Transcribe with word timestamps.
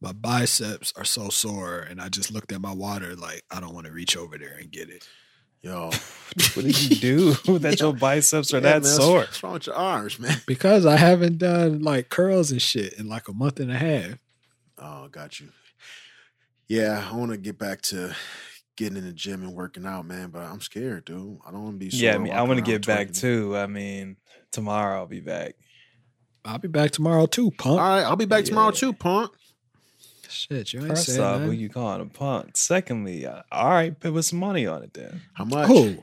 My 0.00 0.12
biceps 0.12 0.92
are 0.96 1.04
so 1.04 1.30
sore, 1.30 1.80
and 1.80 2.00
I 2.00 2.08
just 2.08 2.30
looked 2.32 2.52
at 2.52 2.60
my 2.60 2.72
water 2.72 3.14
like 3.16 3.42
I 3.50 3.60
don't 3.60 3.74
want 3.74 3.86
to 3.86 3.92
reach 3.92 4.16
over 4.16 4.36
there 4.38 4.56
and 4.60 4.70
get 4.70 4.90
it. 4.90 5.08
Yo, 5.62 5.90
What 6.54 6.64
did 6.64 6.80
you 6.82 6.96
do 6.96 7.32
that 7.58 7.80
your 7.80 7.94
biceps 7.94 8.52
are 8.52 8.58
Yeah, 8.58 8.60
that 8.78 8.82
man, 8.82 8.92
sore? 8.92 9.18
What's 9.20 9.42
wrong 9.42 9.54
with 9.54 9.66
your 9.66 9.74
arms, 9.74 10.18
man? 10.18 10.36
Because 10.46 10.84
I 10.86 10.96
haven't 10.96 11.38
done 11.38 11.80
like 11.82 12.08
curls 12.08 12.52
and 12.52 12.60
shit 12.60 12.92
in 12.94 13.08
like 13.08 13.26
a 13.28 13.32
month 13.32 13.58
and 13.58 13.70
a 13.72 13.76
half. 13.76 14.18
Oh, 14.78 15.08
got 15.08 15.40
you. 15.40 15.48
Yeah, 16.68 17.08
I 17.10 17.16
want 17.16 17.30
to 17.30 17.38
get 17.38 17.58
back 17.58 17.80
to 17.82 18.14
getting 18.76 18.98
in 18.98 19.06
the 19.06 19.12
gym 19.12 19.42
and 19.42 19.54
working 19.54 19.86
out, 19.86 20.04
man. 20.06 20.28
But 20.28 20.42
I'm 20.42 20.60
scared, 20.60 21.06
dude. 21.06 21.38
I 21.46 21.50
don't 21.50 21.62
want 21.64 21.80
to 21.80 21.86
be. 21.86 21.96
Yeah, 21.96 22.16
I 22.16 22.18
mean, 22.18 22.32
I 22.32 22.42
want 22.42 22.58
to 22.58 22.64
get 22.64 22.86
back 22.86 23.12
too. 23.12 23.56
I 23.56 23.66
mean, 23.66 24.18
tomorrow 24.52 24.98
I'll 24.98 25.06
be 25.06 25.20
back. 25.20 25.54
I'll 26.44 26.58
be 26.58 26.68
back 26.68 26.92
tomorrow 26.92 27.26
too, 27.26 27.50
punk. 27.50 27.80
All 27.80 27.88
right, 27.88 28.02
I'll 28.02 28.16
be 28.16 28.24
back 28.26 28.44
tomorrow 28.44 28.70
too, 28.70 28.92
punk. 28.92 29.32
Shit, 30.28 30.72
you 30.72 30.80
ain't 30.80 30.88
First 30.90 31.06
saying 31.06 31.20
off, 31.20 31.40
who 31.42 31.50
you 31.50 31.68
calling 31.68 32.00
a 32.00 32.06
punk? 32.06 32.56
Secondly, 32.56 33.26
uh, 33.26 33.42
all 33.52 33.70
right, 33.70 33.98
put 33.98 34.22
some 34.24 34.38
money 34.38 34.66
on 34.66 34.82
it 34.82 34.94
then. 34.94 35.22
How 35.34 35.44
much? 35.44 35.68
Who? 35.68 35.94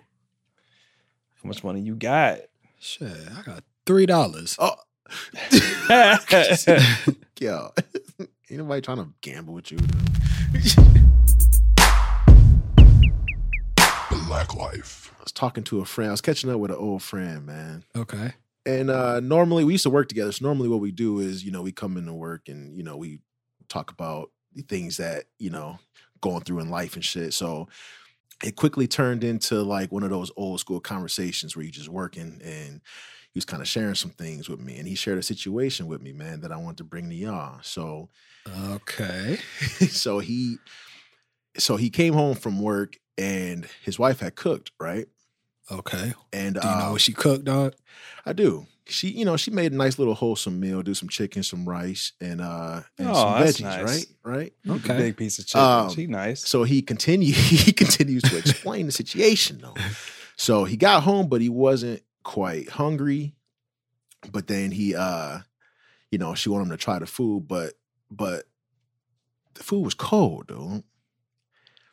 How 1.41 1.47
much 1.47 1.63
money 1.63 1.81
you 1.81 1.95
got? 1.95 2.39
Shit, 2.79 3.11
I 3.37 3.41
got 3.43 3.63
three 3.85 4.05
dollars. 4.05 4.55
Oh, 4.59 4.75
yeah, 5.89 6.17
yo, 7.39 7.71
ain't 8.19 8.29
nobody 8.51 8.81
trying 8.81 8.97
to 8.97 9.09
gamble 9.21 9.53
with 9.53 9.71
you. 9.71 9.77
Black 14.27 14.55
Life. 14.55 15.13
I 15.19 15.23
was 15.23 15.31
talking 15.31 15.63
to 15.65 15.81
a 15.81 15.85
friend. 15.85 16.09
I 16.09 16.13
was 16.13 16.21
catching 16.21 16.49
up 16.49 16.59
with 16.59 16.71
an 16.71 16.77
old 16.77 17.03
friend, 17.03 17.45
man. 17.45 17.83
Okay. 17.95 18.33
And 18.65 18.89
uh 18.89 19.19
normally 19.19 19.63
we 19.63 19.73
used 19.73 19.83
to 19.83 19.89
work 19.89 20.07
together. 20.07 20.31
So 20.31 20.45
normally 20.45 20.69
what 20.69 20.79
we 20.79 20.91
do 20.91 21.19
is, 21.19 21.43
you 21.43 21.51
know, 21.51 21.61
we 21.61 21.71
come 21.71 21.97
into 21.97 22.13
work 22.13 22.47
and, 22.47 22.75
you 22.75 22.83
know, 22.83 22.97
we 22.97 23.19
talk 23.73 23.91
about 23.91 24.31
the 24.53 24.61
things 24.61 24.97
that, 24.97 25.25
you 25.39 25.49
know, 25.49 25.79
going 26.21 26.41
through 26.43 26.59
in 26.59 26.69
life 26.69 26.95
and 26.95 27.03
shit. 27.03 27.33
So 27.33 27.67
it 28.43 28.55
quickly 28.55 28.87
turned 28.87 29.23
into 29.23 29.61
like 29.61 29.91
one 29.91 30.03
of 30.03 30.09
those 30.09 30.31
old 30.35 30.59
school 30.59 30.79
conversations 30.79 31.55
where 31.55 31.65
you 31.65 31.71
just 31.71 31.89
working 31.89 32.39
and 32.43 32.81
he 33.31 33.37
was 33.37 33.45
kind 33.45 33.61
of 33.61 33.67
sharing 33.67 33.95
some 33.95 34.11
things 34.11 34.47
with 34.47 34.59
me. 34.59 34.77
And 34.77 34.87
he 34.87 34.95
shared 34.95 35.17
a 35.17 35.23
situation 35.23 35.87
with 35.87 36.01
me, 36.01 36.13
man, 36.13 36.41
that 36.41 36.51
I 36.51 36.57
wanted 36.57 36.77
to 36.77 36.83
bring 36.83 37.09
to 37.09 37.15
y'all. 37.15 37.59
So 37.63 38.09
Okay. 38.71 39.37
so 39.89 40.19
he 40.19 40.57
so 41.57 41.77
he 41.77 41.89
came 41.89 42.13
home 42.13 42.35
from 42.35 42.61
work 42.61 42.97
and 43.17 43.67
his 43.83 43.97
wife 43.97 44.19
had 44.19 44.35
cooked, 44.35 44.71
right? 44.79 45.07
Okay. 45.71 46.13
And 46.31 46.59
Do 46.59 46.67
you 46.67 46.75
know 46.75 46.85
um, 46.85 46.91
what 46.93 47.01
she 47.01 47.13
cooked, 47.13 47.45
dog? 47.45 47.73
I 48.25 48.33
do. 48.33 48.67
She, 48.85 49.07
you 49.09 49.23
know, 49.23 49.37
she 49.37 49.49
made 49.49 49.71
a 49.71 49.75
nice 49.75 49.97
little 49.97 50.13
wholesome 50.13 50.59
meal. 50.59 50.81
Do 50.81 50.93
some 50.93 51.07
chicken, 51.07 51.41
some 51.43 51.67
rice, 51.67 52.11
and 52.19 52.41
uh, 52.41 52.81
and 52.97 53.07
Oh, 53.09 53.13
some 53.13 53.33
veggies. 53.35 53.61
nice. 53.61 53.83
Right, 54.23 54.53
right. 54.67 54.75
Okay. 54.77 54.97
big 54.97 55.17
piece 55.17 55.39
of 55.39 55.47
chicken. 55.47 55.61
Um, 55.61 55.89
she 55.89 56.07
nice. 56.07 56.45
So 56.47 56.63
he 56.63 56.81
continued. 56.81 57.35
He 57.35 57.71
continues 57.71 58.23
to 58.23 58.37
explain 58.37 58.85
the 58.87 58.91
situation, 58.91 59.59
though. 59.61 59.75
So 60.35 60.65
he 60.65 60.75
got 60.75 61.03
home, 61.03 61.27
but 61.29 61.39
he 61.39 61.47
wasn't 61.49 62.01
quite 62.23 62.69
hungry. 62.69 63.35
But 64.31 64.47
then 64.47 64.71
he, 64.71 64.95
uh, 64.95 65.39
you 66.11 66.17
know, 66.17 66.33
she 66.35 66.49
wanted 66.49 66.65
him 66.65 66.69
to 66.71 66.77
try 66.77 66.99
the 66.99 67.05
food, 67.05 67.47
but 67.47 67.73
but 68.11 68.43
the 69.53 69.63
food 69.63 69.85
was 69.85 69.93
cold, 69.93 70.47
dude. 70.47 70.83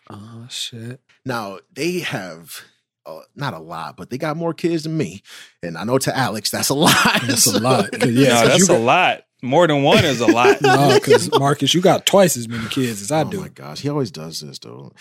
Oh 0.09 0.47
shit. 0.49 1.01
Now 1.25 1.59
they 1.73 2.01
have. 2.01 2.63
Uh, 3.07 3.21
not 3.35 3.55
a 3.55 3.59
lot, 3.59 3.97
but 3.97 4.11
they 4.11 4.19
got 4.19 4.37
more 4.37 4.53
kids 4.53 4.83
than 4.83 4.97
me, 4.97 5.23
and 5.63 5.79
I 5.79 5.85
know 5.85 5.97
to 5.99 6.17
Alex 6.17 6.51
that's 6.51 6.69
a 6.69 6.75
lot. 6.87 6.95
That's 7.27 7.47
a 7.47 7.59
lot. 7.59 7.91
'Cause, 7.93 8.11
yeah, 8.11 8.29
no, 8.29 8.35
'cause 8.41 8.49
that's 8.49 8.69
you 8.69 8.75
a 8.75 8.79
lot. 8.79 9.23
More 9.43 9.67
than 9.67 9.83
one 9.83 10.05
is 10.05 10.21
a 10.21 10.27
lot. 10.31 10.61
No, 10.61 10.93
because 10.95 11.31
Markus, 11.39 11.73
you 11.73 11.81
got 11.81 12.05
twice 12.05 12.37
as 12.37 12.47
many 12.47 12.69
kids 12.69 13.01
as 13.01 13.11
I 13.11 13.23
oh 13.23 13.31
do. 13.31 13.39
Oh 13.39 13.43
my 13.43 13.49
gosh, 13.49 13.81
he 13.81 13.89
always 13.89 14.11
does 14.11 14.41
this 14.41 14.59
though. 14.59 14.93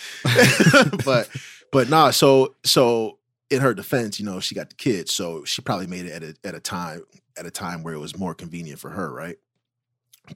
but 1.04 1.30
but 1.74 1.90
nah, 1.90 2.12
so 2.12 2.56
so 2.64 3.18
in 3.50 3.60
her 3.62 3.74
defense, 3.74 4.18
you 4.20 4.26
know, 4.26 4.40
she 4.40 4.56
got 4.56 4.70
the 4.70 4.76
kids, 4.76 5.14
so 5.14 5.44
she 5.44 5.62
probably 5.62 5.88
made 5.88 6.06
it 6.06 6.12
at 6.12 6.24
a 6.24 6.36
at 6.48 6.56
a 6.56 6.60
time 6.62 7.04
at 7.38 7.46
a 7.46 7.52
time 7.52 7.84
where 7.84 7.94
it 7.94 8.00
was 8.00 8.18
more 8.18 8.34
convenient 8.34 8.80
for 8.80 8.90
her, 8.92 9.12
right? 9.14 9.38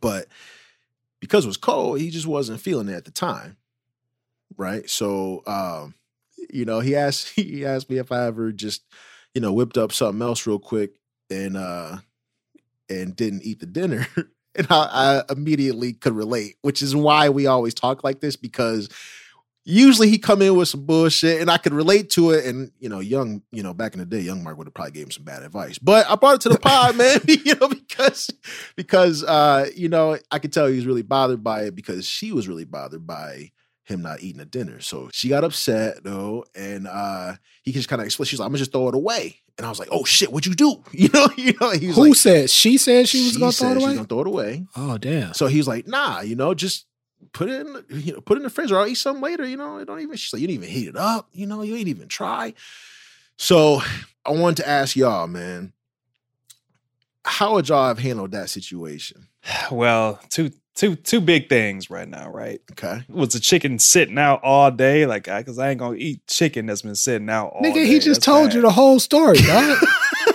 But 0.02 0.28
because 1.22 1.46
it 1.46 1.48
was 1.48 1.58
cold, 1.58 2.00
he 2.00 2.10
just 2.10 2.28
wasn't 2.28 2.60
feeling 2.60 2.90
it 2.90 2.94
at 2.96 3.06
the 3.06 3.12
time. 3.12 3.56
Right. 4.58 4.90
So 4.90 5.44
um, 5.48 5.94
you 6.54 6.66
know, 6.66 6.80
he 6.80 6.96
asked 6.96 7.30
he 7.36 7.66
asked 7.66 7.90
me 7.90 7.98
if 7.98 8.12
I 8.12 8.26
ever 8.28 8.52
just, 8.52 8.84
you 9.34 9.42
know, 9.42 9.54
whipped 9.54 9.78
up 9.78 9.92
something 9.92 10.22
else 10.22 10.46
real 10.48 10.60
quick 10.60 10.92
and 11.30 11.58
uh 11.58 11.98
and 12.90 13.16
didn't 13.16 13.44
eat 13.44 13.60
the 13.60 13.66
dinner. 13.66 14.08
And 14.56 14.68
I, 14.70 15.24
I 15.28 15.34
immediately 15.34 15.94
could 15.94 16.14
relate, 16.14 16.58
which 16.62 16.84
is 16.84 16.96
why 16.96 17.30
we 17.30 17.48
always 17.48 17.74
talk 17.74 18.04
like 18.04 18.20
this 18.20 18.36
because 18.36 18.88
usually 19.66 20.10
he 20.10 20.18
come 20.18 20.42
in 20.42 20.56
with 20.56 20.68
some 20.68 20.86
bullshit 20.86 21.42
and 21.42 21.50
I 21.50 21.58
could 21.58 21.74
relate 21.74 22.10
to 22.12 22.32
it. 22.32 22.46
And 22.46 22.72
you 22.80 22.90
know, 22.90 23.00
young, 23.00 23.42
you 23.52 23.64
know, 23.64 23.74
back 23.74 23.94
in 23.94 24.00
the 24.00 24.06
day, 24.06 24.20
young 24.20 24.44
Mark 24.44 24.58
would 24.58 24.68
have 24.68 24.74
probably 24.74 24.92
gave 24.92 25.06
him 25.06 25.12
some 25.12 25.24
bad 25.24 25.44
advice. 25.44 25.80
But 25.80 26.10
I 26.10 26.16
brought 26.16 26.36
it 26.36 26.42
to 26.42 26.50
the 26.50 26.60
pod, 26.60 26.96
man, 26.98 27.20
you 27.28 27.56
know, 27.56 27.68
because 27.68 28.30
because 28.76 29.24
uh, 29.24 29.70
you 29.76 29.90
know, 29.90 30.18
I 30.32 30.40
could 30.40 30.54
tell 30.54 30.68
he 30.68 30.76
was 30.76 30.86
really 30.86 31.02
bothered 31.02 31.44
by 31.44 31.64
it 31.64 31.76
because 31.76 32.06
she 32.06 32.32
was 32.32 32.48
really 32.48 32.66
bothered 32.66 33.08
by 33.08 33.52
him 33.84 34.02
not 34.02 34.22
eating 34.22 34.42
a 34.42 34.46
dinner. 34.46 34.80
So 34.80 35.10
she 35.14 35.30
got 35.30 35.44
upset 35.44 36.04
though, 36.04 36.46
and 36.56 36.88
uh 36.88 37.34
he 37.64 37.72
just 37.72 37.90
kind 37.90 38.02
of 38.02 38.06
explained, 38.06 38.28
she's 38.30 38.40
like, 38.40 38.46
I'm 38.46 38.52
gonna 38.52 38.60
just 38.60 38.72
throw 38.72 38.88
it 38.90 38.96
away. 38.96 39.40
And 39.58 39.68
I 39.68 39.70
was 39.70 39.78
like, 39.80 39.90
oh 39.92 40.04
shit, 40.04 40.32
what'd 40.32 40.48
you 40.48 40.56
do? 40.56 40.84
You 40.94 41.10
know, 41.14 41.28
you 41.38 41.54
know, 41.62 41.72
he 41.72 41.88
was 41.88 41.98
like 41.98 42.06
Who 42.06 42.10
like, 42.10 42.16
said 42.18 42.50
she 42.50 42.78
said 42.78 43.08
she 43.08 43.26
was 43.26 43.38
gonna 43.38 43.52
throw 43.52 43.72
it 43.72 43.74
she's 43.76 43.84
away? 43.84 43.96
gonna 43.96 44.08
throw 44.08 44.22
it 44.22 44.28
away. 44.28 44.66
Oh 44.76 44.98
damn. 44.98 45.34
So 45.34 45.48
he 45.48 45.58
was 45.58 45.68
like, 45.68 45.88
nah, 45.88 46.22
you 46.22 46.36
know, 46.36 46.54
just 46.54 46.86
put 47.34 47.50
it 47.50 47.66
in, 47.66 47.84
you 48.02 48.14
know, 48.14 48.22
put 48.22 48.38
it 48.38 48.40
in 48.40 48.44
the 48.44 48.50
fridge 48.50 48.72
or 48.72 48.80
I'll 48.80 48.88
eat 48.88 48.96
something 48.96 49.24
later. 49.24 49.46
You 49.46 49.58
know, 49.58 49.84
don't 49.86 50.00
even. 50.02 50.16
She's 50.18 50.34
like, 50.34 50.42
you 50.42 50.48
didn't 50.48 50.64
even 50.64 50.74
heat 50.76 50.88
it 50.90 50.98
up. 50.98 51.30
You 51.34 51.46
know, 51.48 51.62
you 51.62 51.76
ain't 51.76 51.88
even 51.88 52.08
try. 52.08 52.54
So 53.38 53.82
I 54.26 54.32
wanted 54.32 54.58
to 54.64 54.70
ask 54.70 54.96
y'all, 54.96 55.28
man, 55.28 55.74
how 57.26 57.54
would 57.56 57.70
y'all 57.70 57.88
have 57.88 58.00
handled 58.00 58.32
that 58.32 58.50
situation? 58.50 59.28
Well, 59.72 60.20
two 60.30 60.52
two 60.76 60.96
two 60.96 61.22
big 61.22 61.50
things 61.50 61.90
right 61.90 62.08
now, 62.08 62.30
right? 62.32 62.62
Okay, 62.72 63.02
Was 63.10 63.34
the 63.34 63.40
chicken 63.40 63.80
sitting 63.80 64.18
out 64.18 64.42
all 64.44 64.72
day? 64.72 65.06
Like, 65.06 65.26
because 65.26 65.60
I 65.60 65.70
ain't 65.72 65.80
gonna 65.80 65.96
eat 65.98 66.26
chicken 66.28 66.66
that's 66.66 66.82
been 66.82 66.96
sitting 66.96 67.30
out 67.30 67.48
all 67.54 67.62
Nigga, 67.62 67.76
day. 67.76 67.86
he 67.88 67.96
just 68.00 68.22
That's 68.22 68.26
told 68.26 68.54
you 68.54 68.62
the 68.62 68.72
whole 68.72 69.00
story. 69.00 69.38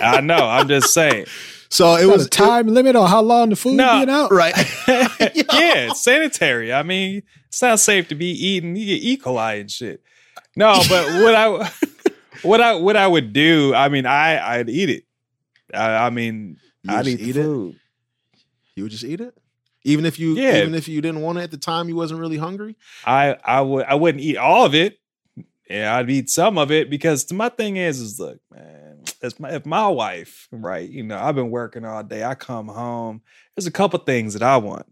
I 0.01 0.21
know. 0.21 0.35
I'm 0.37 0.67
just 0.67 0.93
saying. 0.93 1.25
so 1.69 1.95
it 1.95 2.03
It 2.03 2.05
was 2.07 2.25
a 2.25 2.29
time 2.29 2.67
limit 2.67 2.95
on 2.95 3.09
how 3.09 3.21
long 3.21 3.49
the 3.49 3.55
food 3.55 3.75
No. 3.75 3.97
being 3.97 4.09
out. 4.09 4.31
right. 4.31 4.55
yeah, 5.53 5.91
sanitary. 5.93 6.71
I 6.73 6.83
mean, 6.83 7.23
it's 7.47 7.61
not 7.61 7.79
safe 7.79 8.07
to 8.09 8.15
be 8.15 8.27
eating. 8.27 8.75
You 8.75 8.85
get 8.85 9.03
E. 9.03 9.17
coli 9.17 9.61
and 9.61 9.71
shit. 9.71 10.01
No, 10.55 10.81
but 10.89 11.21
what 11.21 11.35
I 11.35 11.71
what 12.43 12.61
I 12.61 12.75
what 12.75 12.95
I 12.97 13.07
would 13.07 13.33
do, 13.33 13.73
I 13.75 13.89
mean, 13.89 14.05
I 14.05 14.57
I'd 14.59 14.69
eat 14.69 14.89
it. 14.89 15.03
I, 15.73 16.07
I 16.07 16.09
mean, 16.09 16.57
I'd 16.87 17.07
eat, 17.07 17.19
eat 17.19 17.33
the 17.33 17.39
it? 17.41 17.43
food. 17.43 17.75
You 18.75 18.83
would 18.83 18.91
just 18.91 19.03
eat 19.03 19.19
it, 19.21 19.37
even 19.89 20.05
if 20.05 20.19
you, 20.19 20.35
Yeah. 20.35 20.57
even 20.61 20.75
if 20.75 20.87
you 20.87 21.01
didn't 21.01 21.21
want 21.21 21.37
it 21.39 21.41
at 21.43 21.51
the 21.51 21.57
time, 21.57 21.89
you 21.89 21.95
wasn't 21.95 22.19
really 22.19 22.37
hungry. 22.37 22.75
I 23.05 23.35
I 23.43 23.61
would 23.61 23.85
I 23.85 23.95
wouldn't 23.95 24.23
eat 24.23 24.37
all 24.37 24.65
of 24.65 24.73
it. 24.75 24.97
Yeah, 25.69 25.95
I'd 25.95 26.09
eat 26.09 26.29
some 26.29 26.57
of 26.57 26.71
it 26.71 26.89
because 26.89 27.31
my 27.31 27.49
thing 27.49 27.77
is 27.77 27.99
is 27.99 28.19
look, 28.19 28.39
man, 28.51 29.03
if 29.21 29.39
my, 29.39 29.51
if 29.51 29.65
my 29.65 29.87
wife, 29.87 30.47
right, 30.51 30.89
you 30.89 31.03
know, 31.03 31.17
I've 31.19 31.35
been 31.35 31.51
working 31.51 31.85
all 31.85 32.03
day. 32.03 32.23
I 32.23 32.33
come 32.35 32.67
home. 32.67 33.21
There's 33.55 33.67
a 33.67 33.71
couple 33.71 33.99
things 33.99 34.33
that 34.33 34.41
I 34.43 34.57
want. 34.57 34.85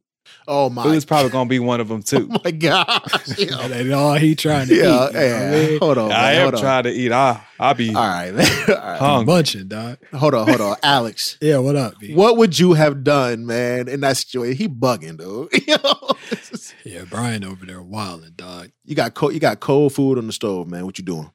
Oh 0.48 0.70
my, 0.70 0.84
Food's 0.84 1.06
probably 1.06 1.30
gonna 1.32 1.50
be 1.50 1.60
one 1.60 1.80
of 1.82 1.88
them 1.90 2.02
too? 2.04 2.30
oh 2.32 2.38
too. 2.38 2.42
my 2.44 2.52
gosh. 2.52 3.28
Yo. 3.38 3.68
That 3.68 3.92
all 3.92 4.14
he 4.16 4.36
trying 4.36 4.68
to 4.68 4.76
Yeah, 4.76 4.82
eat. 4.82 4.86
you 4.86 4.92
know 4.92 4.98
what 5.00 5.16
I 5.16 5.26
yeah. 5.26 5.68
mean? 5.70 5.80
Hold 5.80 5.98
on, 5.98 6.12
I 6.12 6.32
am 6.34 6.54
on. 6.54 6.60
trying 6.60 6.84
to 6.84 6.92
eat. 6.92 7.12
I 7.12 7.42
I'll 7.60 7.74
be 7.74 7.90
All 7.90 8.08
right, 8.08 8.32
man. 8.36 8.48
All 8.70 8.76
right. 8.76 9.00
hungry. 9.00 9.34
Munching, 9.34 9.68
dog. 9.68 9.98
Hold 10.14 10.34
on, 10.36 10.48
hold 10.48 10.62
on, 10.62 10.76
Alex. 10.84 11.38
Yeah, 11.42 11.58
what 11.58 11.76
up, 11.76 12.00
B? 12.00 12.14
What 12.14 12.38
would 12.38 12.58
you 12.60 12.74
have 12.74 13.04
done, 13.04 13.46
man, 13.46 13.88
in 13.88 14.02
that 14.02 14.18
situation? 14.18 14.58
He 14.58 14.68
bugging, 14.68 15.18
dude. 15.18 15.50
You 15.68 15.76
know? 15.84 16.00
This 16.30 16.52
is- 16.52 16.74
Yeah, 16.86 17.04
Bryan 17.04 17.44
over 17.44 17.66
there 17.66 17.82
wilding, 17.82 18.34
dog. 18.36 18.72
you 18.86 18.96
got 18.96 19.14
cold, 19.16 19.34
you 19.34 19.40
got 19.40 19.60
cold 19.60 19.94
food 19.94 20.18
on 20.18 20.28
the 20.28 20.34
stove, 20.34 20.68
man. 20.70 20.86
What 20.86 20.98
you 20.98 21.04
doing? 21.04 21.32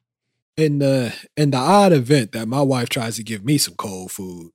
In 0.57 0.79
the 0.79 1.13
in 1.35 1.51
the 1.51 1.57
odd 1.57 1.91
event 1.93 2.31
that 2.33 2.47
my 2.47 2.61
wife 2.61 2.87
tries 2.89 3.15
to 3.17 3.23
give 3.23 3.43
me 3.43 3.57
some 3.57 3.73
cold 3.75 4.11
food 4.11 4.51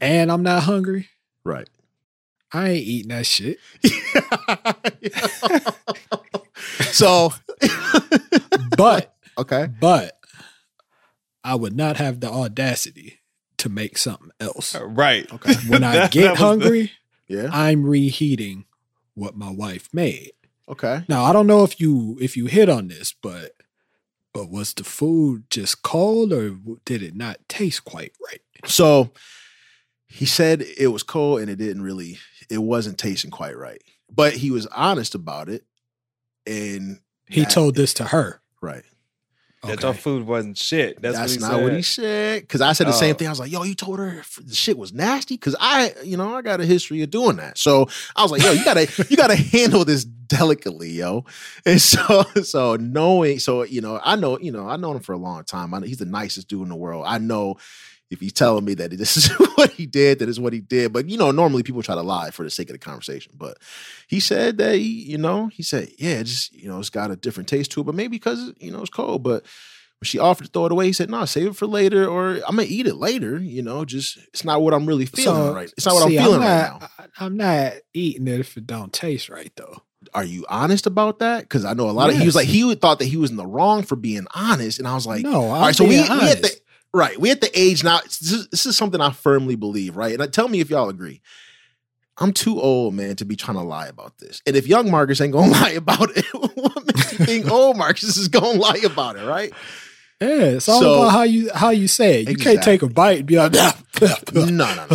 and 0.00 0.30
I'm 0.32 0.42
not 0.42 0.62
hungry, 0.64 1.08
Right. 1.44 1.68
I 2.56 2.68
ain't 2.70 2.86
eating 2.86 3.08
that 3.10 3.26
shit. 3.26 3.58
so, 6.92 7.32
But 8.76 9.14
okay. 9.38 9.68
but 9.80 10.18
I 11.44 11.54
would 11.54 11.76
not 11.76 11.96
have 11.96 12.20
the 12.20 12.30
audacity 12.30 13.20
to 13.58 13.68
make 13.68 13.98
something 13.98 14.30
else. 14.40 14.74
Uh, 14.74 14.86
right. 14.86 15.30
Okay. 15.32 15.54
When 15.68 15.84
I 15.84 15.96
That- 15.96 16.10
get 16.12 16.22
that 16.22 16.30
was 16.32 16.38
the- 16.40 16.46
hungry, 16.46 16.92
Yeah. 17.28 17.48
I'm 17.52 17.84
reheating 17.84 18.64
what 19.14 19.36
my 19.36 19.50
wife 19.50 19.88
made. 19.92 20.32
Okay. 20.68 21.04
Now 21.08 21.24
I 21.24 21.32
don't 21.32 21.46
know 21.46 21.62
if 21.64 21.80
you 21.80 22.18
if 22.20 22.36
you 22.36 22.46
hit 22.46 22.68
on 22.68 22.88
this, 22.88 23.14
but 23.22 23.52
but 24.34 24.50
was 24.50 24.74
the 24.74 24.84
food 24.84 25.44
just 25.50 25.82
cold 25.82 26.32
or 26.32 26.56
did 26.84 27.02
it 27.02 27.14
not 27.14 27.38
taste 27.48 27.84
quite 27.84 28.12
right? 28.26 28.40
So 28.66 29.12
he 30.08 30.26
said 30.26 30.62
it 30.76 30.88
was 30.88 31.02
cold 31.02 31.40
and 31.40 31.50
it 31.50 31.56
didn't 31.56 31.82
really, 31.82 32.18
it 32.50 32.58
wasn't 32.58 32.98
tasting 32.98 33.30
quite 33.30 33.56
right. 33.56 33.82
but 34.14 34.34
he 34.34 34.50
was 34.52 34.66
honest 34.68 35.14
about 35.14 35.48
it, 35.48 35.64
and 36.46 37.00
He 37.28 37.40
that- 37.42 37.50
told 37.50 37.74
this 37.74 37.92
to 37.94 38.04
her. 38.04 38.40
right. 38.60 38.84
That 39.62 39.82
your 39.82 39.90
Okay. 39.90 39.98
food 39.98 40.26
wasn't 40.28 40.56
shit. 40.58 41.02
That's, 41.02 41.16
That's, 41.16 41.32
what 41.32 41.34
he 41.34 41.40
not 41.40 41.50
said. 41.56 41.62
what 41.64 41.72
he 41.72 41.82
said. 41.82 42.42
Because 42.42 42.60
I 42.60 42.72
said 42.72 42.86
the 42.86 42.92
same 42.92 43.14
Oh. 43.14 43.18
thing. 43.18 43.26
I 43.26 43.30
was 43.30 43.40
like, 43.40 43.50
"Yo, 43.50 43.64
you 43.64 43.74
told 43.74 43.98
her 43.98 44.22
the 44.40 44.54
shit 44.54 44.78
was 44.78 44.92
nasty." 44.92 45.34
Because 45.34 45.56
I, 45.58 45.92
you 46.04 46.16
know, 46.16 46.36
I 46.36 46.42
got 46.42 46.60
a 46.60 46.64
history 46.64 47.02
of 47.02 47.10
doing 47.10 47.36
that. 47.38 47.58
So 47.58 47.88
I 48.14 48.22
was 48.22 48.30
like, 48.30 48.42
"Yo, 48.42 48.52
you 48.52 48.64
gotta, 48.64 48.82
you 49.10 49.16
gotta 49.16 49.34
handle 49.34 49.84
this 49.84 50.04
delicately, 50.04 50.90
yo." 50.90 51.24
And 51.64 51.82
so, 51.82 52.22
so 52.44 52.76
knowing, 52.76 53.40
so 53.40 53.64
you 53.64 53.80
know, 53.80 53.98
I 54.04 54.14
know, 54.14 54.38
you 54.38 54.52
know, 54.52 54.68
I 54.68 54.76
known 54.76 54.96
him 54.96 55.02
for 55.02 55.14
a 55.14 55.18
long 55.18 55.42
time. 55.42 55.74
I 55.74 55.80
know 55.80 55.86
he's 55.86 55.98
the 55.98 56.04
nicest 56.04 56.46
dude 56.46 56.62
in 56.62 56.68
the 56.68 56.76
world. 56.76 57.04
I 57.08 57.18
know 57.18 57.56
if 58.10 58.20
he's 58.20 58.32
telling 58.32 58.64
me 58.64 58.74
that 58.74 58.90
this 58.92 59.16
is 59.16 59.28
what 59.56 59.70
he 59.70 59.86
did, 59.86 60.20
that 60.20 60.28
is 60.28 60.38
what 60.38 60.52
he 60.52 60.60
did. 60.60 60.92
But 60.92 61.08
you 61.08 61.18
know, 61.18 61.30
normally 61.30 61.62
people 61.62 61.82
try 61.82 61.94
to 61.94 62.02
lie 62.02 62.30
for 62.30 62.44
the 62.44 62.50
sake 62.50 62.68
of 62.70 62.74
the 62.74 62.78
conversation. 62.78 63.32
But 63.36 63.58
he 64.08 64.20
said 64.20 64.58
that 64.58 64.76
he, 64.76 64.88
you 64.88 65.18
know, 65.18 65.48
he 65.48 65.62
said, 65.62 65.90
"Yeah, 65.98 66.22
just 66.22 66.52
you 66.52 66.68
know, 66.68 66.78
it's 66.78 66.90
got 66.90 67.10
a 67.10 67.16
different 67.16 67.48
taste 67.48 67.72
to 67.72 67.80
it, 67.80 67.84
but 67.84 67.94
maybe 67.94 68.16
because 68.16 68.52
you 68.58 68.70
know 68.70 68.80
it's 68.80 68.90
cold, 68.90 69.22
but." 69.22 69.44
when 69.98 70.04
she 70.04 70.18
offered 70.18 70.44
to 70.44 70.50
throw 70.50 70.66
it 70.66 70.72
away, 70.72 70.84
he 70.84 70.92
said, 70.92 71.08
"No, 71.08 71.24
save 71.24 71.46
it 71.46 71.56
for 71.56 71.66
later, 71.66 72.06
or 72.06 72.32
I'm 72.46 72.56
gonna 72.56 72.64
eat 72.68 72.86
it 72.86 72.96
later. 72.96 73.38
You 73.38 73.62
know, 73.62 73.86
just 73.86 74.18
it's 74.18 74.44
not 74.44 74.60
what 74.60 74.74
I'm 74.74 74.84
really 74.84 75.06
feeling 75.06 75.54
right. 75.54 75.72
It's 75.74 75.86
not 75.86 75.94
what 75.94 76.08
see, 76.08 76.18
I'm 76.18 76.24
feeling 76.24 76.40
not, 76.40 76.46
right 76.46 76.80
now. 76.98 77.06
I'm 77.18 77.36
not 77.38 77.72
eating 77.94 78.28
it 78.28 78.40
if 78.40 78.58
it 78.58 78.66
don't 78.66 78.92
taste 78.92 79.30
right 79.30 79.50
though. 79.56 79.80
Are 80.12 80.24
you 80.24 80.44
honest 80.50 80.86
about 80.86 81.20
that? 81.20 81.42
Because 81.44 81.64
I 81.64 81.72
know 81.72 81.88
a 81.88 81.92
lot 81.92 82.10
of 82.10 82.18
he 82.18 82.26
was 82.26 82.34
like 82.34 82.46
he 82.46 82.74
thought 82.74 82.98
that 82.98 83.06
he 83.06 83.16
was 83.16 83.30
in 83.30 83.36
the 83.36 83.46
wrong 83.46 83.84
for 83.84 83.96
being 83.96 84.26
honest, 84.34 84.78
and 84.78 84.86
I 84.86 84.94
was 84.94 85.06
like, 85.06 85.22
no, 85.22 85.30
I'm 85.30 85.50
all 85.50 85.60
right, 85.62 85.74
so 85.74 85.84
we 85.84 85.90
being 85.90 86.02
we 86.02 86.08
at 86.08 86.10
honest. 86.10 86.42
the 86.42 86.60
right, 86.94 87.18
we 87.20 87.30
at 87.30 87.40
the 87.40 87.50
age 87.58 87.84
now. 87.84 88.00
This 88.00 88.22
is, 88.32 88.48
this 88.48 88.66
is 88.66 88.76
something 88.76 89.00
I 89.00 89.10
firmly 89.10 89.56
believe, 89.56 89.96
right? 89.96 90.12
And 90.12 90.22
uh, 90.22 90.26
tell 90.26 90.48
me 90.48 90.60
if 90.60 90.70
y'all 90.70 90.88
agree. 90.88 91.20
I'm 92.18 92.32
too 92.32 92.58
old, 92.60 92.94
man, 92.94 93.14
to 93.16 93.26
be 93.26 93.36
trying 93.36 93.58
to 93.58 93.62
lie 93.62 93.88
about 93.88 94.16
this. 94.16 94.40
And 94.46 94.56
if 94.56 94.66
young 94.66 94.90
Markus 94.90 95.20
ain't 95.20 95.34
gonna 95.34 95.52
lie 95.60 95.72
about 95.72 96.16
it, 96.16 96.24
what 96.32 96.86
makes 96.86 97.12
you 97.18 97.26
think 97.26 97.50
old 97.50 97.76
Markus 97.76 98.16
is 98.16 98.28
gonna 98.28 98.58
lie 98.58 98.80
about 98.84 99.16
it, 99.16 99.26
right? 99.26 99.52
yeah, 100.18 100.28
it's 100.56 100.66
all 100.66 100.80
So- 100.80 100.94
about 101.02 101.10
how 101.12 101.22
you 101.24 101.50
how 101.54 101.68
you 101.70 101.86
say 101.88 102.22
it. 102.22 102.30
You 102.30 102.36
can't 102.36 102.62
take 102.62 102.80
a 102.80 102.88
bite 102.88 103.18
and 103.18 103.26
be 103.26 103.36
like, 103.36 103.52
nah, 103.52 103.72
No, 104.32 104.46
no, 104.46 104.74
no. 104.74 104.86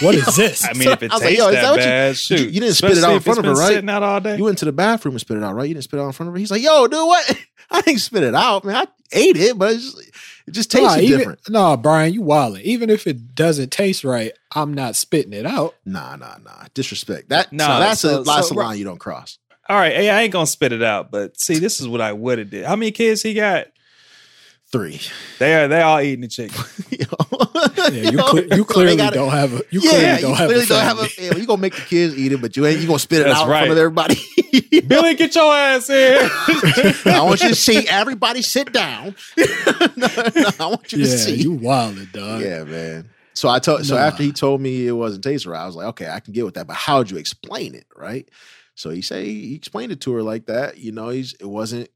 what 0.00 0.14
is 0.14 0.34
this? 0.34 0.64
I 0.64 0.72
mean, 0.72 0.88
if 0.88 1.02
it 1.02 1.10
I 1.10 1.16
was 1.16 1.22
like, 1.22 1.28
tastes 1.28 1.38
yo, 1.44 1.50
that, 1.50 1.60
that 1.62 1.70
what 1.72 1.80
you- 1.80 1.84
bad, 1.84 2.16
shoot. 2.16 2.50
you 2.50 2.60
didn't 2.60 2.74
spit 2.76 2.96
it 2.96 3.04
out 3.04 3.12
in 3.12 3.20
front 3.20 3.38
of 3.40 3.44
her, 3.44 3.52
right? 3.52 3.68
Sitting 3.68 3.90
out 3.90 4.02
all 4.02 4.20
day. 4.20 4.38
You 4.38 4.44
went 4.44 4.56
to 4.58 4.64
the 4.64 4.72
bathroom 4.72 5.12
and 5.12 5.20
spit 5.20 5.36
it 5.36 5.42
out, 5.42 5.54
right? 5.54 5.68
You 5.68 5.74
didn't 5.74 5.84
spit 5.84 6.00
it 6.00 6.02
out 6.02 6.06
in 6.06 6.12
front 6.12 6.28
of 6.28 6.34
her. 6.34 6.38
He's 6.38 6.50
like, 6.50 6.62
"Yo, 6.62 6.86
dude, 6.86 7.06
what? 7.06 7.38
I 7.70 7.82
didn't 7.82 8.00
spit 8.00 8.22
it 8.22 8.34
out, 8.34 8.64
man. 8.64 8.76
I 8.76 8.86
ate 9.12 9.36
it, 9.36 9.58
but 9.58 9.72
it's 9.72 9.92
just, 9.92 10.10
it 10.46 10.50
just 10.52 10.74
Nah, 10.74 10.96
even- 10.98 11.18
different." 11.18 11.40
No, 11.48 11.76
Bryan, 11.76 12.12
you 12.14 12.22
wildin'. 12.22 12.62
Even 12.62 12.90
if 12.90 13.06
it 13.06 13.34
doesn't 13.34 13.70
taste 13.70 14.04
right, 14.04 14.32
I'm 14.54 14.74
not 14.74 14.96
spitting 14.96 15.32
it 15.32 15.46
out. 15.46 15.74
Nah, 15.84 16.16
nah, 16.16 16.36
nah. 16.44 16.64
Disrespect. 16.74 17.28
That 17.30 17.52
Nah, 17.52 17.68
no, 17.78 17.80
that's 17.80 18.00
so- 18.00 18.20
a 18.20 18.24
that's 18.24 18.48
so- 18.48 18.54
a 18.54 18.56
line 18.56 18.78
you 18.78 18.84
don't 18.84 18.98
cross. 18.98 19.38
all 19.68 19.76
right, 19.76 19.92
hey, 19.94 20.10
I 20.10 20.22
ain't 20.22 20.32
gonna 20.32 20.46
spit 20.46 20.72
it 20.72 20.82
out, 20.82 21.10
but 21.10 21.38
see, 21.40 21.58
this 21.58 21.80
is 21.80 21.88
what 21.88 22.00
I 22.00 22.12
would 22.12 22.38
have 22.38 22.50
did. 22.50 22.64
How 22.66 22.76
many 22.76 22.90
kids 22.90 23.22
he 23.22 23.34
got? 23.34 23.66
Three. 24.70 25.00
They 25.38 25.54
are 25.54 25.68
they 25.68 25.82
all 25.82 26.00
eating 26.00 26.22
the 26.22 26.28
chicken. 26.28 26.58
Yeah, 27.92 28.10
you, 28.10 28.18
cle- 28.18 28.44
you 28.56 28.64
clearly 28.64 28.96
don't 28.96 29.30
have 29.30 29.52
a 29.54 29.62
you 29.70 29.80
yeah, 29.82 29.90
clearly 29.90 30.14
you 30.14 30.20
don't 30.22 30.34
have 30.36 30.48
clearly 30.48 30.64
a 30.64 30.66
don't 30.66 30.80
have 30.84 30.98
a 30.98 31.06
family. 31.06 31.08
family. 31.28 31.40
You 31.40 31.46
gonna 31.46 31.60
make 31.62 31.74
the 31.74 31.80
kids 31.82 32.16
eat 32.16 32.32
it, 32.32 32.40
but 32.40 32.56
you 32.56 32.66
ain't 32.66 32.80
you 32.80 32.86
gonna 32.86 32.98
spit 32.98 33.20
it 33.20 33.24
That's 33.24 33.38
out 33.40 33.42
in 33.44 33.48
front 33.48 33.70
of 33.70 33.78
everybody. 33.78 34.16
Billy, 34.86 35.14
get 35.14 35.34
your 35.34 35.52
ass 35.52 35.88
in. 35.90 36.30
I 37.06 37.22
want 37.22 37.42
you 37.42 37.48
to 37.48 37.54
see 37.54 37.88
everybody 37.88 38.42
sit 38.42 38.72
down. 38.72 39.14
No, 39.96 40.08
no, 40.34 40.50
I 40.60 40.66
want 40.66 40.92
you 40.92 40.98
to 40.98 41.06
see. 41.06 41.34
you 41.36 41.52
wildin', 41.56 42.10
dog. 42.12 42.40
Yeah, 42.40 42.64
man. 42.64 43.08
So 43.34 43.48
I 43.48 43.58
told 43.58 43.84
so 43.84 43.94
Nah. 43.94 44.02
after 44.02 44.22
he 44.22 44.32
told 44.32 44.60
me 44.60 44.86
it 44.86 44.92
wasn't 44.92 45.24
taste 45.24 45.46
right, 45.46 45.60
I 45.60 45.66
was 45.66 45.74
like, 45.76 45.86
okay, 45.88 46.08
I 46.08 46.20
can 46.20 46.32
get 46.32 46.44
with 46.44 46.54
that. 46.54 46.66
But 46.66 46.76
how'd 46.76 47.10
you 47.10 47.16
explain 47.18 47.74
it, 47.74 47.86
right? 47.96 48.28
So 48.74 48.90
he 48.90 49.02
say 49.02 49.24
he 49.24 49.54
explained 49.54 49.92
it 49.92 50.00
to 50.02 50.12
her 50.14 50.22
like 50.22 50.46
that. 50.46 50.78
You 50.78 50.92
know, 50.92 51.08
he's 51.08 51.34
it 51.34 51.46
wasn't. 51.46 51.88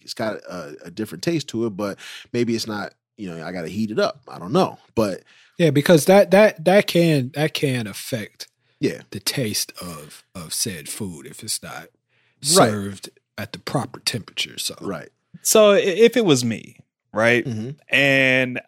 It's 0.00 0.14
got 0.14 0.36
a, 0.48 0.76
a 0.84 0.90
different 0.90 1.24
taste 1.24 1.48
to 1.48 1.66
it, 1.66 1.70
but 1.70 1.98
maybe 2.32 2.54
it's 2.54 2.66
not. 2.66 2.94
You 3.16 3.30
know, 3.30 3.44
I 3.44 3.50
got 3.52 3.62
to 3.62 3.68
heat 3.68 3.90
it 3.90 3.98
up. 3.98 4.20
I 4.28 4.38
don't 4.38 4.52
know, 4.52 4.78
but 4.94 5.22
Yeah, 5.58 5.70
because 5.70 6.04
that 6.06 6.30
that 6.32 6.64
that 6.64 6.86
can 6.86 7.30
that 7.34 7.54
can 7.54 7.86
affect 7.86 8.48
yeah, 8.80 9.02
the 9.10 9.20
taste 9.20 9.72
of 9.80 10.24
of 10.34 10.52
said 10.54 10.88
food 10.88 11.26
if 11.26 11.42
it's 11.42 11.62
not 11.62 11.88
Right. 12.54 12.70
served 12.70 13.10
at 13.38 13.52
the 13.52 13.58
proper 13.58 14.00
temperature. 14.00 14.58
So 14.58 14.74
right. 14.80 15.08
so 15.42 15.72
if 15.72 16.16
it 16.16 16.24
was 16.24 16.44
me, 16.44 16.78
right, 17.12 17.44
hmm 17.46 17.70
and 17.88 18.60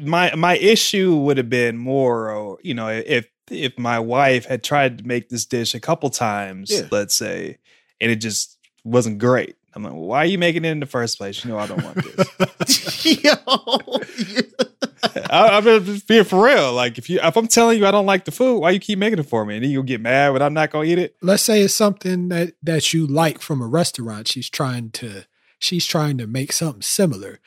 my 0.00 0.34
my 0.34 0.56
issue 0.56 1.14
would 1.16 1.36
have 1.38 1.50
been 1.50 1.76
more, 1.76 2.30
or 2.30 2.58
you 2.62 2.74
know, 2.74 2.88
if 2.88 3.26
if 3.50 3.78
my 3.78 3.98
wife 3.98 4.46
had 4.46 4.64
tried 4.64 4.98
to 4.98 5.06
make 5.06 5.28
this 5.28 5.44
dish 5.44 5.74
a 5.74 5.80
couple 5.80 6.08
times, 6.10 6.70
Yeah. 6.70 6.88
let's 6.90 7.14
say, 7.14 7.58
and 8.00 8.10
it 8.10 8.16
just 8.16 8.58
wasn't 8.84 9.18
great. 9.18 9.56
I'm 9.74 9.82
like, 9.82 9.92
well, 9.92 10.02
why 10.02 10.18
are 10.18 10.26
you 10.26 10.38
making 10.38 10.64
it 10.64 10.70
in 10.70 10.80
the 10.80 10.86
first 10.86 11.18
place? 11.18 11.44
You 11.44 11.50
know, 11.50 11.58
I 11.58 11.66
don't 11.66 11.82
want 11.82 11.96
this. 11.96 13.04
Yo, 13.24 13.32
I, 15.30 15.48
I'm 15.56 15.64
just 15.84 16.06
being 16.06 16.24
for 16.24 16.44
real. 16.44 16.72
Like, 16.72 16.96
if 16.98 17.10
you 17.10 17.18
if 17.22 17.36
I'm 17.36 17.48
telling 17.48 17.78
you 17.78 17.86
I 17.86 17.90
don't 17.90 18.06
like 18.06 18.24
the 18.24 18.30
food, 18.30 18.60
why 18.60 18.70
you 18.70 18.80
keep 18.80 18.98
making 18.98 19.18
it 19.18 19.26
for 19.26 19.44
me? 19.44 19.56
And 19.56 19.64
then 19.64 19.70
you'll 19.70 19.82
get 19.82 20.00
mad 20.00 20.32
when 20.32 20.42
I'm 20.42 20.54
not 20.54 20.70
gonna 20.70 20.86
eat 20.86 20.98
it. 20.98 21.16
let's 21.22 21.42
say 21.42 21.62
it's 21.62 21.74
something 21.74 22.28
that 22.28 22.54
that 22.62 22.92
you 22.92 23.06
like 23.06 23.40
from 23.40 23.60
a 23.60 23.66
restaurant. 23.66 24.28
She's 24.28 24.48
trying 24.48 24.90
to 24.92 25.24
she's 25.58 25.86
trying 25.86 26.18
to 26.18 26.26
make 26.26 26.52
something 26.52 26.82
similar. 26.82 27.40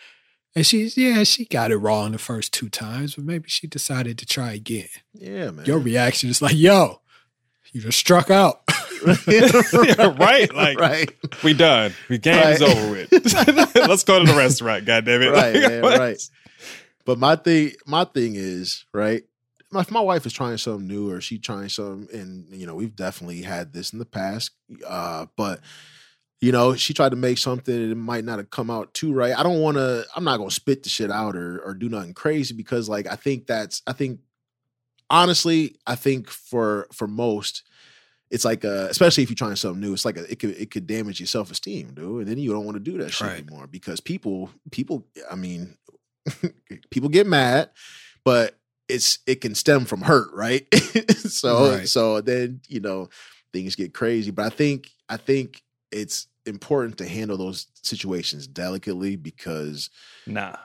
And 0.56 0.66
she's 0.66 0.98
yeah, 0.98 1.24
she 1.24 1.46
got 1.46 1.72
it 1.72 1.78
wrong 1.78 2.12
the 2.12 2.18
first 2.18 2.52
two 2.54 2.68
times, 2.68 3.16
but 3.16 3.26
maybe 3.26 3.48
she 3.48 3.68
decided 3.68 4.18
to 4.18 4.26
try 4.26 4.54
again. 4.54 4.90
yeah, 5.14 5.52
man. 5.52 5.66
Your 5.66 5.80
reaction 5.80 6.30
is 6.30 6.42
like, 6.42 6.56
yo, 6.56 7.02
you 7.72 7.82
just 7.82 8.00
struck 8.00 8.32
out. 8.32 8.62
right? 10.20 10.54
Like 10.54 10.80
right, 10.80 11.12
we 11.44 11.54
done. 11.54 11.94
We 12.10 12.18
game 12.18 12.36
is 12.48 12.62
Right. 12.62 12.70
over 12.78 12.92
with. 12.92 13.12
Let's 13.76 14.04
go 14.04 14.20
to 14.20 14.26
the 14.26 14.38
restaurant. 14.38 14.86
God 14.86 15.06
damn 15.06 15.22
it! 15.22 15.30
Right, 15.30 15.56
Like, 15.56 15.70
man, 15.70 15.82
right. 15.84 16.30
But 17.06 17.18
my 17.20 17.36
thing, 17.36 17.72
my 17.86 18.04
thing 18.04 18.36
is 18.36 18.86
right. 18.94 19.24
My, 19.72 19.86
my 19.90 20.00
wife 20.00 20.26
is 20.26 20.34
trying 20.34 20.58
something 20.58 20.88
new, 20.88 21.10
or 21.12 21.20
she 21.22 21.40
trying 21.40 21.70
something, 21.70 22.08
and 22.18 22.48
you 22.54 22.66
know, 22.68 22.76
we've 22.76 22.96
definitely 22.96 23.42
had 23.42 23.74
this 23.74 23.92
in 23.94 24.00
the 24.00 24.06
past. 24.06 24.52
Uh, 24.86 25.26
but 25.36 25.60
you 26.40 26.52
know, 26.52 26.76
she 26.76 26.94
tried 26.94 27.10
to 27.10 27.16
make 27.16 27.38
something, 27.38 27.74
and 27.76 27.92
it 27.92 27.96
might 27.96 28.24
not 28.24 28.38
have 28.40 28.50
come 28.50 28.70
out 28.70 28.94
too 28.94 29.14
right. 29.14 29.38
I 29.38 29.44
don't 29.44 29.60
want 29.62 29.78
to. 29.78 30.06
I'm 30.16 30.24
not 30.24 30.38
gonna 30.38 30.52
spit 30.52 30.84
the 30.84 30.90
shit 30.90 31.12
out 31.12 31.36
or 31.36 31.60
or 31.66 31.74
do 31.74 31.90
nothing 31.90 32.14
crazy 32.14 32.54
because, 32.54 32.88
like, 32.90 33.08
I 33.08 33.16
think 33.16 33.48
that's. 33.48 33.82
I 33.88 33.94
think 33.94 34.20
honestly, 35.10 35.76
I 35.86 35.96
think 35.96 36.30
for 36.30 36.88
for 36.94 37.08
most. 37.08 37.64
It's 38.30 38.44
like, 38.46 38.66
uh, 38.66 38.88
especially 38.90 39.24
if 39.24 39.30
you're 39.30 39.36
trying 39.36 39.56
something 39.56 39.80
new, 39.80 39.94
it's 39.94 40.04
like 40.06 40.18
a, 40.18 40.30
it 40.32 40.40
could 40.40 40.52
it 40.60 40.70
could 40.72 40.86
damage 40.88 41.20
your 41.20 41.28
self 41.28 41.50
esteem, 41.52 41.94
dude, 41.94 42.20
and 42.22 42.28
then 42.28 42.38
you 42.38 42.52
don't 42.52 42.66
want 42.66 42.76
to 42.76 42.92
do 42.92 42.98
that 43.00 43.12
shit 43.12 43.28
Right. 43.28 43.40
anymore 43.40 43.68
because 43.68 44.00
people 44.02 44.50
people, 44.72 45.06
I 45.32 45.36
mean, 45.36 45.78
people 46.90 47.10
get 47.10 47.26
mad, 47.28 47.70
but 48.26 48.58
it's 48.90 49.20
it 49.26 49.42
can 49.42 49.56
stem 49.56 49.86
from 49.86 50.02
hurt, 50.02 50.30
right? 50.34 50.66
so 51.18 51.70
Right. 51.78 51.88
so 51.88 52.22
then 52.22 52.62
you 52.68 52.80
know 52.82 53.10
things 53.54 53.76
get 53.76 53.94
crazy. 53.94 54.32
But 54.32 54.46
I 54.46 54.50
think 54.50 54.90
I 55.08 55.16
think 55.18 55.62
it's 55.92 56.28
important 56.46 56.98
to 56.98 57.08
handle 57.08 57.38
those 57.38 57.68
situations 57.82 58.46
delicately 58.48 59.16
because 59.16 59.90
Nah, 60.26 60.56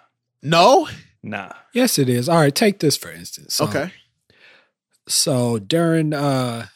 no, 0.42 0.88
nah. 1.22 1.52
yes, 1.72 1.98
it 1.98 2.08
is. 2.08 2.28
All 2.28 2.38
right, 2.38 2.54
take 2.54 2.80
this 2.80 2.96
for 2.96 3.10
instance. 3.12 3.54
So, 3.54 3.64
okay, 3.66 3.92
So 5.08 5.58
during 5.58 6.12
uh 6.12 6.66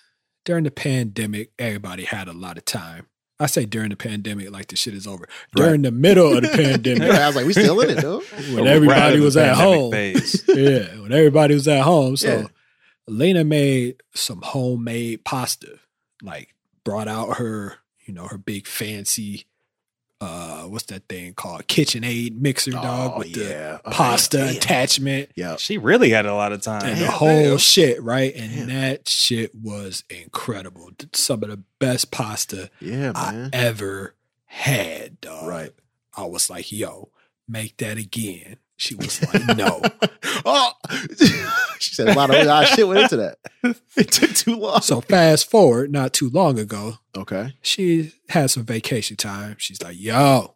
during 0.47 0.65
the 0.65 0.71
pandemic, 0.71 1.51
everybody 1.59 2.05
had 2.05 2.29
a 2.29 2.33
lot 2.33 2.57
of 2.57 2.65
time. 2.65 3.07
I 3.39 3.45
say 3.47 3.67
during 3.67 3.91
the 3.91 3.97
pandemic, 3.97 4.51
like 4.51 4.69
the 4.69 4.77
shit 4.77 4.95
is 4.95 5.07
over. 5.07 5.29
During 5.55 5.83
the 5.83 5.91
middle 5.91 6.35
of 6.35 6.43
the 6.43 6.49
pandemic, 6.55 7.03
I 7.11 7.27
was 7.27 7.37
like, 7.37 7.45
we 7.45 7.53
still 7.53 7.79
in 7.81 7.91
it, 7.91 8.01
though. 8.01 8.21
when 8.55 8.65
We're 8.65 8.69
everybody 8.69 9.17
right 9.17 9.21
was 9.23 9.37
at 9.37 9.57
home. 9.57 9.93
phase. 9.93 10.43
yeah, 10.49 10.99
when 11.01 11.13
everybody 11.13 11.53
was 11.55 11.69
at 11.69 11.83
home. 11.83 12.17
So 12.17 12.29
Yeah. 12.41 12.47
Lena 13.09 13.45
made 13.45 14.03
some 14.15 14.41
homemade 14.43 15.25
pasta. 15.25 15.79
Like 16.23 16.55
brought 16.83 17.09
out 17.09 17.37
her, 17.37 17.75
you 18.07 18.15
know, 18.15 18.27
her 18.27 18.39
big 18.39 18.67
fancy 18.67 19.45
uh 20.21 20.63
what's 20.65 20.85
that 20.87 21.07
thing 21.09 21.35
called? 21.35 21.67
KitchenAid 21.67 22.41
mixer 22.41 22.71
dog 22.71 23.13
Oh, 23.15 23.19
with 23.19 23.35
the 23.35 23.45
yeah. 23.45 23.79
Oh, 23.85 23.91
pasta 23.91 24.39
yeah. 24.39 24.51
attachment 24.53 25.31
Yeah. 25.35 25.57
She 25.57 25.77
really 25.79 26.11
had 26.11 26.25
a 26.27 26.35
lot 26.35 26.53
of 26.53 26.63
time. 26.63 26.83
and 26.85 26.97
Damn, 26.97 27.05
the 27.05 27.11
whole 27.11 27.29
damn. 27.51 27.59
shit, 27.59 28.03
right? 28.03 28.35
And 28.35 28.53
Damn. 28.55 28.67
that 28.69 29.09
shit 29.09 29.55
was 29.55 30.05
incredible. 30.09 30.91
Some 31.13 31.43
of 31.43 31.51
the 31.51 31.63
best 31.79 32.11
pasta 32.11 32.71
Yeah, 32.81 33.13
I 33.15 33.49
ever 33.53 34.15
had, 34.47 35.21
dog. 35.21 35.47
Right. 35.49 35.73
I 36.17 36.25
was 36.25 36.49
like, 36.49 36.73
yo, 36.73 37.11
make 37.47 37.77
that 37.77 37.99
again. 37.99 38.57
She 38.79 38.95
was 38.95 39.23
like, 39.33 39.57
no. 39.57 39.81
oh, 40.45 40.73
she 41.79 41.95
said 41.95 42.09
a 42.09 42.15
lot 42.15 42.29
of 42.31 42.37
a 42.37 42.67
shit 42.67 42.87
went 42.87 43.01
into 43.01 43.17
that. 43.17 43.39
It 43.97 44.13
took 44.13 44.31
too 44.35 44.57
long. 44.57 44.83
So 44.83 45.01
fast 45.01 45.51
forward, 45.51 45.91
not 45.91 46.13
too 46.13 46.29
long 46.29 46.59
ago, 46.59 46.99
okay. 47.17 47.55
she 47.63 48.13
had 48.29 48.51
some 48.51 48.65
vacation 48.65 49.17
time. 49.17 49.57
She's 49.59 49.83
like, 49.83 49.99
yo, 49.99 50.55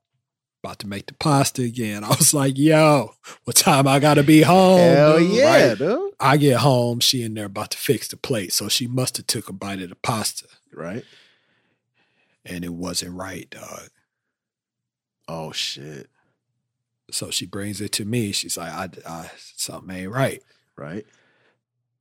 about 0.62 0.78
to 0.80 0.86
make 0.86 1.06
the 1.06 1.14
pasta 1.14 1.62
again. 1.62 2.04
I 2.04 2.08
was 2.10 2.34
like, 2.34 2.58
yo, 2.58 3.14
what 3.44 3.56
time 3.56 3.88
I 3.88 3.98
gotta 3.98 4.22
be 4.22 4.42
home? 4.42 4.78
Hell 4.78 5.18
dude? 5.18 5.30
yeah, 5.32 5.68
Right. 5.70 5.78
dude. 5.78 6.12
I 6.20 6.36
get 6.36 6.58
home, 6.58 7.00
she 7.00 7.22
in 7.22 7.32
there 7.32 7.46
about 7.46 7.70
to 7.70 7.78
fix 7.78 8.08
the 8.08 8.18
plate. 8.18 8.52
So 8.52 8.68
she 8.68 8.86
must 8.86 9.16
have 9.16 9.26
took 9.26 9.48
a 9.48 9.54
bite 9.54 9.80
of 9.80 9.88
the 9.88 9.96
pasta. 9.96 10.44
Right. 10.74 11.04
And 12.44 12.62
it 12.64 12.74
wasn't 12.74 13.14
right, 13.16 13.48
dog. 13.48 13.88
Oh 15.26 15.52
shit. 15.52 16.08
So 17.14 17.31
she 17.31 17.47
brings 17.47 17.81
it 17.81 17.93
to 17.93 18.05
me. 18.05 18.33
She's 18.33 18.57
like, 18.57 18.73
I, 18.73 18.88
I 19.09 19.31
something 19.57 19.95
ain't 19.95 20.11
right. 20.12 20.43
Right. 20.76 21.07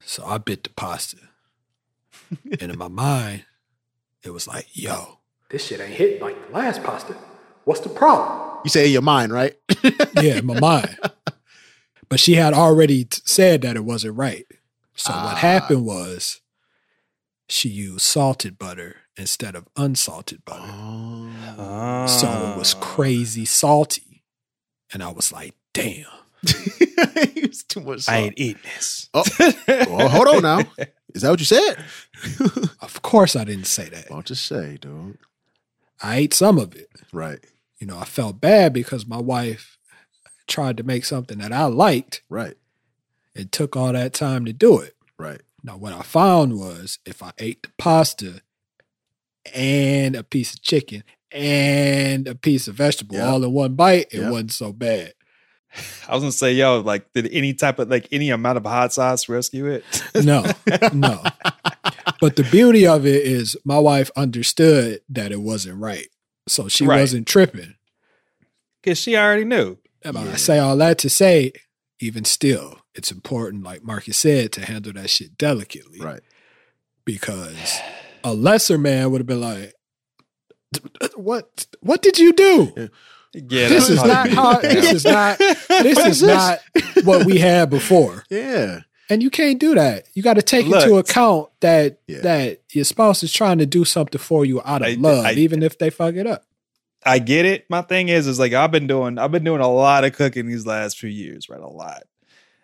So 0.02 0.26
I 0.26 0.38
bit 0.38 0.64
the 0.64 0.70
pasta. 0.72 1.18
and 2.60 2.72
in 2.72 2.78
my 2.78 2.88
mind, 2.88 3.46
it 4.24 4.32
was 4.32 4.48
like, 4.48 4.68
yo, 4.74 5.20
this 5.50 5.66
shit 5.68 5.80
ain't 5.80 5.94
hitting 5.94 6.22
like 6.22 6.48
the 6.48 6.54
last 6.54 6.84
pasta. 6.84 7.16
What's 7.66 7.82
the 7.82 7.90
problem? 7.90 8.60
You 8.64 8.70
say 8.70 8.86
in 8.88 8.92
your 8.94 9.02
mind, 9.02 9.32
right? 9.32 9.56
yeah, 10.16 10.38
in 10.38 10.46
my 10.46 10.60
mind. 10.60 10.98
But 12.08 12.20
she 12.20 12.34
had 12.34 12.54
already 12.54 13.06
t- 13.06 13.22
said 13.26 13.62
that 13.62 13.76
it 13.76 13.86
wasn't 13.86 14.18
right. 14.18 14.46
So 14.96 15.12
Ah. 15.14 15.26
what 15.26 15.38
happened 15.38 15.86
was 15.86 16.42
she 17.48 17.70
used 17.70 18.02
salted 18.02 18.58
butter 18.60 18.98
instead 19.18 19.56
of 19.56 19.68
unsalted 19.76 20.44
butter. 20.46 20.64
Oh. 20.68 22.06
So 22.08 22.28
it 22.54 22.58
was 22.58 22.74
Ah. 22.76 22.80
crazy 22.80 23.46
salty. 23.46 24.09
And 24.94 25.04
I 25.04 25.12
was 25.12 25.32
like, 25.32 25.56
damn. 25.74 26.06
too 27.68 27.82
much. 27.82 28.08
I 28.08 28.18
ain't 28.18 28.40
eating 28.40 28.62
this. 28.76 29.10
Oh, 29.14 29.24
well, 29.68 30.10
hold 30.10 30.28
on 30.28 30.42
now. 30.44 30.60
Is 31.14 31.22
that 31.24 31.30
what 31.30 31.40
you 31.40 31.46
said? 31.46 31.84
Of 32.82 33.02
course 33.02 33.36
I 33.36 33.44
didn't 33.44 33.66
say 33.68 33.88
that. 33.90 34.12
I'll 34.12 34.22
just 34.22 34.46
say, 34.46 34.78
dude. 34.80 35.18
I 36.02 36.18
ate 36.18 36.34
some 36.34 36.58
of 36.58 36.76
it. 36.76 36.90
Right. 37.12 37.40
You 37.78 37.88
know, 37.88 37.98
I 37.98 38.06
felt 38.06 38.40
bad 38.42 38.74
because 38.74 39.06
my 39.06 39.20
wife 39.20 39.78
tried 40.48 40.78
to 40.78 40.84
make 40.84 41.06
something 41.06 41.38
that 41.40 41.52
I 41.54 41.66
liked 41.66 42.24
Right. 42.30 42.56
and 43.36 43.52
took 43.52 43.76
all 43.76 43.94
that 43.94 44.14
time 44.14 44.46
to 44.46 44.54
do 44.54 44.80
it. 44.80 44.96
Right. 45.18 45.42
Now, 45.64 45.78
what 45.78 45.94
I 45.94 46.02
found 46.02 46.58
was 46.58 47.00
if 47.06 47.22
I 47.22 47.32
ate 47.38 47.64
the 47.64 47.70
pasta 47.78 48.42
and 49.54 50.16
a 50.16 50.24
piece 50.24 50.54
of 50.54 50.62
chicken 50.62 51.04
and 51.32 52.28
a 52.28 52.36
piece 52.36 52.68
of 52.68 52.76
vegetable 52.76 53.16
Yeah. 53.16 53.28
all 53.30 53.44
in 53.44 53.52
one 53.52 53.76
bite, 53.76 54.08
it 54.12 54.20
Yeah. 54.22 54.30
wasn't 54.32 54.52
so 54.52 54.74
bad. 54.74 55.14
I 56.08 56.14
was 56.16 56.24
gonna 56.24 56.32
say, 56.32 56.54
yo, 56.54 56.80
like, 56.80 57.14
did 57.14 57.28
any 57.32 57.54
type 57.54 57.78
of 57.80 57.90
like 57.90 58.08
any 58.12 58.32
amount 58.32 58.58
of 58.58 58.64
hot 58.66 58.92
sauce 58.94 59.30
rescue 59.30 59.68
it? 59.68 59.84
No, 60.16 60.44
no. 60.94 61.24
But 62.20 62.36
the 62.36 62.48
beauty 62.52 62.88
of 62.88 63.06
it 63.06 63.24
is 63.26 63.56
my 63.64 63.78
wife 63.78 64.10
understood 64.18 65.02
that 65.10 65.32
it 65.32 65.42
wasn't 65.42 65.80
right. 65.80 66.08
So 66.48 66.68
she 66.68 66.86
Right. 66.86 67.02
wasn't 67.02 67.28
tripping. 67.28 67.76
Because 68.82 68.98
she 68.98 69.16
already 69.16 69.46
knew. 69.46 69.78
And 70.04 70.16
Yeah. 70.16 70.32
I 70.32 70.36
say 70.38 70.58
all 70.58 70.76
that 70.78 70.98
to 71.00 71.10
say, 71.10 71.52
even 72.00 72.26
still, 72.26 72.80
it's 72.96 73.12
important, 73.12 73.64
like 73.64 73.84
Markus 73.84 74.18
said, 74.18 74.52
to 74.54 74.66
handle 74.66 74.94
that 74.94 75.10
shit 75.10 75.38
delicately. 75.38 76.00
Right. 76.00 76.22
Because 77.06 77.78
a 78.24 78.34
lesser 78.34 78.78
man 78.78 79.12
would 79.12 79.20
have 79.22 79.28
been 79.28 79.42
like, 79.42 79.74
"What? 81.16 81.66
What 81.82 82.02
did 82.02 82.18
you 82.20 82.34
do? 82.34 82.90
Yeah, 83.34 83.68
This 83.70 83.90
is 83.90 84.04
not 84.04 84.30
how. 84.30 84.60
This 84.60 84.92
is 84.94 85.06
not. 85.06 85.38
This 85.38 86.00
is 86.06 86.24
not 86.24 86.60
what 87.04 87.26
we 87.26 87.38
had 87.40 87.70
before." 87.70 88.24
Yeah. 88.30 88.82
And 89.12 89.24
you 89.24 89.32
can't 89.32 89.58
do 89.60 89.74
that. 89.74 90.06
You 90.14 90.22
got 90.22 90.36
to 90.36 90.44
take 90.44 90.68
into 90.68 90.98
account 90.98 91.50
that 91.62 92.00
Yeah. 92.08 92.20
that 92.22 92.62
your 92.74 92.86
spouse 92.86 93.24
is 93.24 93.34
trying 93.34 93.58
to 93.58 93.66
do 93.66 93.84
something 93.84 94.20
for 94.20 94.46
you 94.46 94.62
out 94.64 94.84
of 94.84 94.88
I- 94.88 94.94
love, 95.00 95.26
I- 95.26 95.32
even 95.34 95.64
if 95.64 95.80
they 95.80 95.90
fuck 95.90 96.14
it 96.14 96.28
up. 96.28 96.44
I 97.04 97.18
get 97.18 97.46
it. 97.46 97.66
My 97.70 97.82
thing 97.82 98.10
is, 98.10 98.28
is 98.28 98.38
like 98.40 98.54
I've 98.54 98.70
been 98.72 98.86
doing, 98.86 99.18
I've 99.18 99.32
been 99.32 99.44
doing 99.46 99.62
a 99.62 99.72
lot 99.72 100.04
of 100.04 100.14
cooking 100.14 100.48
these 100.48 100.66
last 100.68 101.00
few 101.00 101.10
years, 101.10 101.50
right? 101.50 101.60
A 101.60 101.68
lot. 101.68 102.04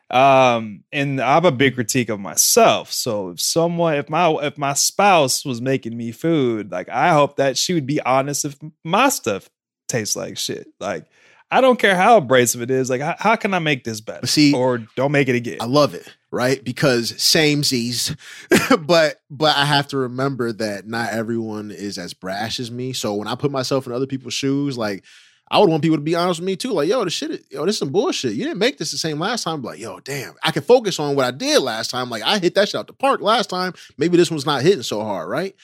Um, 0.09 0.83
and 0.91 1.19
I'm 1.19 1.45
a 1.45 1.51
big 1.51 1.75
critique 1.75 2.09
of 2.09 2.19
myself. 2.19 2.91
So 2.91 3.29
if 3.29 3.41
someone, 3.41 3.95
if 3.95 4.09
my 4.09 4.29
if 4.43 4.57
my 4.57 4.73
spouse 4.73 5.43
was 5.43 5.61
making 5.61 5.97
me 5.97 6.11
food, 6.11 6.71
like 6.71 6.89
I 6.89 7.13
hope 7.13 7.37
that 7.37 7.57
she 7.57 7.73
would 7.73 7.87
be 7.87 8.01
honest 8.01 8.45
if 8.45 8.57
my 8.83 9.09
stuff 9.09 9.49
tastes 9.87 10.15
like 10.15 10.37
shit. 10.37 10.67
Like 10.79 11.05
I 11.49 11.61
don't 11.61 11.79
care 11.79 11.95
how 11.95 12.17
abrasive 12.17 12.61
it 12.61 12.69
is. 12.69 12.89
Like 12.89 13.01
how, 13.01 13.15
how 13.17 13.35
can 13.35 13.53
I 13.53 13.59
make 13.59 13.83
this 13.83 14.01
better? 14.01 14.27
See- 14.27 14.53
or 14.53 14.79
don't 14.95 15.11
make 15.11 15.27
it 15.27 15.35
again. 15.35 15.57
I 15.59 15.65
love 15.65 15.95
it, 15.95 16.07
right? 16.31 16.63
Because 16.63 17.19
same 17.21 17.63
Z's, 17.63 18.15
but 18.79 19.21
but 19.31 19.57
I 19.57 19.65
have 19.65 19.87
to 19.87 19.97
remember 19.97 20.51
that 20.53 20.87
not 20.87 21.13
everyone 21.13 21.71
is 21.71 21.97
as 21.97 22.13
brash 22.13 22.59
as 22.59 22.69
me. 22.69 22.93
So 22.93 23.15
when 23.15 23.27
I 23.27 23.33
put 23.35 23.51
myself 23.51 23.87
in 23.87 23.93
other 23.93 24.07
people's 24.07 24.35
shoes, 24.35 24.77
like 24.77 25.03
I 25.49 25.59
would 25.59 25.69
want 25.69 25.83
people 25.83 25.97
to 25.97 26.03
be 26.03 26.15
honest 26.15 26.39
with 26.39 26.47
me 26.47 26.55
too. 26.55 26.71
Like, 26.71 26.89
yo, 26.89 27.03
this 27.03 27.13
shit, 27.13 27.45
yo, 27.51 27.65
this 27.65 27.75
is 27.75 27.79
some 27.79 27.91
bullshit. 27.91 28.33
You 28.33 28.45
didn't 28.45 28.57
make 28.57 28.77
this 28.77 28.91
the 28.91 28.97
same 28.97 29.19
last 29.19 29.43
time. 29.43 29.61
Like, 29.61 29.79
yo, 29.79 29.99
damn, 29.99 30.33
I 30.43 30.51
can 30.51 30.63
focus 30.63 30.99
on 30.99 31.15
what 31.15 31.25
I 31.25 31.31
did 31.31 31.59
last 31.59 31.91
time. 31.91 32.09
Like, 32.09 32.23
I 32.23 32.39
hit 32.39 32.55
that 32.55 32.69
shit 32.69 32.79
out 32.79 32.87
the 32.87 32.93
park 32.93 33.21
last 33.21 33.49
time. 33.49 33.73
Maybe 33.97 34.17
this 34.17 34.31
one's 34.31 34.45
not 34.45 34.63
hitting 34.63 34.81
so 34.81 35.03
hard, 35.03 35.29
right? 35.29 35.55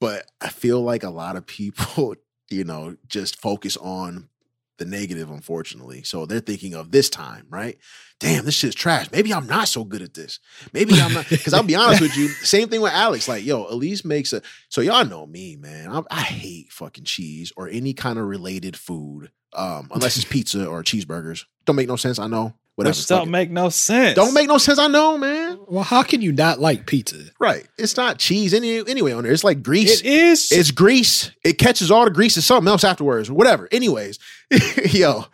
But 0.00 0.30
I 0.40 0.48
feel 0.48 0.80
like 0.80 1.02
a 1.02 1.10
lot 1.10 1.36
of 1.36 1.46
people, 1.46 2.16
you 2.50 2.64
know, 2.64 2.96
just 3.06 3.40
focus 3.40 3.76
on 3.76 4.28
the 4.78 4.84
negative, 4.84 5.30
unfortunately. 5.30 6.02
So 6.02 6.26
they're 6.26 6.40
thinking 6.40 6.74
of 6.74 6.90
this 6.90 7.08
time, 7.08 7.46
right? 7.50 7.78
Damn, 8.18 8.44
this 8.44 8.54
shit's 8.54 8.74
trash. 8.74 9.10
Maybe 9.12 9.32
I'm 9.32 9.46
not 9.46 9.68
so 9.68 9.84
good 9.84 10.02
at 10.02 10.14
this. 10.14 10.40
Maybe 10.72 11.00
I'm 11.00 11.12
not. 11.12 11.28
Because 11.28 11.52
I'll 11.52 11.62
be 11.62 11.74
honest 11.74 12.00
with 12.00 12.16
you, 12.16 12.28
same 12.42 12.68
thing 12.68 12.80
with 12.80 12.92
Alex. 12.92 13.28
Like, 13.28 13.44
yo, 13.44 13.66
Elise 13.66 14.04
makes 14.04 14.32
a. 14.32 14.42
So 14.68 14.80
y'all 14.80 15.04
know 15.04 15.26
me, 15.26 15.56
man. 15.56 15.90
I, 15.90 16.02
I 16.10 16.20
hate 16.20 16.72
fucking 16.72 17.04
cheese 17.04 17.52
or 17.56 17.68
any 17.68 17.94
kind 17.94 18.18
of 18.18 18.26
related 18.26 18.76
food, 18.76 19.30
um, 19.52 19.88
unless 19.92 20.16
it's 20.16 20.24
pizza 20.24 20.66
or 20.66 20.82
cheeseburgers. 20.82 21.44
Don't 21.64 21.76
make 21.76 21.88
no 21.88 21.96
sense. 21.96 22.18
I 22.18 22.26
know. 22.26 22.54
Whatever. 22.76 22.92
Which 22.92 23.06
fuck 23.06 23.20
don't 23.20 23.30
make 23.30 23.50
no 23.50 23.70
sense. 23.70 24.14
don't 24.14 24.34
make 24.34 24.48
no 24.48 24.58
sense. 24.58 24.78
I 24.78 24.86
know, 24.86 25.16
man. 25.16 25.58
Well, 25.66 25.82
how 25.82 26.02
can 26.02 26.20
you 26.20 26.30
not 26.30 26.60
like 26.60 26.86
pizza? 26.86 27.24
Right. 27.40 27.66
It's 27.78 27.96
not 27.96 28.18
cheese 28.18 28.52
any 28.52 28.78
anyway 28.78 29.12
on 29.12 29.24
there. 29.24 29.32
It's 29.32 29.44
like 29.44 29.62
grease. 29.62 30.00
It 30.00 30.06
is. 30.06 30.52
It's 30.52 30.70
grease. 30.70 31.30
It 31.42 31.54
catches 31.54 31.90
all 31.90 32.04
the 32.04 32.10
grease. 32.10 32.36
It's 32.36 32.46
something 32.46 32.68
else 32.70 32.84
afterwards. 32.84 33.30
Whatever. 33.30 33.66
Anyways, 33.72 34.18
yo, 34.90 35.24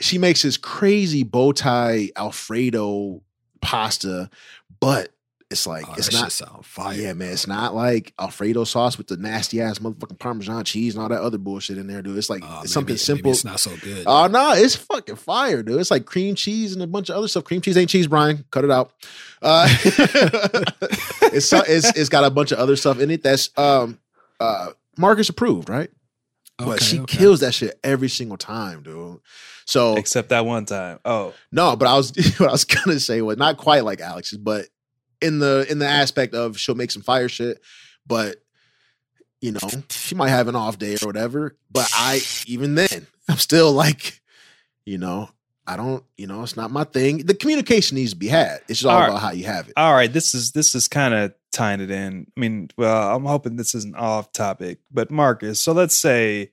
she 0.00 0.16
makes 0.16 0.42
this 0.42 0.56
crazy 0.56 1.24
bow 1.24 1.52
tie 1.52 2.10
Alfredo 2.16 3.22
pasta, 3.60 4.30
but 4.80 5.10
it's 5.50 5.66
like 5.66 5.84
Oh, 5.88 5.94
it's 5.96 6.12
not. 6.12 6.24
shit 6.24 6.32
sound 6.32 6.66
fire. 6.66 6.96
yeah, 6.98 7.12
man, 7.12 7.32
it's 7.32 7.46
not 7.46 7.74
like 7.74 8.12
Alfredo 8.18 8.64
sauce 8.64 8.98
with 8.98 9.06
the 9.06 9.16
nasty 9.16 9.60
ass 9.60 9.78
motherfucking 9.78 10.18
Parmesan 10.18 10.64
cheese 10.64 10.94
and 10.94 11.02
all 11.02 11.08
that 11.08 11.20
other 11.20 11.38
bullshit 11.38 11.78
in 11.78 11.86
there, 11.86 12.02
dude. 12.02 12.18
It's 12.18 12.28
like 12.28 12.42
Oh, 12.44 12.62
it's 12.62 12.62
maybe- 12.62 12.68
something 12.68 12.92
maybe 12.94 12.98
simple. 12.98 13.30
it's 13.30 13.44
not 13.44 13.60
so 13.60 13.76
good. 13.76 14.04
Oh 14.06 14.26
no, 14.26 14.52
it's 14.54 14.74
fucking 14.74 15.16
fire, 15.16 15.62
dude. 15.62 15.80
It's 15.80 15.90
like 15.90 16.04
cream 16.04 16.34
cheese 16.34 16.72
and 16.72 16.82
a 16.82 16.86
bunch 16.86 17.10
of 17.10 17.16
other 17.16 17.28
stuff. 17.28 17.44
Cream 17.44 17.60
cheese 17.60 17.76
ain't 17.76 17.90
cheese, 17.90 18.06
Bryan. 18.08 18.44
Cut 18.50 18.64
it 18.64 18.70
out. 18.70 18.92
Uh, 19.40 19.68
it's, 21.32 21.52
it's 21.52 21.96
it's 21.96 22.08
got 22.08 22.24
a 22.24 22.30
bunch 22.30 22.52
of 22.52 22.58
other 22.58 22.76
stuff 22.76 22.98
in 23.00 23.10
it 23.10 23.22
that's 23.22 23.50
um 23.56 23.98
uh 24.40 24.70
Markus 24.98 25.28
approved, 25.28 25.68
right? 25.68 25.90
Okay, 26.58 26.70
but 26.70 26.82
she 26.82 27.00
okay. 27.00 27.18
kills 27.18 27.40
that 27.40 27.52
shit 27.52 27.78
every 27.84 28.08
single 28.08 28.38
time, 28.38 28.82
dude. 28.82 29.20
So 29.66 29.96
except 29.96 30.30
that 30.30 30.46
one 30.46 30.64
time. 30.64 31.00
Oh, 31.04 31.34
no, 31.52 31.76
but 31.76 31.86
I 31.86 31.96
was 31.96 32.10
what 32.38 32.48
I 32.48 32.52
was 32.52 32.64
gonna 32.64 32.98
say 32.98 33.20
was 33.20 33.36
not 33.36 33.58
quite 33.58 33.84
like 33.84 34.00
Alex's, 34.00 34.38
but 34.38 34.66
in 35.26 35.38
the 35.38 35.66
in 35.70 35.78
the 35.78 35.86
aspect 35.86 36.34
of 36.34 36.58
she'll 36.58 36.74
make 36.74 36.90
some 36.90 37.02
fire 37.02 37.28
shit, 37.28 37.60
but 38.06 38.36
you 39.40 39.52
know 39.52 39.60
she 39.90 40.14
might 40.14 40.30
have 40.30 40.48
an 40.48 40.56
off 40.56 40.78
day 40.78 40.94
or 41.02 41.06
whatever. 41.06 41.56
But 41.70 41.90
I 41.94 42.20
even 42.46 42.74
then 42.74 43.06
I'm 43.28 43.38
still 43.38 43.72
like, 43.72 44.20
you 44.84 44.98
know, 44.98 45.28
I 45.66 45.76
don't, 45.76 46.04
you 46.16 46.26
know, 46.26 46.42
it's 46.42 46.56
not 46.56 46.70
my 46.70 46.84
thing. 46.84 47.18
The 47.26 47.34
communication 47.34 47.96
needs 47.96 48.10
to 48.12 48.16
be 48.16 48.28
had. 48.28 48.60
It's 48.68 48.78
just 48.80 48.86
all 48.86 48.92
All 48.92 49.00
right. 49.00 49.08
about 49.08 49.20
how 49.20 49.32
you 49.32 49.44
have 49.46 49.68
it. 49.68 49.74
all 49.76 49.92
right. 49.92 50.12
This 50.12 50.34
is 50.34 50.52
this 50.52 50.74
is 50.74 50.86
kind 50.88 51.12
of 51.12 51.34
tying 51.52 51.80
it 51.80 51.90
in. 51.90 52.26
I 52.36 52.40
mean, 52.40 52.68
well, 52.76 53.14
I'm 53.16 53.24
hoping 53.24 53.56
this 53.56 53.74
isn't 53.74 53.96
off 53.96 54.30
topic, 54.32 54.78
but 54.92 55.10
Markus. 55.10 55.60
So 55.60 55.72
let's 55.72 55.96
say, 55.96 56.52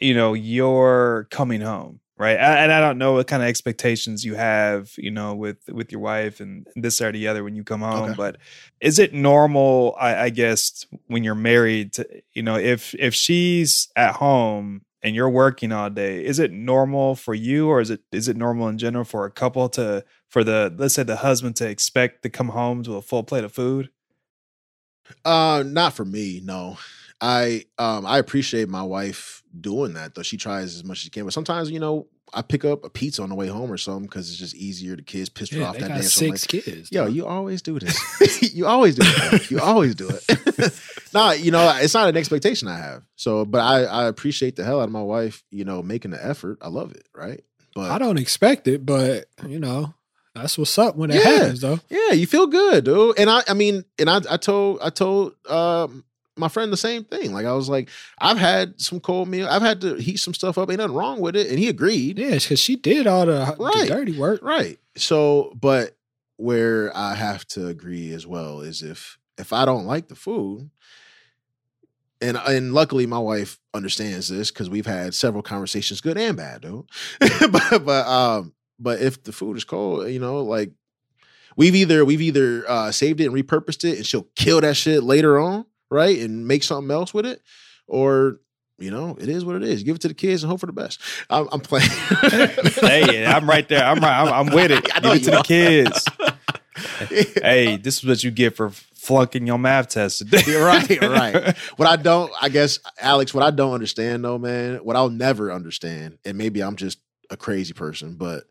you 0.00 0.14
know, 0.14 0.32
you're 0.34 1.26
coming 1.30 1.60
home, 1.60 2.00
right? 2.18 2.36
And 2.36 2.72
I 2.72 2.80
don't 2.80 2.98
know 2.98 3.14
what 3.14 3.28
kind 3.28 3.42
of 3.42 3.48
expectations 3.48 4.24
you 4.24 4.34
have, 4.34 4.92
you 4.98 5.10
know, 5.10 5.34
with 5.34 5.58
with 5.68 5.92
your 5.92 6.00
wife 6.00 6.40
and 6.40 6.66
this 6.74 7.00
or 7.00 7.12
the 7.12 7.28
other 7.28 7.44
when 7.44 7.54
you 7.54 7.64
come 7.64 7.80
home. 7.80 8.10
Okay. 8.10 8.14
But 8.16 8.36
is 8.80 8.98
it 8.98 9.14
normal? 9.14 9.96
I, 9.98 10.24
I 10.24 10.30
guess 10.30 10.84
when 11.06 11.24
you're 11.24 11.34
married, 11.34 11.94
to, 11.94 12.06
you 12.32 12.42
know, 12.42 12.56
if 12.56 12.94
if 12.96 13.14
she's 13.14 13.88
at 13.96 14.16
home 14.16 14.82
and 15.00 15.14
you're 15.14 15.30
working 15.30 15.70
all 15.70 15.90
day, 15.90 16.24
is 16.24 16.40
it 16.40 16.50
normal 16.50 17.14
for 17.14 17.34
you, 17.34 17.68
or 17.68 17.80
is 17.80 17.90
it 17.90 18.00
is 18.10 18.28
it 18.28 18.36
normal 18.36 18.68
in 18.68 18.78
general 18.78 19.04
for 19.04 19.24
a 19.24 19.30
couple 19.30 19.68
to 19.70 20.04
for 20.28 20.42
the 20.42 20.74
let's 20.76 20.94
say 20.94 21.04
the 21.04 21.16
husband 21.16 21.56
to 21.56 21.68
expect 21.68 22.22
to 22.24 22.28
come 22.28 22.48
home 22.48 22.82
to 22.82 22.96
a 22.96 23.02
full 23.02 23.22
plate 23.22 23.44
of 23.44 23.52
food? 23.52 23.90
Uh, 25.24 25.62
not 25.66 25.94
for 25.94 26.04
me. 26.04 26.42
No, 26.44 26.76
I 27.20 27.64
um 27.78 28.06
I 28.06 28.18
appreciate 28.18 28.68
my 28.68 28.82
wife 28.82 29.42
doing 29.60 29.94
that 29.94 30.14
though. 30.14 30.22
She 30.22 30.36
tries 30.36 30.76
as 30.76 30.84
much 30.84 30.98
as 30.98 31.02
she 31.02 31.10
can, 31.10 31.24
but 31.24 31.32
sometimes 31.32 31.70
you 31.70 31.80
know 31.80 32.06
I 32.32 32.42
pick 32.42 32.64
up 32.64 32.84
a 32.84 32.90
pizza 32.90 33.22
on 33.22 33.30
the 33.30 33.34
way 33.34 33.46
home 33.48 33.72
or 33.72 33.78
something 33.78 34.04
because 34.06 34.28
it's 34.28 34.38
just 34.38 34.54
easier. 34.54 34.94
The 34.96 35.02
kids 35.02 35.28
pissed 35.30 35.52
her 35.54 35.60
Yeah, 35.60 35.68
off 35.68 35.74
they 35.74 35.80
that 35.80 35.88
got 35.88 35.96
day. 35.96 36.02
Six 36.02 36.42
like, 36.52 36.64
kids. 36.64 36.92
Yo, 36.92 37.06
dog. 37.06 37.14
you 37.14 37.26
always 37.26 37.62
do 37.62 37.78
this. 37.78 37.98
you 38.54 38.66
always 38.66 38.94
do 38.94 39.02
it. 39.04 39.50
You 39.50 39.60
always 39.60 39.94
do 39.94 40.10
it. 40.10 40.74
nah, 41.14 41.30
you 41.32 41.50
know, 41.50 41.74
it's 41.80 41.94
not 41.94 42.08
an 42.08 42.16
expectation 42.18 42.68
I 42.68 42.76
have. 42.76 43.02
So, 43.16 43.46
but 43.46 43.60
I, 43.62 43.84
I 43.84 44.04
appreciate 44.08 44.56
the 44.56 44.64
hell 44.64 44.78
out 44.80 44.84
of 44.84 44.90
my 44.92 45.00
wife, 45.02 45.42
you 45.50 45.64
know, 45.64 45.82
making 45.82 46.10
the 46.10 46.22
effort. 46.24 46.58
I 46.60 46.68
love 46.68 46.92
it, 46.92 47.08
right? 47.14 47.42
But 47.74 47.90
I 47.92 47.98
don't 47.98 48.18
expect 48.18 48.68
it, 48.68 48.84
but 48.84 49.24
you 49.46 49.58
know, 49.58 49.94
that's 50.34 50.58
what's 50.58 50.76
up 50.78 50.96
when 50.96 51.10
it 51.10 51.14
Yeah. 51.14 51.30
happens, 51.30 51.62
though. 51.62 51.80
yeah, 51.88 52.12
you 52.12 52.26
feel 52.26 52.46
good, 52.46 52.84
dude. 52.84 53.18
And 53.18 53.30
I, 53.30 53.42
I 53.48 53.54
mean, 53.54 53.84
and 53.98 54.10
I, 54.10 54.20
I 54.30 54.36
told, 54.36 54.80
I 54.82 54.90
told 54.90 55.32
um, 55.48 56.04
my 56.38 56.48
friend 56.48 56.72
the 56.72 56.76
same 56.76 57.04
thing. 57.04 57.32
Like 57.32 57.46
I 57.46 57.52
was 57.52 57.68
like, 57.68 57.90
I've 58.18 58.38
had 58.38 58.80
some 58.80 59.00
cold 59.00 59.28
meal. 59.28 59.48
I've 59.48 59.62
had 59.62 59.80
to 59.82 59.96
heat 59.96 60.18
some 60.18 60.34
stuff 60.34 60.58
up. 60.58 60.70
Ain't 60.70 60.78
nothing 60.78 60.94
wrong 60.94 61.20
with 61.20 61.36
it. 61.36 61.48
And 61.48 61.58
he 61.58 61.68
agreed. 61.68 62.18
Yeah, 62.18 62.34
because 62.34 62.58
she 62.58 62.76
did 62.76 63.06
all 63.06 63.26
the, 63.26 63.56
the 63.58 63.86
dirty 63.88 64.18
work. 64.18 64.40
Right. 64.42 64.78
So, 64.96 65.52
but 65.60 65.96
where 66.36 66.96
I 66.96 67.14
have 67.14 67.46
to 67.48 67.66
agree 67.66 68.12
as 68.12 68.26
well 68.26 68.60
is 68.60 68.82
if 68.82 69.18
if 69.36 69.52
I 69.52 69.64
don't 69.64 69.86
like 69.86 70.08
the 70.08 70.14
food, 70.14 70.70
and 72.20 72.36
and 72.36 72.72
luckily 72.72 73.06
my 73.06 73.18
wife 73.18 73.58
understands 73.74 74.28
this 74.28 74.50
because 74.50 74.70
we've 74.70 74.86
had 74.86 75.14
several 75.14 75.42
conversations, 75.42 76.00
good 76.00 76.18
and 76.18 76.36
bad, 76.36 76.62
though. 76.62 76.86
but 77.20 77.84
but 77.84 78.06
um, 78.06 78.54
but 78.78 79.00
if 79.00 79.22
the 79.22 79.32
food 79.32 79.56
is 79.56 79.64
cold, 79.64 80.08
you 80.08 80.18
know, 80.18 80.42
like 80.42 80.72
we've 81.56 81.74
either 81.74 82.04
we've 82.04 82.22
either 82.22 82.64
uh, 82.68 82.90
saved 82.90 83.20
it 83.20 83.26
and 83.26 83.34
repurposed 83.34 83.88
it, 83.88 83.98
and 83.98 84.06
she'll 84.06 84.28
kill 84.36 84.60
that 84.60 84.76
shit 84.76 85.02
later 85.02 85.38
on, 85.38 85.66
right, 85.90 86.18
and 86.18 86.46
make 86.46 86.62
something 86.62 86.90
else 86.90 87.12
with 87.12 87.26
it, 87.26 87.42
or 87.86 88.40
you 88.78 88.90
know, 88.92 89.16
it 89.20 89.28
is 89.28 89.44
what 89.44 89.56
it 89.56 89.64
is. 89.64 89.82
Give 89.82 89.96
it 89.96 90.02
to 90.02 90.08
the 90.08 90.14
kids 90.14 90.42
and 90.42 90.50
hope 90.50 90.60
for 90.60 90.66
the 90.66 90.72
best. 90.72 91.00
I'm, 91.28 91.48
I'm 91.50 91.60
playing. 91.60 91.90
hey, 92.80 93.26
I'm 93.26 93.48
right 93.48 93.68
there. 93.68 93.84
I'm 93.84 93.98
right. 93.98 94.20
I'm, 94.20 94.48
I'm 94.48 94.54
with 94.54 94.70
it. 94.70 94.84
Give 95.02 95.12
it 95.12 95.24
to 95.24 95.30
the 95.32 95.42
kids. 95.42 96.04
hey, 97.42 97.76
this 97.76 97.98
is 97.98 98.04
what 98.04 98.22
you 98.22 98.30
get 98.30 98.56
for 98.56 98.70
flunking 98.70 99.46
your 99.46 99.58
math 99.58 99.88
test 99.88 100.18
today. 100.18 100.42
You're 100.46 100.64
right, 100.64 100.88
right. 101.02 101.56
What 101.76 101.88
I 101.88 101.96
don't, 101.96 102.32
I 102.40 102.48
guess, 102.48 102.78
Alex, 103.00 103.34
what 103.34 103.42
I 103.42 103.50
don't 103.50 103.72
understand 103.72 104.24
though, 104.24 104.38
man, 104.38 104.76
what 104.76 104.94
I'll 104.94 105.10
never 105.10 105.50
understand, 105.50 106.18
and 106.24 106.38
maybe 106.38 106.62
I'm 106.62 106.76
just 106.76 106.98
a 107.30 107.36
crazy 107.36 107.72
person, 107.72 108.14
but 108.14 108.44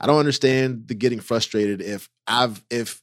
I 0.00 0.06
don't 0.06 0.18
understand 0.18 0.88
the 0.88 0.94
getting 0.94 1.20
frustrated 1.20 1.82
if 1.82 2.08
I've, 2.26 2.62
if, 2.70 3.02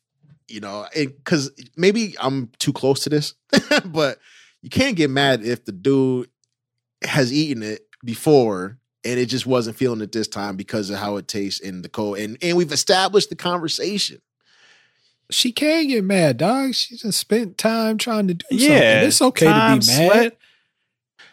you 0.50 0.60
know, 0.60 0.88
because 0.94 1.52
maybe 1.78 2.16
I'm 2.20 2.52
too 2.60 2.74
close 2.74 3.02
to 3.02 3.10
this, 3.10 3.34
but 3.86 4.20
you 4.62 4.70
can't 4.70 4.96
get 4.96 5.10
mad 5.10 5.44
if 5.44 5.66
the 5.66 5.72
dude 5.72 6.30
has 7.04 7.32
eaten 7.32 7.64
it 7.64 7.82
before 8.04 8.78
and 9.06 9.20
it 9.20 9.28
just 9.28 9.46
wasn't 9.46 9.78
feeling 9.78 10.02
it 10.02 10.12
this 10.12 10.28
time 10.28 10.56
because 10.56 10.90
of 10.90 10.98
how 10.98 11.18
it 11.18 11.28
tastes 11.28 11.60
in 11.60 11.82
the 11.82 11.90
cold. 11.90 12.18
And 12.18 12.38
and 12.42 12.58
we've 12.58 12.72
established 12.72 13.30
the 13.30 13.36
conversation. 13.36 14.22
She 15.32 15.52
can 15.52 15.88
get 15.88 16.04
mad, 16.04 16.38
dog. 16.38 16.74
She 16.74 16.98
just 16.98 17.20
spent 17.20 17.58
time 17.58 17.98
trying 17.98 18.28
to 18.30 18.34
do 18.34 18.46
yeah, 18.50 18.68
something. 18.68 19.08
It's 19.08 19.22
okay 19.22 19.46
time, 19.46 19.80
to 19.80 19.88
be 19.88 19.94
mad. 19.94 20.12
sweat. 20.12 20.38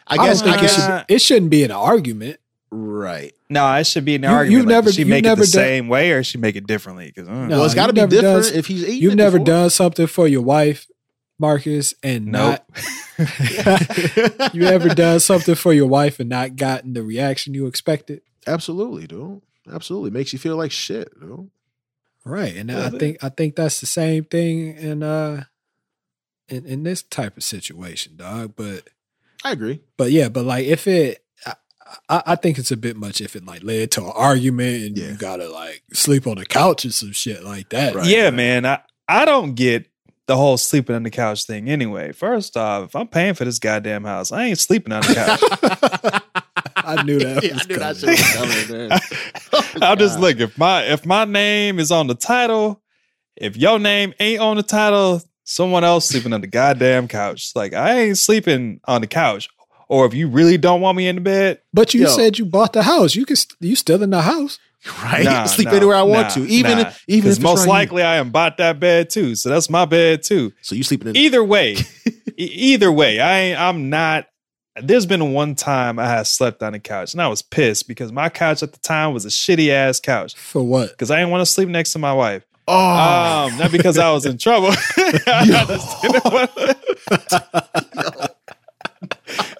I 0.05 0.13
I, 0.13 0.17
guess 0.17 0.41
don't 0.41 0.51
think 0.51 0.61
I 0.61 0.65
it, 0.65 0.69
should, 0.69 1.15
it 1.15 1.21
shouldn't 1.21 1.51
be 1.51 1.63
an 1.63 1.71
argument. 1.71 2.39
Right. 2.69 3.33
No, 3.49 3.63
I 3.63 3.83
should 3.83 4.03
be 4.05 4.15
an 4.15 4.23
You- 4.23 4.29
argument. 4.29 4.51
you've 4.51 4.65
like, 4.65 4.69
never- 4.75 4.85
does 4.87 4.95
she 4.95 5.01
you've 5.01 5.07
make 5.09 5.25
it 5.25 5.29
the 5.29 5.35
done- 5.35 5.45
same 5.45 5.87
way, 5.87 6.11
or 6.11 6.23
she 6.23 6.37
make 6.37 6.55
it 6.55 6.67
differently? 6.67 7.07
Because 7.07 7.27
No, 7.29 7.47
well, 7.47 7.65
it's 7.65 7.73
got 7.75 7.87
to 7.87 7.93
be 7.93 8.01
different 8.07 8.45
done- 8.45 8.55
if 8.55 8.65
he's 8.67 8.83
eating. 8.83 9.01
You've 9.01 9.13
it 9.13 9.17
never 9.17 9.37
before. 9.39 9.45
done 9.45 9.69
something 9.69 10.07
for 10.07 10.27
your 10.27 10.41
wife, 10.41 10.87
Markus, 11.39 11.93
and 12.03 12.25
Nope. 12.27 12.61
not. 13.17 13.17
you 14.53 14.63
ever 14.65 14.89
done 14.89 15.19
something 15.19 15.55
for 15.55 15.73
your 15.73 15.87
wife 15.87 16.19
and 16.19 16.29
not 16.29 16.55
gotten 16.55 16.93
the 16.93 17.03
reaction 17.03 17.53
you 17.53 17.65
expected? 17.67 18.21
Absolutely, 18.45 19.07
dude. 19.07 19.41
Absolutely, 19.71 20.11
makes 20.11 20.33
you 20.33 20.39
feel 20.39 20.55
like 20.55 20.71
shit, 20.71 21.19
dude. 21.19 21.49
Right, 22.25 22.55
and 22.55 22.69
Yeah, 22.69 22.87
I 22.87 22.89
but- 22.89 22.99
think 22.99 23.23
I 23.23 23.29
think 23.29 23.55
that's 23.55 23.79
the 23.79 23.85
same 23.85 24.25
thing 24.25 24.75
in 24.77 25.03
uh 25.03 25.45
in, 26.49 26.65
in 26.65 26.83
this 26.83 27.01
type 27.03 27.37
of 27.37 27.43
situation, 27.43 28.17
dog. 28.17 28.53
But 28.55 28.89
I 29.43 29.51
agree. 29.51 29.81
but 29.97 30.11
yeah, 30.11 30.29
but 30.29 30.45
like 30.45 30.65
if 30.65 30.87
it, 30.87 31.17
I, 31.17 31.21
I, 32.09 32.23
I 32.27 32.35
think 32.35 32.57
it's 32.57 32.71
a 32.71 32.77
bit 32.77 32.95
much 32.97 33.21
if 33.21 33.35
it 33.35 33.45
like 33.45 33.63
led 33.63 33.91
to 33.91 34.03
an 34.03 34.11
argument 34.15 34.83
and 34.85 34.97
Yeah. 34.97 35.09
you 35.11 35.17
gotta 35.17 35.49
like 35.49 35.83
sleep 35.93 36.27
on 36.27 36.37
the 36.37 36.45
couch 36.45 36.85
or 36.85 36.91
some 36.91 37.11
shit 37.11 37.43
like 37.43 37.69
that. 37.69 37.95
Right. 37.95 38.05
yeah, 38.07 38.29
man, 38.29 38.65
I 38.65 38.79
I 39.07 39.25
don't 39.25 39.53
get 39.55 39.87
the 40.27 40.35
whole 40.35 40.57
sleeping 40.57 40.95
on 40.95 41.03
the 41.03 41.09
couch 41.09 41.45
thing. 41.45 41.69
Anyway, 41.69 42.11
first 42.11 42.57
off, 42.57 42.85
if 42.89 42.95
I'm 42.95 43.07
paying 43.07 43.33
for 43.33 43.45
this 43.45 43.59
goddamn 43.59 44.03
house, 44.03 44.31
I 44.31 44.45
ain't 44.45 44.59
sleeping 44.59 44.91
on 44.93 45.01
the 45.01 45.13
couch. 45.13 46.23
I 46.75 47.01
knew 47.03 47.19
that. 47.19 47.43
Yeah, 47.43 47.53
was 47.53 47.63
I 47.63 47.65
knew 47.67 47.77
that 47.79 47.95
coming. 47.97 48.15
shit 48.17 48.35
was 48.37 48.67
coming, 48.67 48.89
man. 48.89 48.99
Oh, 49.53 49.69
I'll 49.81 49.95
just 49.95 50.19
look 50.19 50.39
if 50.39 50.57
my 50.57 50.83
if 50.83 51.05
my 51.05 51.23
name 51.25 51.79
is 51.79 51.91
on 51.91 52.07
the 52.07 52.15
title, 52.15 52.81
if 53.37 53.55
your 53.55 53.79
name 53.79 54.13
ain't 54.19 54.41
on 54.41 54.57
the 54.57 54.63
title, 54.63 55.21
someone 55.45 55.83
else 55.85 56.07
sleeping 56.09 56.33
on 56.33 56.41
the 56.41 56.47
goddamn 56.47 57.07
couch. 57.07 57.51
Like 57.55 57.73
I 57.73 57.99
ain't 57.99 58.17
sleeping 58.17 58.81
on 58.85 59.01
the 59.01 59.07
couch. 59.07 59.47
Or 59.89 60.05
if 60.05 60.13
you 60.13 60.27
really 60.27 60.57
don't 60.57 60.81
want 60.81 60.97
me 60.97 61.07
in 61.07 61.15
the 61.15 61.21
bed, 61.21 61.61
But 61.73 61.93
you 61.93 62.01
Yo. 62.01 62.07
said 62.09 62.37
you 62.37 62.45
bought 62.45 62.73
the 62.73 62.83
house. 62.83 63.15
You 63.15 63.25
can 63.25 63.35
st- 63.37 63.55
you 63.61 63.75
still 63.75 64.03
in 64.03 64.09
the 64.09 64.21
house. 64.21 64.59
right? 65.03 65.23
Nah, 65.23 65.45
Sleep 65.45 65.67
nah, 65.69 65.73
anywhere 65.75 65.95
I 65.95 66.03
want 66.03 66.27
nah, 66.29 66.33
to, 66.35 66.47
even 66.47 66.77
nah. 66.77 66.87
if, 66.89 67.03
even 67.07 67.31
if 67.31 67.39
most 67.41 67.59
right 67.59 67.63
here. 67.65 67.73
likely 67.73 68.03
I 68.03 68.17
am 68.17 68.29
bought 68.29 68.57
that 68.57 68.79
bed 68.79 69.09
too. 69.09 69.35
So 69.35 69.49
that's 69.49 69.69
my 69.69 69.85
bed 69.85 70.23
too. 70.23 70.51
So 70.61 70.75
you 70.75 70.83
sleeping 70.83 71.07
in? 71.09 71.15
Either 71.17 71.43
way, 71.43 71.77
e- 72.05 72.43
either 72.43 72.91
way, 72.91 73.19
I 73.19 73.39
ain't, 73.39 73.59
I'm 73.59 73.89
not. 73.89 74.27
There's 74.79 75.07
been 75.07 75.33
one 75.33 75.55
time 75.55 75.97
I 75.97 76.07
had 76.07 76.27
slept 76.27 76.61
on 76.61 76.73
the 76.73 76.79
couch 76.79 77.13
and 77.13 77.21
I 77.21 77.27
was 77.29 77.41
pissed 77.41 77.87
because 77.87 78.11
my 78.11 78.29
couch 78.29 78.61
at 78.61 78.73
the 78.73 78.79
time 78.79 79.11
was 79.13 79.25
a 79.25 79.29
shitty 79.29 79.69
ass 79.69 79.99
couch 79.99 80.35
For 80.35 80.61
what? 80.61 80.91
because 80.91 81.09
I 81.09 81.15
didn't 81.17 81.31
want 81.31 81.41
to 81.41 81.45
sleep 81.47 81.67
next 81.69 81.93
to 81.93 81.99
my 81.99 82.13
wife. 82.13 82.45
oh, 82.67 83.47
Um, 83.47 83.57
not 83.57 83.71
because 83.71 83.97
I 83.97 84.11
was 84.11 84.25
in 84.27 84.37
trouble. 84.37 84.69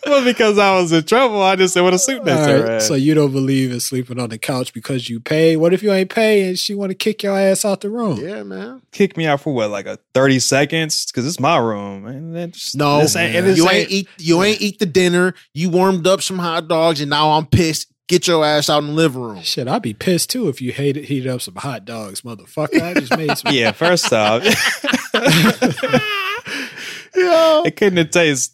I 0.07 0.09
just 0.09 0.11
didn't 0.11 0.11
want- 0.11 0.25
well, 0.25 0.33
because 0.33 0.57
I 0.57 0.81
was 0.81 0.91
in 0.91 1.03
trouble, 1.03 1.41
I 1.41 1.55
just 1.55 1.73
said 1.73 1.81
what 1.81 1.93
a 1.93 1.97
to 1.97 1.99
sleep 1.99 2.23
next 2.23 2.41
All 2.41 2.47
to 2.47 2.63
right, 2.63 2.81
so 2.81 2.93
you 2.95 3.13
don't 3.13 3.31
believe 3.31 3.71
in 3.71 3.79
sleeping 3.79 4.19
on 4.19 4.29
the 4.29 4.37
couch 4.37 4.73
because 4.73 5.09
you 5.09 5.19
pay. 5.19 5.55
What 5.57 5.73
if 5.73 5.83
you 5.83 5.91
ain't 5.91 6.09
pay 6.09 6.47
and 6.47 6.57
she 6.57 6.73
want 6.75 6.91
to 6.91 6.95
kick 6.95 7.23
your 7.23 7.37
ass 7.37 7.65
out 7.65 7.81
the 7.81 7.89
room? 7.89 8.19
yeah, 8.19 8.43
man. 8.43 8.81
kick 8.91 9.17
me 9.17 9.27
out 9.27 9.41
for 9.41 9.53
what, 9.53 9.69
like 9.69 9.85
a 9.85 9.99
thirty 10.13 10.39
seconds? 10.39 11.05
Because 11.05 11.27
it's 11.27 11.39
my 11.39 11.57
room, 11.57 12.05
and 12.05 12.35
then 12.35 12.53
No, 12.75 12.99
this 12.99 13.15
ain't, 13.15 13.35
and 13.35 13.47
this 13.47 13.57
you 13.57 13.69
ain't 13.69 13.89
eat. 13.91 14.07
You 14.17 14.43
ain't 14.43 14.61
eat 14.61 14.79
the 14.79 14.85
dinner. 14.85 15.33
You 15.53 15.69
warmed 15.69 16.07
up 16.07 16.21
some 16.21 16.39
hot 16.39 16.67
dogs, 16.67 17.01
and 17.01 17.09
now 17.09 17.31
I'm 17.31 17.45
pissed. 17.45 17.87
Get 18.07 18.25
your 18.25 18.45
ass 18.45 18.69
out 18.69 18.83
in 18.83 18.87
the 18.87 18.93
living 18.93 19.21
room. 19.21 19.41
Shit, 19.41 19.67
I'd 19.67 19.81
be 19.81 19.93
pissed 19.93 20.29
too 20.29 20.47
if 20.47 20.61
you 20.61 20.71
hated 20.71 21.05
heated 21.05 21.27
up 21.29 21.41
some 21.41 21.55
hot 21.55 21.83
dogs, 21.83 22.21
motherfucker. 22.21 22.81
I 22.81 22.93
just 22.93 23.17
made 23.17 23.37
some. 23.37 23.53
Yeah, 23.57 23.73
first 23.73 24.11
off, 24.13 24.43
Yo. 27.15 27.63
it 27.65 27.75
couldn't 27.75 27.97
have 27.97 28.11
tasted 28.11 28.53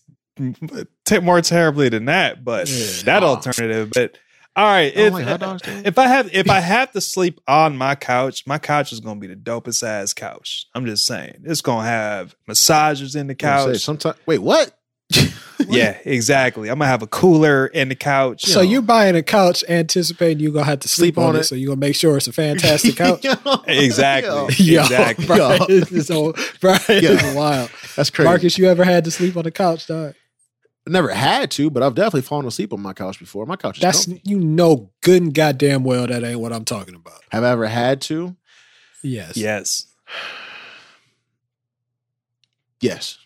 t- 1.06 1.20
more 1.20 1.42
terribly 1.42 1.90
than 1.90 2.06
that, 2.06 2.44
but 2.44 2.70
Yeah. 2.70 3.04
that 3.06 3.24
alternative. 3.24 3.92
But 3.94 4.18
all 4.56 4.66
right, 4.66 4.96
if, 4.96 5.14
like 5.14 5.40
dogs, 5.40 5.62
if 5.66 5.98
I 5.98 6.08
have 6.08 6.30
if 6.34 6.50
I 6.50 6.60
have 6.62 6.92
to 6.92 7.02
sleep 7.02 7.40
on 7.48 7.76
my 7.78 7.96
couch, 7.96 8.46
my 8.46 8.58
couch 8.60 8.92
is 8.94 9.00
gonna 9.00 9.20
be 9.20 9.28
the 9.28 9.36
dopest 9.36 9.84
ass 9.84 10.14
couch. 10.14 10.68
I'm 10.76 10.86
just 10.86 11.06
saying, 11.06 11.42
it's 11.46 11.62
gonna 11.62 11.88
have 11.88 12.36
massagers 12.48 13.16
in 13.16 13.28
the 13.28 13.36
couch. 13.36 13.78
Sometimes. 13.80 14.18
Wait, 14.26 14.40
what? 14.40 14.78
Yeah, 15.70 15.98
exactly. 16.04 16.68
I'm 16.70 16.78
gonna 16.80 16.90
have 16.90 17.04
a 17.04 17.08
cooler 17.08 17.68
in 17.68 17.88
the 17.88 17.96
couch. 17.96 18.44
So 18.44 18.60
you're 18.60 18.82
buying 18.82 19.16
a 19.16 19.24
couch 19.24 19.64
anticipating 19.70 20.42
you're 20.44 20.52
gonna 20.52 20.66
have 20.66 20.82
to 20.82 20.90
sleep, 20.90 21.18
on, 21.18 21.38
it, 21.38 21.44
so 21.46 21.56
you're 21.56 21.68
gonna 21.70 21.80
make 21.80 21.96
sure 21.96 22.18
it's 22.18 22.28
a 22.28 22.34
fantastic 22.34 22.98
couch. 22.98 23.24
Yo. 23.24 23.34
Exactly. 23.68 24.56
Yo. 24.58 24.84
Yo, 24.84 25.14
Bryan, 25.26 25.60
Yo. 25.62 25.66
this 25.68 25.92
is 25.92 26.08
so, 26.08 26.34
Bryan, 26.60 26.80
this 26.88 27.24
is 27.24 27.36
wild. 27.36 27.70
That's 27.96 28.10
crazy. 28.10 28.28
Markus, 28.28 28.58
you 28.58 28.68
ever 28.68 28.84
had 28.84 29.06
to 29.06 29.12
sleep 29.12 29.38
on 29.38 29.44
the 29.44 29.52
couch, 29.52 29.88
dog? 29.88 30.16
Never 30.86 31.14
had 31.14 31.50
to, 31.52 31.70
but 31.70 31.82
I've 31.82 31.96
definitely 31.96 32.24
fallen 32.24 32.46
asleep 32.46 32.74
on 32.74 32.82
my 32.82 32.92
couch 32.92 33.18
before. 33.18 33.46
My 33.46 33.56
couch 33.56 33.78
is 33.78 33.82
That's 33.82 34.06
comfy. 34.06 34.22
you 34.26 34.38
know 34.40 34.92
good 35.02 35.22
and 35.22 35.34
goddamn 35.34 35.84
well 35.86 36.08
that 36.08 36.24
ain't 36.26 36.40
what 36.42 36.52
I'm 36.52 36.66
talking 36.66 36.94
about. 36.96 37.22
Have 37.32 37.44
I 37.46 37.52
ever 37.52 37.68
had 37.68 38.02
to? 38.02 38.36
Yes. 39.02 39.38
yes. 39.38 39.86
Yes. 42.82 43.18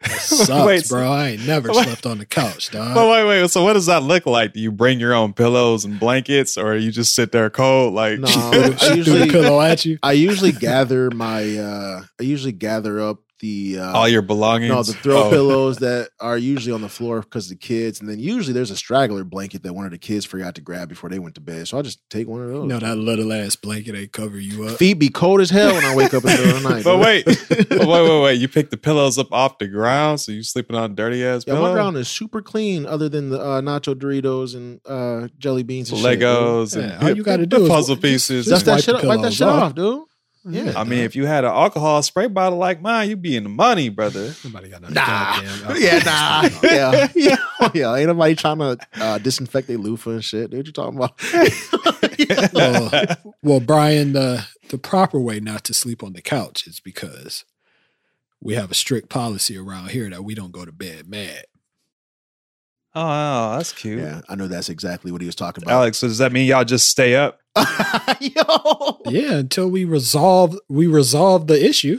That 0.00 0.10
sucks, 0.20 0.66
Wait, 0.66 0.88
bro. 0.88 1.10
I 1.10 1.30
ain't 1.30 1.46
never 1.46 1.72
wait. 1.72 1.84
slept 1.84 2.06
on 2.06 2.18
the 2.18 2.26
couch, 2.26 2.70
dog. 2.70 2.94
But 2.94 3.10
wait, 3.10 3.24
wait. 3.26 3.50
So 3.50 3.64
what 3.64 3.72
does 3.72 3.86
that 3.86 4.02
look 4.02 4.26
like? 4.26 4.52
Do 4.52 4.60
you 4.60 4.70
bring 4.70 5.00
your 5.00 5.14
own 5.14 5.32
pillows 5.32 5.84
and 5.84 5.98
blankets, 5.98 6.56
or 6.56 6.76
you 6.76 6.92
just 6.92 7.14
sit 7.14 7.32
there 7.32 7.50
cold? 7.50 7.94
Like, 7.94 8.20
No, 8.20 8.26
She 8.28 8.38
I 8.38 8.50
the- 8.68 8.76
she 8.76 8.86
threw 8.86 8.88
the 8.90 8.96
usually 8.96 9.30
pillow 9.30 9.60
at 9.60 9.84
you. 9.84 9.98
I 10.04 10.12
usually 10.12 10.52
gather 10.52 11.10
my 11.10 11.56
uh 11.58 12.02
I 12.20 12.22
usually 12.22 12.52
gather 12.52 13.00
up 13.00 13.18
the 13.40 13.78
uh, 13.80 13.92
All 13.92 14.08
your 14.08 14.22
belongings. 14.22 14.70
no 14.72 14.82
the 14.82 14.92
throw 14.92 15.24
Oh. 15.24 15.30
pillows 15.30 15.78
that 15.78 16.08
are 16.20 16.38
usually 16.38 16.72
on 16.72 16.80
the 16.82 16.88
floor 16.88 17.20
because 17.20 17.48
the 17.48 17.56
kids, 17.56 18.00
and 18.00 18.08
then 18.08 18.18
usually 18.18 18.52
there's 18.54 18.70
a 18.70 18.76
straggler 18.76 19.24
blanket 19.24 19.62
that 19.64 19.74
one 19.74 19.84
of 19.84 19.90
the 19.90 19.98
kids 19.98 20.24
forgot 20.24 20.54
to 20.54 20.60
grab 20.60 20.88
before 20.88 21.10
they 21.10 21.18
went 21.18 21.34
to 21.34 21.40
bed. 21.40 21.66
So 21.68 21.78
I 21.78 21.82
just 21.82 21.98
take 22.10 22.28
one 22.28 22.42
of 22.42 22.48
those. 22.48 22.68
No, 22.68 22.78
that 22.78 22.96
little 22.96 23.32
ass 23.32 23.56
blanket 23.56 23.94
ain't 23.96 24.12
cover 24.12 24.38
you 24.38 24.64
up. 24.68 24.78
Feet 24.78 24.94
be 24.94 25.08
cold 25.08 25.40
as 25.40 25.50
hell 25.50 25.74
when 25.74 25.84
I 25.84 25.94
wake 25.96 26.14
up 26.14 26.24
in 26.24 26.30
the 26.30 26.36
middle 26.36 26.56
of 26.56 26.62
the 26.62 26.68
night. 26.74 26.84
But 26.84 26.98
wait, 26.98 27.24
but 27.68 27.86
wait, 27.88 28.08
wait, 28.08 28.22
wait. 28.22 28.40
You 28.40 28.48
pick 28.48 28.70
the 28.70 28.76
pillows 28.76 29.18
up 29.18 29.32
off 29.32 29.58
the 29.58 29.66
ground, 29.68 30.20
so 30.20 30.30
you 30.32 30.42
sleeping 30.42 30.76
on 30.76 30.94
dirty 30.94 31.24
ass 31.24 31.44
Yeah, 31.46 31.54
my 31.58 31.72
ground 31.72 31.96
is 31.96 32.08
super 32.08 32.40
clean, 32.40 32.86
other 32.86 33.08
than 33.08 33.30
the 33.30 33.40
uh, 33.40 33.60
nacho 33.60 33.94
Doritos 33.94 34.54
and 34.54 34.80
uh, 34.86 35.28
jelly 35.38 35.64
beans 35.64 35.90
and 35.90 35.98
shit, 36.00 36.20
dude. 36.20 36.28
Legos 36.28 36.76
Yeah, 36.76 36.82
and 36.94 37.02
all 37.02 37.16
you 37.16 37.22
gotta 37.24 37.46
do 37.46 37.64
is 37.64 37.68
puzzle 37.68 37.96
just- 37.96 38.02
pieces. 38.02 38.46
just 38.46 38.64
Dust 38.64 38.66
that 38.66 38.72
wipe 38.74 38.84
shit 38.84 39.00
the. 39.02 39.08
Wipe 39.08 39.22
that 39.22 39.32
shit 39.32 39.48
off. 39.48 39.62
off, 39.62 39.74
dude. 39.74 40.02
Yeah. 40.46 40.74
I 40.76 40.84
mean, 40.84 41.00
if 41.04 41.16
you 41.16 41.24
had 41.24 41.44
an 41.44 41.50
alcohol 41.52 42.02
spray 42.02 42.26
bottle 42.26 42.58
like 42.58 42.82
mine, 42.82 43.08
you'd 43.08 43.22
be 43.22 43.34
in 43.36 43.44
the 43.44 43.48
money, 43.48 43.88
brother. 43.88 44.30
Somebody 44.32 44.68
got 44.68 44.82
a 44.84 44.92
Nah. 44.92 45.40
goddamn 45.40 45.76
Yeah, 45.82 45.98
nah. 46.04 46.48
yeah. 46.62 47.08
Yeah. 47.14 47.36
Yeah. 47.74 47.94
Ain't 47.94 48.08
nobody 48.08 48.34
trying 48.34 48.58
to 48.58 48.78
uh, 49.00 49.18
disinfect 49.18 49.68
their 49.68 49.78
loofah 49.78 50.10
and 50.10 50.24
shit. 50.24 50.50
Dude, 50.50 50.58
what 50.58 50.66
you 50.66 50.72
talking 50.72 50.96
about? 50.96 52.52
well, 52.52 53.16
well, 53.42 53.60
Bryan, 53.60 54.12
the 54.12 54.46
the 54.68 54.78
proper 54.78 55.18
way 55.20 55.40
not 55.40 55.64
to 55.64 55.74
sleep 55.74 56.02
on 56.02 56.12
the 56.12 56.22
couch 56.22 56.66
is 56.66 56.80
because 56.80 57.44
we 58.40 58.54
have 58.54 58.70
a 58.70 58.74
strict 58.74 59.08
policy 59.08 59.56
around 59.56 59.90
here 59.90 60.10
that 60.10 60.24
we 60.24 60.34
don't 60.34 60.52
go 60.52 60.64
to 60.64 60.72
bed 60.72 61.08
mad. 61.08 61.44
Oh, 62.96 63.04
wow, 63.04 63.56
that's 63.56 63.72
cute. 63.72 63.98
yeah, 64.00 64.20
I 64.28 64.36
know 64.36 64.46
that's 64.46 64.68
exactly 64.68 65.10
what 65.10 65.20
he 65.20 65.26
was 65.26 65.34
talking 65.34 65.64
about. 65.64 65.74
Alex, 65.74 65.98
so 65.98 66.06
does 66.06 66.18
that 66.18 66.30
mean 66.32 66.46
y'all 66.46 66.64
just 66.64 66.88
stay 66.88 67.16
up? 67.16 67.40
Yo. 68.20 69.00
Yeah, 69.06 69.34
until 69.38 69.68
we 69.68 69.84
resolve 69.84 70.56
we 70.68 70.86
resolve 70.86 71.46
the 71.46 71.64
issue. 71.64 71.98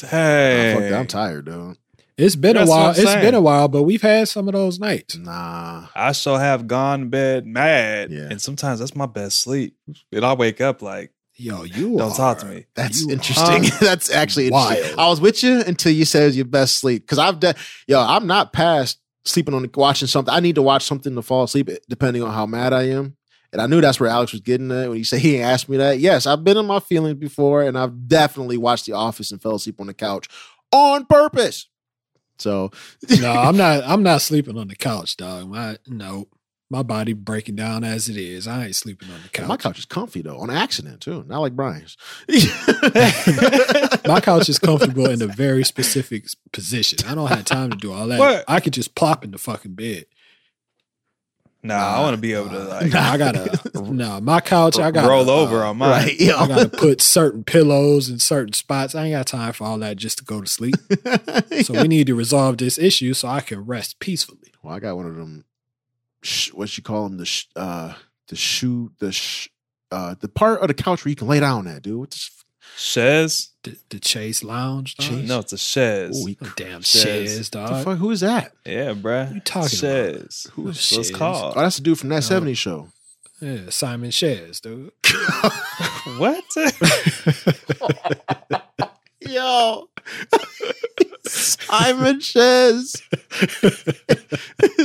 Hey, 0.00 0.74
Oh, 0.76 0.80
fuck. 0.80 0.92
I'm 0.92 1.06
tired, 1.06 1.46
dude. 1.46 1.76
It's 2.18 2.36
been 2.36 2.56
That's 2.56 2.68
a 2.68 2.70
while. 2.70 2.84
I'm 2.86 2.90
It's 2.90 3.02
saying. 3.02 3.20
been 3.24 3.34
a 3.34 3.40
while, 3.40 3.68
but 3.68 3.82
we've 3.82 4.00
had 4.02 4.28
some 4.28 4.48
of 4.48 4.54
those 4.54 4.78
nights. 4.78 5.16
Nah. 5.16 5.86
I 5.94 6.12
shall 6.12 6.38
have 6.38 6.66
gone 6.66 7.00
to 7.00 7.06
bed 7.06 7.46
mad, 7.46 8.10
Yeah. 8.10 8.28
and 8.30 8.40
sometimes 8.40 8.78
that's 8.80 8.96
my 8.96 9.04
best 9.06 9.40
sleep. 9.40 9.76
And 10.12 10.24
I 10.24 10.32
wake 10.34 10.60
up 10.60 10.80
like, 10.82 11.12
Yo, 11.38 11.64
you 11.64 11.98
Don't 11.98 12.12
are- 12.12 12.16
talk 12.16 12.38
to 12.38 12.46
me. 12.46 12.64
That's 12.74 13.02
you 13.02 13.10
interesting. 13.12 13.64
That's 13.86 14.10
actually 14.10 14.46
interesting. 14.46 14.98
I 14.98 15.06
was 15.08 15.20
with 15.20 15.42
you 15.42 15.60
until 15.60 15.92
you 15.92 16.06
said 16.06 16.22
it 16.22 16.26
was 16.26 16.36
your 16.36 16.46
best 16.46 16.78
sleep. 16.78 17.02
Because 17.02 17.18
I've 17.18 17.40
done, 17.40 17.54
yo, 17.86 18.00
I'm 18.00 18.26
not 18.26 18.54
past 18.54 18.98
sleeping 19.26 19.54
on 19.54 19.68
watching 19.74 20.08
something. 20.08 20.32
I 20.32 20.40
need 20.40 20.54
to 20.54 20.62
watch 20.62 20.84
something 20.84 21.14
to 21.14 21.22
fall 21.22 21.44
asleep, 21.44 21.68
eh, 21.68 21.76
depending 21.88 22.22
on 22.22 22.32
how 22.32 22.46
mad 22.46 22.72
I 22.72 22.84
am. 22.84 23.16
And 23.52 23.62
I 23.62 23.66
knew 23.66 23.80
that's 23.80 24.00
where 24.00 24.10
Alex 24.10 24.32
was 24.32 24.40
getting 24.40 24.70
at 24.70 24.88
when 24.88 24.98
he 24.98 25.04
said 25.04 25.20
he 25.20 25.40
asked 25.40 25.68
me 25.68 25.76
that. 25.78 25.98
Yes, 25.98 26.26
I've 26.26 26.44
been 26.44 26.56
in 26.56 26.66
my 26.66 26.80
feelings 26.80 27.18
before, 27.18 27.62
and 27.62 27.78
I've 27.78 28.08
definitely 28.08 28.56
watched 28.56 28.86
The 28.86 28.92
Office 28.92 29.30
and 29.30 29.40
fell 29.40 29.54
asleep 29.54 29.80
on 29.80 29.86
the 29.86 29.94
couch 29.94 30.28
on 30.72 31.06
purpose. 31.06 31.68
So 32.38 32.70
no, 33.20 33.32
I'm 33.32 33.56
not. 33.58 33.84
I'm 33.84 34.02
not 34.02 34.22
sleeping 34.22 34.58
on 34.58 34.68
the 34.68 34.76
couch, 34.76 35.16
dog. 35.16 35.48
My 35.48 35.78
no, 35.86 36.28
my 36.68 36.82
body 36.82 37.12
breaking 37.12 37.54
down 37.56 37.84
as 37.84 38.08
it 38.08 38.16
is. 38.16 38.48
I 38.48 38.66
ain't 38.66 38.74
sleeping 38.76 39.08
on 39.10 39.20
the 39.22 39.28
couch. 39.28 39.46
my 39.48 39.56
couch 39.56 39.78
is 39.78 39.84
comfy 39.84 40.22
though, 40.22 40.38
on 40.38 40.50
accident 40.50 41.00
too, 41.00 41.24
not 41.28 41.40
like 41.40 41.54
Bryan's. 41.54 41.96
My 44.06 44.20
couch 44.20 44.48
is 44.48 44.58
comfortable 44.58 45.08
in 45.08 45.20
a 45.22 45.26
very 45.44 45.64
specific 45.64 46.26
position. 46.52 46.98
I 47.06 47.14
don't 47.14 47.28
have 47.28 47.44
time 47.44 47.70
to 47.70 47.76
do 47.76 47.92
all 47.92 48.06
that. 48.08 48.18
What? 48.18 48.44
I 48.48 48.60
could 48.60 48.72
just 48.72 48.94
plop 48.94 49.24
in 49.24 49.30
the 49.32 49.38
fucking 49.38 49.74
bed. 49.74 50.06
nah, 51.62 51.74
I 51.96 52.00
want 52.00 52.14
to 52.14 52.20
be 52.20 52.32
able 52.34 52.50
to 52.50 52.62
Uh, 52.62 52.80
like 52.82 52.94
I 52.94 53.16
gotta 53.16 53.60
no. 53.82 54.20
My 54.20 54.40
couch. 54.40 54.78
I 54.78 54.90
got 54.90 55.02
to 55.02 55.08
roll 55.08 55.28
over 55.30 55.64
on 55.64 55.78
mine. 55.78 55.90
right? 55.90 56.20
Yo. 56.20 56.36
I 56.36 56.46
gotta 56.48 56.68
put 56.68 57.00
certain 57.00 57.42
pillows 57.44 58.08
in 58.08 58.18
certain 58.20 58.52
spots. 58.52 58.94
I 58.94 59.06
ain't 59.06 59.14
got 59.14 59.26
time 59.26 59.52
for 59.52 59.64
all 59.64 59.78
that 59.78 59.96
just 59.96 60.18
to 60.18 60.24
go 60.24 60.40
to 60.40 60.46
sleep. 60.46 60.74
So 61.64 61.80
we 61.80 61.88
need 61.88 62.06
to 62.08 62.14
resolve 62.14 62.58
this 62.58 62.78
issue 62.78 63.14
so 63.14 63.28
I 63.28 63.40
can 63.40 63.64
rest 63.66 63.98
peacefully. 64.00 64.52
Well, 64.62 64.74
I 64.74 64.78
got 64.80 64.96
one 64.96 65.06
of 65.06 65.16
them. 65.16 65.44
Sh- 66.26 66.52
what 66.52 66.76
you 66.76 66.82
call 66.82 67.08
them? 67.08 67.18
The 67.18 67.26
sh- 67.26 67.46
uh, 67.56 67.94
the 68.28 68.36
shoe, 68.36 68.90
the 68.98 69.12
sh- 69.12 69.48
uh, 69.90 70.14
the 70.20 70.28
part 70.28 70.60
of 70.60 70.68
the 70.68 70.74
couch 70.74 71.04
where 71.04 71.10
you 71.10 71.16
can 71.16 71.28
lay 71.28 71.40
down 71.40 71.66
at, 71.68 71.82
dude. 71.82 71.98
What 71.98 72.10
the 72.10 72.16
f- 72.16 72.44
chaise. 72.76 73.50
The, 73.62 73.76
the 73.90 73.98
Chase 74.00 74.42
Lounge, 74.44 74.96
dog. 74.96 75.08
Chase? 75.08 75.28
No, 75.28 75.38
it's 75.40 75.52
a 75.52 75.58
chaise. 75.58 76.22
Ooh, 76.22 76.26
he- 76.26 76.38
Oh, 76.42 76.52
damn 76.56 76.82
Chaise. 76.82 77.36
Chaise, 77.38 77.50
the 77.50 77.58
dog. 77.58 77.84
fuck? 77.84 77.98
Who 77.98 78.10
is 78.10 78.20
that? 78.20 78.52
yeah, 78.64 78.92
bruh. 78.94 79.34
you 79.34 79.40
talking 79.40 79.68
chaise. 79.68 80.46
Who's 80.54 80.76
That's 80.76 80.92
what 80.92 81.00
it's 81.00 81.10
called. 81.16 81.54
Oh, 81.56 81.60
that's 81.60 81.76
the 81.76 81.82
dude 81.82 81.98
from 81.98 82.08
that 82.10 82.28
No. 82.30 82.40
'70s 82.40 82.56
show. 82.58 82.88
Yeah, 83.40 83.70
Simon 83.70 84.10
Shares, 84.10 84.60
dude. 84.60 84.92
what? 86.18 86.42
Yo, 89.20 89.88
Simon 91.26 92.20
Says. 92.20 93.02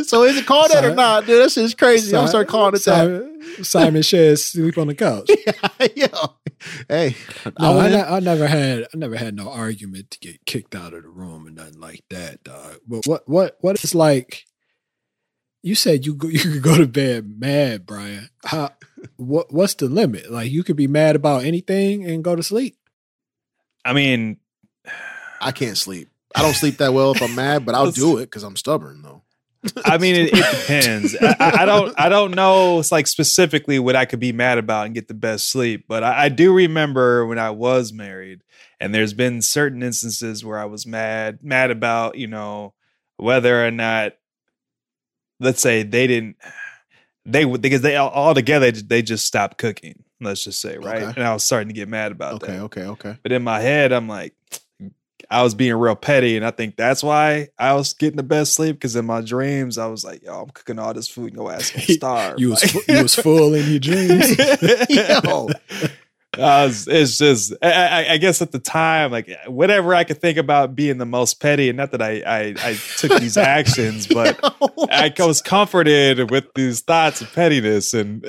so 0.05 0.23
is 0.23 0.37
it 0.37 0.45
called 0.45 0.71
that 0.71 0.83
or 0.83 0.95
not, 0.95 1.25
dude? 1.25 1.41
That 1.43 1.51
shit's 1.51 1.73
crazy. 1.73 2.09
I'm 2.15 2.21
gonna 2.21 2.27
start 2.29 2.47
calling 2.47 2.75
it 2.75 2.83
that. 2.85 3.63
Simon, 3.63 4.03
Says 4.03 4.45
sleep 4.45 4.77
on 4.77 4.87
the 4.87 4.95
couch. 4.95 5.29
Yo, 5.95 6.07
hey, 6.87 7.15
No, 7.59 7.71
I, 7.71 7.75
went 7.75 7.93
in- 7.93 7.99
ne- 7.99 8.05
I 8.07 8.19
never 8.19 8.47
had 8.47 8.83
I 8.93 8.97
never 8.97 9.15
had 9.15 9.35
no 9.35 9.49
argument 9.49 10.11
to 10.11 10.19
get 10.19 10.45
kicked 10.45 10.75
out 10.75 10.93
of 10.93 11.03
the 11.03 11.09
room 11.09 11.47
and 11.47 11.55
nothing 11.55 11.79
like 11.79 12.03
that, 12.09 12.43
dog. 12.43 12.77
But 12.87 13.05
what 13.07 13.27
what 13.27 13.57
what 13.61 13.83
is 13.83 13.95
like? 13.95 14.45
You 15.63 15.75
said 15.75 16.05
you 16.05 16.15
go, 16.15 16.27
you 16.29 16.39
could 16.39 16.61
go 16.63 16.77
to 16.77 16.87
bed 16.87 17.39
mad, 17.39 17.85
Bryan. 17.85 18.29
How 18.45 18.71
what 19.17 19.51
what's 19.51 19.73
the 19.75 19.87
limit? 19.87 20.31
Like 20.31 20.51
you 20.51 20.63
could 20.63 20.75
be 20.77 20.87
mad 20.87 21.15
about 21.15 21.43
anything 21.43 22.05
and 22.05 22.23
go 22.23 22.35
to 22.35 22.43
sleep. 22.43 22.77
I 23.83 23.93
mean, 23.93 24.37
I 25.41 25.51
can't 25.51 25.77
sleep. 25.77 26.09
I 26.35 26.41
don't 26.41 26.53
sleep 26.55 26.77
that 26.77 26.93
well 26.93 27.11
if 27.13 27.21
I'm 27.21 27.35
mad, 27.35 27.65
but 27.65 27.75
I'll 27.75 27.91
do 27.91 28.17
it 28.17 28.25
because 28.25 28.43
I'm 28.43 28.55
stubborn 28.55 29.01
though. 29.01 29.21
I 29.85 29.99
mean, 29.99 30.15
it, 30.15 30.29
it 30.33 30.51
depends. 30.59 31.15
I, 31.21 31.35
I- 31.61 31.65
don't. 31.65 31.93
I 31.99 32.09
don't 32.09 32.33
know. 32.33 32.79
It's 32.79 32.91
like 32.91 33.05
specifically 33.07 33.77
what 33.79 33.95
I 33.95 34.05
could 34.05 34.19
be 34.19 34.31
mad 34.31 34.57
about 34.57 34.87
and 34.87 34.95
get 34.95 35.07
the 35.07 35.13
best 35.13 35.49
sleep. 35.51 35.85
But 35.87 36.03
I, 36.03 36.23
I 36.25 36.29
do 36.29 36.51
remember 36.53 37.27
when 37.27 37.37
I 37.37 37.51
was 37.51 37.93
married, 37.93 38.41
and 38.79 38.93
there's 38.95 39.13
been 39.13 39.41
certain 39.43 39.83
instances 39.83 40.43
where 40.43 40.57
I 40.57 40.65
was 40.65 40.87
mad, 40.87 41.39
mad 41.43 41.69
about 41.69 42.17
you 42.17 42.25
know 42.27 42.73
whether 43.17 43.63
or 43.63 43.69
not, 43.69 44.13
let's 45.39 45.61
say 45.61 45.83
they 45.83 46.07
didn't, 46.07 46.37
they 47.25 47.45
would 47.45 47.61
because 47.61 47.81
they 47.81 47.95
all, 47.97 48.09
all 48.09 48.33
together 48.33 48.71
they 48.71 49.01
just 49.03 49.27
stopped 49.27 49.57
cooking. 49.59 50.03
Let's 50.19 50.43
just 50.43 50.59
say 50.61 50.77
right, 50.77 51.03
Okay. 51.03 51.13
and 51.17 51.23
I 51.23 51.33
was 51.33 51.43
starting 51.43 51.67
to 51.69 51.73
get 51.75 51.87
mad 51.87 52.11
about 52.11 52.33
Okay, 52.35 52.53
that. 52.53 52.61
Okay, 52.63 52.81
okay, 52.83 53.09
okay. 53.09 53.19
But 53.23 53.31
in 53.31 53.43
my 53.43 53.59
head, 53.59 53.91
I'm 53.91 54.07
like, 54.07 54.33
I 55.31 55.43
was 55.43 55.55
being 55.55 55.73
real 55.75 55.95
petty, 55.95 56.35
and 56.35 56.45
I 56.45 56.51
think 56.51 56.75
that's 56.75 57.01
why 57.01 57.47
I 57.57 57.73
was 57.73 57.93
getting 57.93 58.17
the 58.17 58.23
best 58.23 58.53
sleep. 58.53 58.75
Because 58.75 58.97
in 58.97 59.05
my 59.05 59.21
dreams, 59.21 59.77
I 59.77 59.87
was 59.87 60.03
like, 60.03 60.23
"Yo, 60.23 60.41
I'm 60.41 60.49
cooking 60.49 60.77
all 60.77 60.93
this 60.93 61.07
food, 61.07 61.27
and 61.27 61.37
your 61.37 61.51
ass 61.53 61.71
gonna 61.71 61.85
starve." 61.87 62.39
You 62.39 62.49
was 62.49 62.87
you 62.87 63.01
was 63.01 63.15
full 63.15 63.53
in 63.53 63.69
your 63.69 63.79
dreams. 63.79 64.37
Yo. 64.89 65.47
Uh, 66.37 66.41
I 66.43 66.65
was, 66.65 66.87
it's 66.87 67.17
just, 67.17 67.53
I, 67.61 67.71
I, 67.71 68.13
I 68.13 68.17
guess 68.17 68.41
at 68.41 68.53
the 68.53 68.59
time, 68.59 69.11
like 69.11 69.29
whatever 69.47 69.93
I 69.93 70.05
could 70.05 70.21
think 70.21 70.37
about 70.37 70.75
being 70.75 70.97
the 70.97 71.05
most 71.05 71.41
petty, 71.41 71.67
and 71.67 71.75
not 71.75 71.91
that 71.91 72.01
I, 72.01 72.21
I, 72.25 72.55
I 72.57 72.73
took 72.97 73.19
these 73.19 73.35
actions, 73.57 74.07
but 74.07 74.39
I 74.91 75.13
was 75.19 75.41
comforted 75.41 76.31
with 76.31 76.45
these 76.55 76.79
thoughts 76.81 77.19
of 77.19 77.33
pettiness, 77.33 77.93
and 77.93 78.23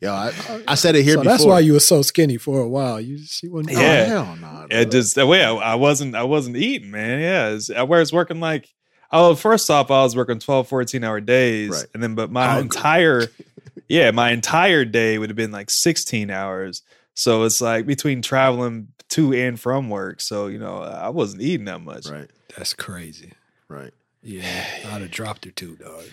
Yo, 0.00 0.12
I, 0.12 0.32
I 0.68 0.74
said 0.76 0.94
it 0.94 1.02
here 1.02 1.14
so 1.14 1.22
before. 1.22 1.32
that's 1.32 1.44
why 1.44 1.58
you 1.58 1.72
were 1.72 1.80
so 1.80 2.02
skinny 2.02 2.36
for 2.38 2.60
a 2.60 2.68
while. 2.68 3.00
You 3.00 3.18
she 3.18 3.48
wasn't 3.48 3.76
Oh, 3.76 3.80
Yeah. 3.80 4.04
hell 4.04 4.36
no. 4.40 4.66
it 4.70 4.92
just 4.92 5.16
the 5.16 5.26
way 5.26 5.42
I, 5.44 5.52
I 5.54 5.74
wasn't, 5.74 6.14
I 6.14 6.22
wasn't 6.22 6.56
eating, 6.56 6.92
man. 6.92 7.20
Yeah, 7.20 7.48
it's, 7.48 7.68
I 7.68 7.82
was 7.82 8.12
working 8.12 8.38
like, 8.38 8.68
oh, 9.10 9.34
first 9.34 9.68
off, 9.70 9.90
I 9.90 10.04
was 10.04 10.14
working 10.14 10.38
12, 10.38 10.68
14 10.68 11.02
hour 11.02 11.20
days, 11.20 11.70
Right. 11.70 11.86
and 11.94 12.00
then 12.02 12.14
but 12.14 12.30
my 12.30 12.44
oh, 12.44 12.48
Hungry. 12.50 12.62
entire, 12.78 13.22
yeah, 13.88 14.10
my 14.10 14.30
entire 14.30 14.84
day 14.84 15.18
would 15.18 15.30
have 15.30 15.36
been 15.36 15.52
like 15.52 15.70
16 15.70 16.30
hours. 16.30 16.82
So 17.14 17.42
it's 17.44 17.60
like 17.60 17.86
between 17.86 18.22
traveling 18.22 18.88
to 19.10 19.32
and 19.34 19.58
from 19.60 19.90
work. 19.90 20.20
So, 20.20 20.46
you 20.46 20.58
know, 20.58 20.78
I 20.82 21.10
wasn't 21.10 21.42
eating 21.42 21.66
that 21.66 21.80
much. 21.82 22.08
Right, 22.08 22.30
That's 22.56 22.74
crazy. 22.74 23.32
right. 23.68 23.92
Yeah, 24.24 24.64
I'd 24.86 25.00
have 25.02 25.10
dropped 25.10 25.44
her 25.46 25.50
too, 25.50 25.74
dog. 25.76 26.04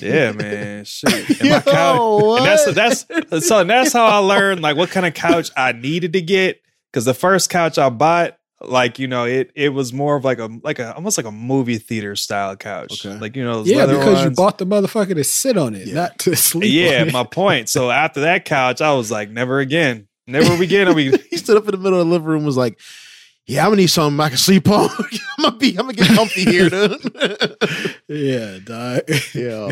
Yeah, 0.00 0.32
man. 0.32 0.86
Shit. 0.86 1.40
And 1.40 1.48
Yo, 1.50 1.60
couch, 1.60 2.38
and 2.66 2.74
that's 2.74 3.04
that's 3.04 3.46
so 3.46 3.62
that's 3.64 3.92
how 3.92 4.06
I 4.06 4.16
learned 4.16 4.62
like 4.62 4.78
what 4.78 4.88
kind 4.88 5.04
of 5.04 5.12
couch 5.12 5.50
I 5.54 5.72
needed 5.72 6.14
to 6.14 6.22
get. 6.22 6.62
Cause 6.94 7.04
the 7.04 7.12
first 7.12 7.50
couch 7.50 7.76
I 7.76 7.90
bought, 7.90 8.38
like, 8.70 8.98
you 8.98 9.06
know, 9.08 9.24
it 9.24 9.50
it 9.54 9.70
was 9.70 9.92
more 9.92 10.16
of 10.16 10.24
like 10.24 10.38
a 10.38 10.48
like 10.62 10.78
a 10.78 10.94
almost 10.94 11.16
like 11.18 11.26
a 11.26 11.30
movie 11.32 11.78
theater 11.78 12.16
style 12.16 12.56
couch. 12.56 13.04
Okay. 13.06 13.18
Like, 13.18 13.36
you 13.36 13.44
know, 13.44 13.56
those 13.62 13.68
Yeah, 13.70 13.78
leather 13.84 13.98
because 13.98 14.24
you 14.24 14.30
bought 14.30 14.58
the 14.58 14.66
motherfucker 14.66 15.14
to 15.14 15.24
sit 15.24 15.56
on 15.56 15.74
it, 15.74 15.86
Yeah. 15.88 15.94
not 15.94 16.18
to 16.20 16.36
sleep. 16.36 16.72
Yeah, 16.72 17.02
on 17.02 17.08
it. 17.08 17.12
my 17.12 17.24
point. 17.24 17.68
So 17.68 17.90
after 18.04 18.20
that 18.22 18.44
couch, 18.44 18.80
I 18.80 18.92
was 18.94 19.10
like, 19.10 19.30
never 19.30 19.58
again. 19.60 20.08
Never 20.26 20.54
again 20.62 20.88
are 20.88 20.94
we 20.94 21.10
he 21.30 21.36
stood 21.36 21.56
up 21.56 21.64
in 21.66 21.72
the 21.72 21.78
middle 21.78 22.00
of 22.00 22.06
the 22.06 22.12
living 22.12 22.28
room 22.28 22.44
was 22.44 22.56
like, 22.56 22.78
Yeah, 23.46 23.62
I'm 23.64 23.70
gonna 23.70 23.82
need 23.82 23.88
something 23.88 24.18
I 24.20 24.28
can 24.30 24.38
sleep 24.38 24.68
on. 24.68 24.88
I'm 24.98 25.42
gonna 25.44 25.56
be 25.56 25.70
I'm 25.70 25.86
gonna 25.86 25.92
get 25.94 26.08
comfy 26.08 26.44
here, 26.44 26.70
dude. 26.70 27.00
yeah, 28.08 28.58
dog. 28.64 29.02
Yo. 29.34 29.70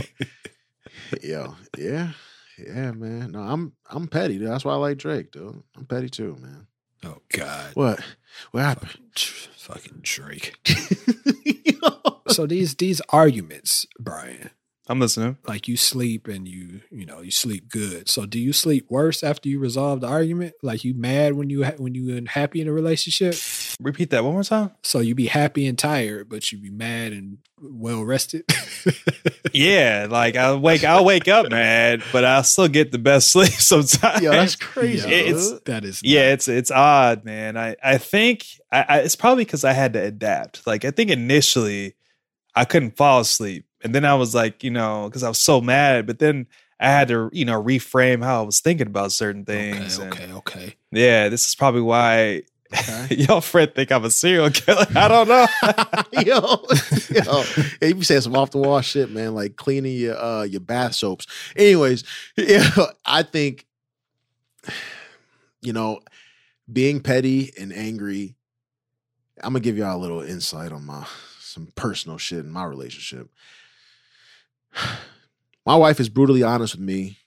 Yo. 1.23 1.55
Yeah. 1.79 2.11
Yeah, 2.59 2.93
man. 2.93 3.33
No, 3.33 3.41
I'm 3.41 3.73
I'm 3.91 4.07
petty, 4.09 4.39
dude. 4.39 4.49
That's 4.49 4.65
why 4.65 4.73
I 4.73 4.77
like 4.77 4.99
Drake, 4.99 5.33
dude. 5.33 5.63
I'm 5.77 5.87
petty 5.87 6.09
too, 6.09 6.37
man. 6.41 6.67
Oh 7.05 7.19
God. 7.33 7.71
What? 7.75 8.01
What 8.53 8.63
happened? 8.63 8.99
Fucking 9.17 10.01
Drake. 10.03 10.55
So 12.29 12.47
these 12.47 12.75
these 12.77 13.01
arguments, 13.11 13.85
Bryan, 13.99 14.51
I'm 14.89 15.01
listening. 15.01 15.37
like 15.47 15.69
you 15.69 15.77
sleep 15.77 16.29
and 16.29 16.49
you 16.49 16.81
you 16.91 17.05
know 17.05 17.21
you 17.21 17.31
sleep 17.31 17.69
good. 17.69 18.09
So 18.09 18.25
do 18.25 18.39
you 18.39 18.53
sleep 18.55 18.87
worse 18.89 19.23
after 19.23 19.49
you 19.49 19.59
resolve 19.59 20.01
the 20.01 20.07
argument? 20.07 20.55
Like 20.63 20.83
you 20.83 20.95
mad 20.95 21.35
when 21.35 21.51
you 21.51 21.65
ha- 21.65 21.75
when 21.77 21.95
you 21.95 22.17
unhappy 22.17 22.61
in 22.63 22.69
a 22.69 22.73
relationship? 22.73 23.35
Repeat 23.83 24.11
that 24.11 24.25
one 24.25 24.33
more 24.35 24.45
time. 24.45 24.71
So 24.83 25.01
you 25.01 25.15
be 25.15 25.27
happy 25.27 25.67
and 25.67 25.79
tired, 25.79 26.29
but 26.29 26.51
you 26.53 26.59
be 26.59 26.71
mad 26.71 27.13
and 27.13 27.39
well 27.61 28.05
rested. 28.05 28.45
Yeah, 29.55 30.07
like 30.11 30.37
I 30.37 30.55
wake, 30.55 30.83
I'll 30.83 31.05
wake 31.05 31.29
up 31.29 31.51
mad, 31.51 32.03
but 32.11 32.25
I'll 32.25 32.43
still 32.45 32.69
get 32.69 32.91
the 32.91 32.99
best 32.99 33.29
sleep 33.33 33.51
sometimes. 33.53 34.23
Yeah, 34.23 34.31
that's 34.31 34.57
crazy. 34.57 35.09
Yeah, 35.09 35.15
It's- 35.17 35.61
that 35.67 35.85
is 35.85 36.01
yeah, 36.03 36.33
it's 36.33 36.49
it's 36.49 36.71
odd, 36.71 37.25
man. 37.25 37.57
I 37.59 37.77
I 37.83 37.99
think 37.99 38.47
I, 38.73 38.85
I 38.89 38.99
it's 39.01 39.17
probably 39.17 39.45
because 39.45 39.65
I 39.65 39.73
had 39.73 39.93
to 39.93 40.03
adapt. 40.03 40.67
Like 40.67 40.85
I 40.87 40.91
think 40.91 41.11
initially 41.11 41.97
I 42.55 42.65
couldn't 42.65 42.97
fall 42.97 43.21
asleep, 43.21 43.67
and 43.83 43.95
then 43.95 44.05
I 44.07 44.15
was 44.15 44.35
like, 44.35 44.65
you 44.65 44.71
know, 44.71 45.09
because 45.09 45.23
I 45.23 45.29
was 45.29 45.39
so 45.39 45.61
mad, 45.61 46.07
but 46.07 46.19
then 46.19 46.47
I 46.81 46.87
had 46.89 47.09
to, 47.09 47.29
you 47.33 47.45
know, 47.45 47.63
reframe 47.63 48.25
how 48.25 48.43
I 48.43 48.47
was 48.47 48.61
thinking 48.61 48.87
about 48.87 49.13
certain 49.13 49.45
things. 49.45 49.99
okay, 49.99 50.05
and 50.25 50.33
okay, 50.33 50.33
okay. 50.33 50.75
yeah, 50.93 51.29
this 51.29 51.47
is 51.47 51.55
probably 51.55 51.83
why 51.83 52.43
Okay. 52.73 53.15
y'all 53.17 53.41
friend 53.41 53.73
think 53.75 53.93
I'm 53.93 54.05
a 54.05 54.11
serial 54.11 54.51
killer. 54.51 54.87
I 54.95 55.09
don't 55.09 55.29
know. 55.29 55.47
yo, 56.23 56.65
yo, 57.11 57.43
hey, 57.81 57.89
you 57.89 57.95
be 57.97 58.05
saying 58.05 58.23
some 58.23 58.37
off 58.37 58.51
the 58.51 58.59
wall 58.59 58.81
shit, 58.81 59.11
man, 59.11 59.35
like 59.35 59.57
cleaning 59.57 59.97
your 59.97 60.17
uh 60.17 60.43
your 60.43 60.61
bath 60.61 60.95
soaps. 60.95 61.27
Anyways, 61.57 62.05
yeah, 62.37 62.69
I 63.05 63.23
think 63.23 63.67
you 65.61 65.73
know, 65.73 66.01
being 66.71 67.01
petty 67.01 67.53
and 67.59 67.73
angry. 67.73 68.35
I'm 69.43 69.53
gonna 69.53 69.61
give 69.61 69.77
y'all 69.77 69.97
a 69.97 70.01
little 70.01 70.23
insight 70.23 70.73
on 70.73 70.85
my 70.87 71.07
some 71.41 71.69
personal 71.75 72.19
shit 72.19 72.41
in 72.41 72.51
my 72.51 72.65
relationship. 72.65 73.29
My 75.65 75.77
wife 75.77 76.01
is 76.01 76.09
brutally 76.09 76.43
honest 76.43 76.75
with 76.75 76.83
me. 76.85 77.19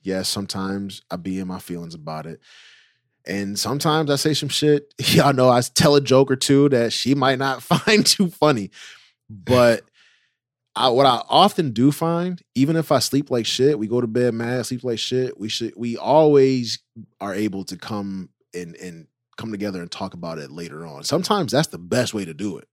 Yes, 0.00 0.28
sometimes 0.28 1.02
I 1.10 1.16
be 1.16 1.40
in 1.40 1.48
my 1.48 1.58
feelings 1.58 1.92
about 1.92 2.24
it. 2.24 2.40
And 3.26 3.58
sometimes 3.58 4.10
I 4.10 4.16
say 4.16 4.34
some 4.34 4.48
shit. 4.48 4.92
Y'all 4.98 5.32
know 5.32 5.50
I 5.50 5.60
tell 5.60 5.94
a 5.94 6.00
joke 6.00 6.30
or 6.30 6.36
two 6.36 6.68
that 6.70 6.92
she 6.92 7.14
might 7.14 7.38
not 7.38 7.62
find 7.62 8.04
too 8.04 8.28
funny. 8.30 8.70
But 9.28 9.82
I, 10.74 10.88
what 10.88 11.06
I 11.06 11.22
often 11.28 11.72
do 11.72 11.92
find, 11.92 12.40
even 12.54 12.76
if 12.76 12.90
I 12.92 12.98
sleep 13.00 13.30
like 13.30 13.46
shit, 13.46 13.78
we 13.78 13.86
go 13.86 14.00
to 14.00 14.06
bed 14.06 14.34
mad, 14.34 14.66
sleep 14.66 14.84
like 14.84 14.98
shit. 14.98 15.38
We 15.38 15.48
should, 15.48 15.74
we 15.76 15.96
always 15.96 16.78
are 17.20 17.34
able 17.34 17.64
to 17.64 17.76
come 17.76 18.30
and 18.54 18.74
and 18.76 19.06
come 19.36 19.50
together 19.52 19.80
and 19.80 19.90
talk 19.90 20.14
about 20.14 20.38
it 20.38 20.50
later 20.50 20.86
on. 20.86 21.02
Sometimes 21.04 21.52
that's 21.52 21.68
the 21.68 21.78
best 21.78 22.12
way 22.14 22.24
to 22.24 22.34
do 22.34 22.58
it. 22.58 22.68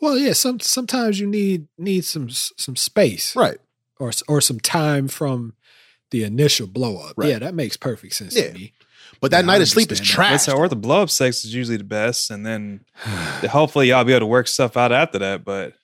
Well, 0.00 0.16
yeah. 0.18 0.32
Some 0.32 0.60
sometimes 0.60 1.20
you 1.20 1.26
need 1.26 1.68
need 1.78 2.04
some 2.04 2.28
some 2.30 2.76
space, 2.76 3.34
Right. 3.36 3.58
or 3.98 4.10
or 4.28 4.40
some 4.40 4.58
time 4.60 5.08
from 5.08 5.54
the 6.12 6.22
initial 6.22 6.66
blow 6.68 6.98
up. 6.98 7.14
Right. 7.16 7.30
Yeah, 7.30 7.38
that 7.40 7.54
makes 7.54 7.76
perfect 7.76 8.14
sense 8.14 8.36
Yeah. 8.36 8.48
to 8.48 8.54
me. 8.54 8.72
But 9.20 9.30
that 9.32 9.40
Yeah, 9.40 9.46
night 9.46 9.62
of 9.62 9.68
sleep 9.68 9.90
is 9.92 9.98
understand 9.98 10.14
trash. 10.16 10.32
Listen, 10.32 10.54
or 10.54 10.68
the 10.68 10.76
blow 10.76 11.02
up 11.02 11.10
sex 11.10 11.44
is 11.44 11.52
usually 11.54 11.76
the 11.76 11.84
best, 11.84 12.30
and 12.30 12.46
then 12.46 12.84
hopefully 13.50 13.88
y'all 13.88 14.04
be 14.04 14.12
able 14.12 14.20
to 14.20 14.26
work 14.26 14.46
stuff 14.48 14.76
out 14.76 14.92
after 14.92 15.18
that. 15.18 15.44
But 15.44 15.74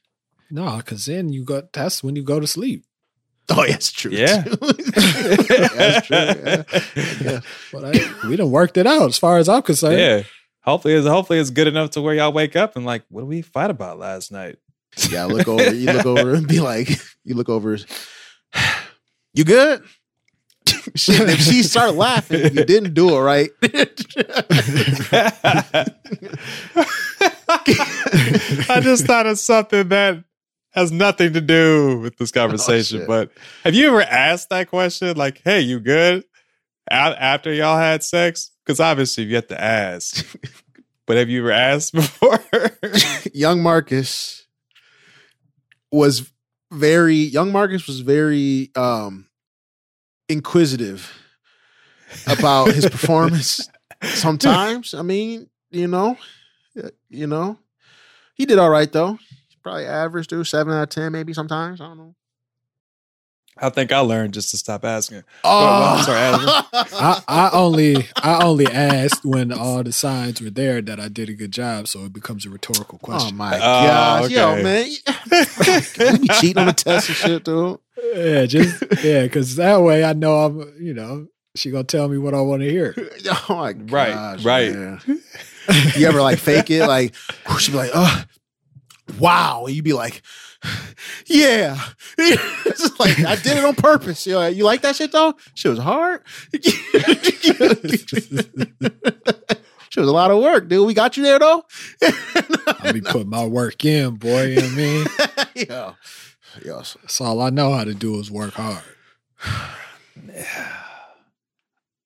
No, 0.50 0.76
because 0.78 1.06
then 1.06 1.28
you 1.32 1.44
got 1.44 1.72
that's 1.72 2.02
when 2.04 2.14
you 2.16 2.22
go 2.22 2.38
to 2.40 2.46
sleep. 2.46 2.84
oh, 3.50 3.66
that's 3.66 3.90
true. 3.90 4.10
Yeah. 4.12 4.42
that's 5.02 6.06
true. 6.06 6.16
Yeah. 6.16 6.62
Yeah. 7.20 7.40
But 7.72 7.84
I, 7.96 8.28
we 8.28 8.36
done 8.36 8.50
worked 8.50 8.76
it 8.76 8.86
out 8.86 9.08
as 9.08 9.18
far 9.18 9.38
as 9.38 9.48
I'm 9.48 9.62
concerned. 9.62 9.98
yeah, 9.98 10.22
hopefully 10.62 10.94
it's 10.94 11.06
hopefully 11.06 11.38
it's 11.38 11.50
good 11.50 11.66
enough 11.68 11.90
to 11.90 12.02
where 12.02 12.14
y'all 12.14 12.32
wake 12.32 12.56
up 12.56 12.76
and 12.76 12.84
like, 12.84 13.04
what 13.08 13.22
did 13.22 13.28
we 13.28 13.42
fight 13.42 13.70
about 13.70 13.98
last 13.98 14.32
night? 14.32 14.56
Yeah, 15.10 15.24
look 15.26 15.46
over. 15.48 15.72
You 15.74 15.92
look 15.92 16.06
over 16.06 16.34
and 16.34 16.46
be 16.48 16.60
like, 16.60 16.88
you 17.24 17.34
look 17.34 17.48
over. 17.48 17.78
You 19.34 19.44
good? 19.44 19.82
Shit, 20.94 21.28
if 21.28 21.40
she 21.40 21.62
start 21.64 21.94
laughing, 21.94 22.42
you 22.54 22.64
didn't 22.64 22.94
do 22.94 23.16
it 23.16 23.20
right. 23.20 23.50
I 28.70 28.80
just 28.80 29.06
thought 29.06 29.26
of 29.26 29.38
something 29.38 29.88
that 29.88 30.24
has 30.72 30.92
nothing 30.92 31.32
to 31.32 31.40
do 31.40 31.98
with 32.00 32.16
this 32.18 32.30
conversation. 32.30 33.00
shit. 33.00 33.08
but 33.08 33.30
have 33.64 33.74
you 33.74 33.88
ever 33.88 34.02
asked 34.02 34.50
that 34.50 34.68
question? 34.68 35.16
Like, 35.16 35.40
hey, 35.44 35.60
you 35.60 35.80
good? 35.80 36.24
After 36.90 37.52
y'all 37.52 37.78
had 37.78 38.02
sex? 38.02 38.50
Because 38.64 38.80
obviously 38.80 39.24
you 39.24 39.34
have 39.36 39.48
to 39.48 39.60
ask. 39.60 40.26
but 41.06 41.16
have 41.16 41.28
you 41.28 41.40
ever 41.40 41.52
asked 41.52 41.92
before? 41.94 42.38
young 43.32 43.62
Markus 43.62 44.46
was 45.90 46.30
very 46.70 47.16
young 47.16 47.50
Markus 47.50 47.86
was 47.86 48.00
very 48.00 48.70
um 48.76 49.27
inquisitive 50.28 51.12
about 52.26 52.72
his 52.72 52.86
performance 52.90 53.68
sometimes. 54.02 54.94
I 54.94 55.02
mean, 55.02 55.48
you 55.70 55.88
know, 55.88 56.16
you 57.08 57.26
know. 57.26 57.58
He 58.34 58.46
did 58.46 58.58
all 58.58 58.70
right 58.70 58.90
though. 58.90 59.18
Probably 59.62 59.84
average, 59.86 60.28
dude. 60.28 60.46
Seven 60.46 60.72
out 60.72 60.84
of 60.84 60.88
ten, 60.90 61.12
maybe 61.12 61.34
sometimes. 61.34 61.80
I 61.80 61.86
don't 61.88 61.98
know. 61.98 62.14
I 63.60 63.70
think 63.70 63.90
I 63.90 63.98
learned 63.98 64.34
just 64.34 64.52
to 64.52 64.56
stop 64.56 64.84
asking. 64.84 65.24
Oh, 65.42 65.60
well, 65.60 65.96
I'm 65.96 66.04
sorry, 66.04 66.20
oh. 66.22 66.68
I, 66.92 67.22
I 67.26 67.50
only 67.52 68.06
I 68.22 68.44
only 68.44 68.66
asked 68.68 69.24
when 69.24 69.50
all 69.52 69.82
the 69.82 69.90
signs 69.90 70.40
were 70.40 70.50
there 70.50 70.80
that 70.80 71.00
I 71.00 71.08
did 71.08 71.28
a 71.28 71.32
good 71.34 71.50
job, 71.50 71.88
so 71.88 72.04
it 72.04 72.12
becomes 72.12 72.46
a 72.46 72.50
rhetorical 72.50 73.00
oh 73.02 73.04
question. 73.04 73.34
oh 73.34 73.36
my 73.36 73.56
Oh, 73.56 73.58
gosh, 73.58 74.30
yo, 74.30 74.62
man, 74.62 74.86
you 74.86 76.18
be 76.20 76.28
cheating 76.40 76.58
on 76.58 76.66
the 76.66 76.72
test 76.72 77.08
and 77.08 77.16
shit, 77.16 77.44
dude. 77.44 77.78
Yeah, 78.14 78.46
just 78.46 78.82
yeah, 79.04 79.22
because 79.22 79.56
that 79.56 79.78
way 79.82 80.04
I 80.04 80.12
know 80.12 80.36
I'm 80.38 80.74
you 80.80 80.94
know 80.94 81.26
she 81.54 81.70
gonna 81.70 81.84
tell 81.84 82.08
me 82.08 82.18
what 82.18 82.34
I 82.34 82.40
want 82.40 82.62
to 82.62 82.70
hear. 82.70 82.94
Oh 83.50 83.56
my 83.56 83.72
gosh, 83.72 84.44
Right, 84.44 84.44
right. 84.44 84.74
man. 84.74 85.00
You 85.96 86.06
ever 86.06 86.22
like 86.22 86.38
fake 86.38 86.70
it? 86.70 86.86
Like 86.86 87.14
she'd 87.58 87.72
be 87.72 87.76
like, 87.78 87.90
"Oh, 87.94 88.24
wow," 89.18 89.64
and 89.66 89.74
you'd 89.76 89.84
be 89.84 89.92
like, 89.92 90.22
"Yeah." 91.26 91.78
it's 92.18 92.80
just 92.80 92.98
like 92.98 93.18
I 93.20 93.36
did 93.36 93.58
it 93.58 93.64
on 93.64 93.74
purpose. 93.74 94.26
You, 94.26 94.34
know, 94.34 94.46
you 94.46 94.64
like 94.64 94.80
that 94.82 94.96
shit 94.96 95.12
though? 95.12 95.34
She 95.54 95.68
was 95.68 95.78
hard. 95.78 96.22
She 99.90 100.00
was 100.00 100.08
a 100.08 100.12
lot 100.12 100.30
of 100.30 100.42
work, 100.42 100.68
dude. 100.68 100.86
We 100.86 100.94
got 100.94 101.16
you 101.16 101.22
there 101.22 101.38
though. 101.38 101.64
I 102.02 102.92
be 102.92 103.00
putting 103.00 103.30
my 103.30 103.46
work 103.46 103.84
in, 103.84 104.16
boy. 104.16 104.46
You 104.46 104.56
know 104.56 104.62
what 104.62 104.72
I 104.72 105.46
mean? 105.56 105.66
Yo, 105.68 105.94
yo, 106.64 106.82
so- 106.82 106.98
That's 107.02 107.20
all 107.20 107.40
I 107.40 107.50
know 107.50 107.72
how 107.72 107.84
to 107.84 107.94
do 107.94 108.18
is 108.18 108.30
work 108.30 108.54
hard. 108.54 108.82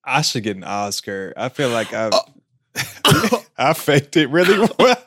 I 0.05 0.21
should 0.21 0.43
get 0.43 0.57
an 0.57 0.63
Oscar. 0.63 1.33
I 1.37 1.49
feel 1.49 1.69
like 1.69 1.93
I've 1.93 2.13
Oh. 2.13 3.43
I 3.57 3.73
faked 3.73 4.17
it 4.17 4.29
really 4.29 4.67
well. 4.79 4.97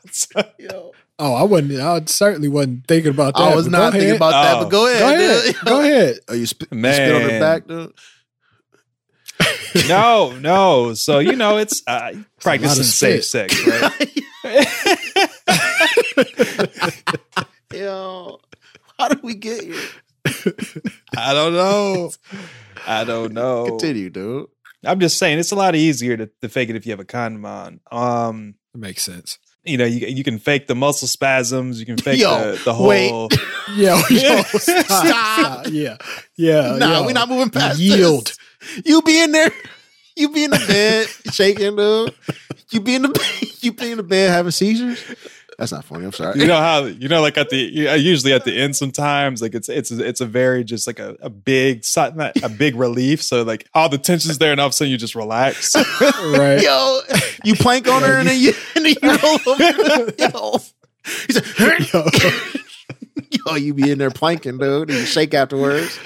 yo. 0.59 0.93
Oh, 1.19 1.35
I 1.35 1.43
wasn't. 1.45 1.81
I 1.81 2.03
certainly 2.07 2.49
wasn't 2.49 2.87
thinking 2.87 3.11
about 3.11 3.35
that. 3.35 3.43
I 3.43 3.55
was 3.55 3.67
but 3.67 3.73
not 3.73 3.79
go 3.93 3.99
thinking 3.99 4.09
ahead. 4.11 4.17
about 4.17 4.31
that, 4.31 4.57
Oh. 4.57 4.61
but 4.65 4.69
go 4.71 4.87
ahead. 4.87 5.01
Go 5.01 5.15
ahead. 5.15 5.43
dude. 5.45 5.57
Go 5.65 5.81
ahead. 5.81 6.19
Oh, 6.29 6.35
you, 6.35 6.47
sp- 6.47 6.69
you 6.73 6.79
spit 6.93 7.15
on 7.15 7.23
the 7.23 7.41
back, 7.41 7.67
dude. 7.67 7.93
no, 9.89 10.33
no. 10.39 10.95
So 10.95 11.19
you 11.19 11.35
know, 11.37 11.57
it's 11.59 11.83
uh, 11.87 12.13
practicing 12.41 12.85
safe 12.85 13.25
sex, 13.25 13.67
right? 13.67 14.13
Yo, 17.73 18.41
how 18.99 19.09
did 19.09 19.23
we 19.23 19.35
get 19.35 19.63
here? 19.65 19.81
I 21.17 21.33
don't 21.35 21.53
know. 21.53 22.11
I 22.87 23.05
don't 23.05 23.33
know. 23.33 23.67
Continue, 23.67 24.11
dude. 24.11 24.47
I'm 24.85 25.01
just 25.01 25.19
saying 25.19 25.39
it's 25.39 25.51
a 25.53 25.57
lot 25.57 25.75
easier 25.75 26.17
to, 26.17 26.31
to 26.43 26.49
fake 26.49 26.69
it 26.71 26.77
if 26.77 26.87
you 26.87 26.93
have 26.93 27.01
a 27.01 27.05
condom 27.05 27.45
on. 27.45 27.81
Um, 27.91 28.55
it 28.75 28.79
makes 28.79 29.03
sense. 29.03 29.39
you 29.65 29.77
know, 29.77 29.85
you 29.85 30.07
you 30.07 30.23
can 30.23 30.39
fake 30.39 30.67
the 30.69 30.75
muscle 30.77 31.09
spasms. 31.09 31.81
You 31.81 31.87
can 31.87 31.97
fake 31.97 32.21
Yo, 32.21 32.53
the, 32.53 32.63
the 32.73 32.83
wait. 32.83 33.11
whole. 33.11 33.29
Yo, 33.75 33.97
yo, 34.11 34.43
Stop. 34.43 34.85
stop. 34.87 35.67
Yeah, 35.71 35.97
yeah. 36.37 36.77
nah, 36.79 37.01
yo. 37.01 37.07
we're 37.07 37.13
not 37.13 37.29
moving 37.29 37.51
past 37.51 37.81
Yield. 37.81 38.27
this. 38.27 38.83
You 38.85 39.03
be 39.03 39.21
in 39.23 39.33
there, 39.33 39.51
you 40.15 40.29
be 40.31 40.45
in 40.45 40.51
the 40.51 40.59
bed 40.69 41.09
shaking, 41.35 41.75
dude. 41.77 42.15
You 42.71 42.81
be 42.81 42.95
in 42.95 43.03
the 43.03 43.09
bed, 43.09 43.49
you 43.63 43.73
be 43.73 43.91
in 43.91 43.97
the 43.97 44.03
bed 44.05 44.31
having 44.31 44.53
seizures. 44.53 45.03
That's 45.59 45.73
not 45.73 45.85
funny. 45.87 46.05
I'm 46.05 46.13
sorry. 46.13 46.39
You 46.39 46.47
know 46.47 46.57
how 46.59 46.85
you 46.85 47.09
know, 47.09 47.23
like 47.23 47.39
at 47.39 47.49
the 47.49 47.89
uh, 47.89 47.95
usually 47.95 48.35
at 48.35 48.45
the 48.45 48.55
end, 48.61 48.77
sometimes 48.77 49.41
like 49.41 49.55
it's 49.55 49.71
it's 49.71 49.91
it's 49.91 50.21
a 50.21 50.27
very 50.27 50.65
just 50.65 50.87
like 50.87 50.99
a, 50.99 51.17
a 51.21 51.31
big 51.31 51.83
si- 51.83 52.01
a 52.43 52.49
big 52.51 52.77
relief. 52.77 53.23
So 53.23 53.43
like 53.43 53.67
all 53.73 53.89
the 53.89 53.97
tension's 53.97 54.37
there, 54.37 54.53
and 54.53 54.61
all 54.61 54.67
of 54.67 54.71
a 54.71 54.75
sudden 54.75 54.91
you 54.91 54.99
just 54.99 55.15
relax. 55.15 55.75
right. 56.01 56.61
Yo, 56.63 57.01
you 57.45 57.55
plank 57.55 57.89
on 57.89 58.03
her 58.03 58.19
and 58.19 58.29
then 58.29 58.39
you 58.39 58.53
and 58.75 58.85
then 58.85 58.95
you 59.03 59.09
roll 59.09 59.39
over. 59.47 60.13
Yo, 60.19 60.59
he 61.27 61.33
said, 61.33 61.93
Yo, 61.93 62.05
"Yo, 63.47 63.55
you 63.55 63.73
be 63.73 63.91
in 63.91 63.97
there 63.99 64.11
planking, 64.11 64.59
dude, 64.59 64.91
and 64.91 64.99
you 64.99 65.07
shake 65.07 65.33
afterwards." 65.33 65.99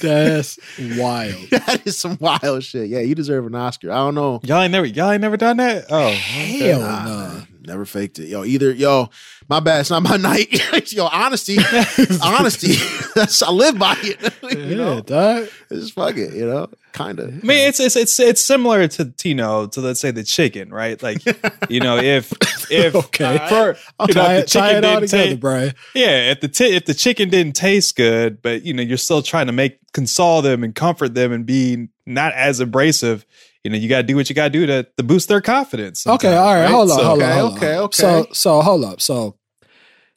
that's 0.00 0.58
wild. 0.96 1.34
that 1.50 1.82
is 1.86 1.98
some 1.98 2.18
wild 2.20 2.64
shit. 2.64 2.88
Yeah, 2.88 3.00
you 3.00 3.14
deserve 3.14 3.46
an 3.46 3.54
Oscar. 3.54 3.90
I 3.92 3.96
don't 3.96 4.14
know. 4.14 4.40
y'all 4.42 4.60
ain't 4.60 4.72
never 4.72 4.86
y'all 4.86 5.10
ain't 5.10 5.20
never 5.22 5.36
done 5.36 5.56
that. 5.58 5.86
Oh, 5.90 6.08
okay. 6.08 6.58
Hell 6.68 6.80
Nah, 6.80 7.04
no. 7.04 7.28
man. 7.34 7.46
Never 7.64 7.84
faked 7.84 8.18
it. 8.18 8.26
Yo, 8.28 8.44
either 8.44 8.72
yo, 8.72 9.08
my 9.48 9.60
bad, 9.60 9.80
it's 9.80 9.90
not 9.90 10.02
my 10.02 10.16
night. 10.18 10.50
yo, 10.92 11.06
honesty, 11.06 11.58
honesty. 12.22 12.74
That's 13.14 13.42
I 13.42 13.50
live 13.50 13.78
by 13.78 13.96
it. 14.00 14.34
you 14.52 14.58
Yeah, 14.70 14.76
know, 14.76 15.00
dog. 15.00 15.48
it's 15.70 15.80
just 15.82 15.92
fuck 15.94 16.16
it. 16.16 16.32
You 16.34 16.46
know, 16.46 16.68
kind 16.92 17.20
of. 17.20 17.28
I 17.28 17.46
mean, 17.46 17.68
it's 17.68 17.78
it's 17.78 17.94
it's 17.94 18.18
it's 18.18 18.40
similar 18.40 18.88
to 18.88 19.12
you 19.24 19.34
know 19.36 19.66
to 19.68 19.80
let's 19.80 20.00
say 20.00 20.10
the 20.10 20.24
chicken, 20.24 20.70
right? 20.70 21.00
Like 21.02 21.22
you 21.68 21.78
know 21.80 21.98
if 21.98 22.32
if 22.70 22.94
Okay. 22.96 23.38
Uh, 23.38 23.48
for 23.74 24.06
you 24.08 24.14
know, 24.14 24.22
Tie, 24.22 24.34
it, 24.38 24.48
tie 24.48 24.76
it 24.78 24.84
all 24.84 25.00
together, 25.00 25.36
Bryan. 25.36 25.74
Yeah, 25.94 26.30
if 26.32 26.40
the 26.40 26.48
ti- 26.48 26.74
if 26.74 26.86
the 26.86 26.94
chicken 26.94 27.28
didn't 27.30 27.54
taste 27.54 27.94
good, 27.96 28.42
but 28.42 28.62
you 28.64 28.74
know 28.74 28.82
you're 28.82 28.96
still 28.98 29.22
trying 29.22 29.46
to 29.46 29.52
make 29.52 29.78
console 29.92 30.42
them 30.42 30.64
and 30.64 30.74
comfort 30.74 31.14
them 31.14 31.32
and 31.32 31.46
be 31.46 31.88
not 32.06 32.32
as 32.32 32.58
abrasive, 32.60 33.24
you 33.64 33.70
know 33.70 33.76
you 33.76 33.88
got 33.88 33.98
to 33.98 34.02
do 34.02 34.16
what 34.16 34.28
you 34.28 34.34
got 34.34 34.44
to 34.44 34.50
do 34.50 34.66
to 34.66 34.86
to 34.96 35.02
boost 35.02 35.28
their 35.28 35.40
confidence. 35.40 36.06
Okay, 36.06 36.28
sometimes, 36.28 36.36
all 36.38 36.54
right, 36.54 36.70
hold 36.70 36.90
on, 36.90 36.96
So- 36.98 37.04
hold 37.04 37.18
Okay, 37.22 37.30
on, 37.32 37.38
hold 37.38 37.56
okay, 37.56 37.74
on. 37.76 37.82
okay. 37.84 37.96
So, 37.96 38.26
so 38.32 38.60
hold 38.62 38.84
up. 38.84 39.00
So, 39.00 39.36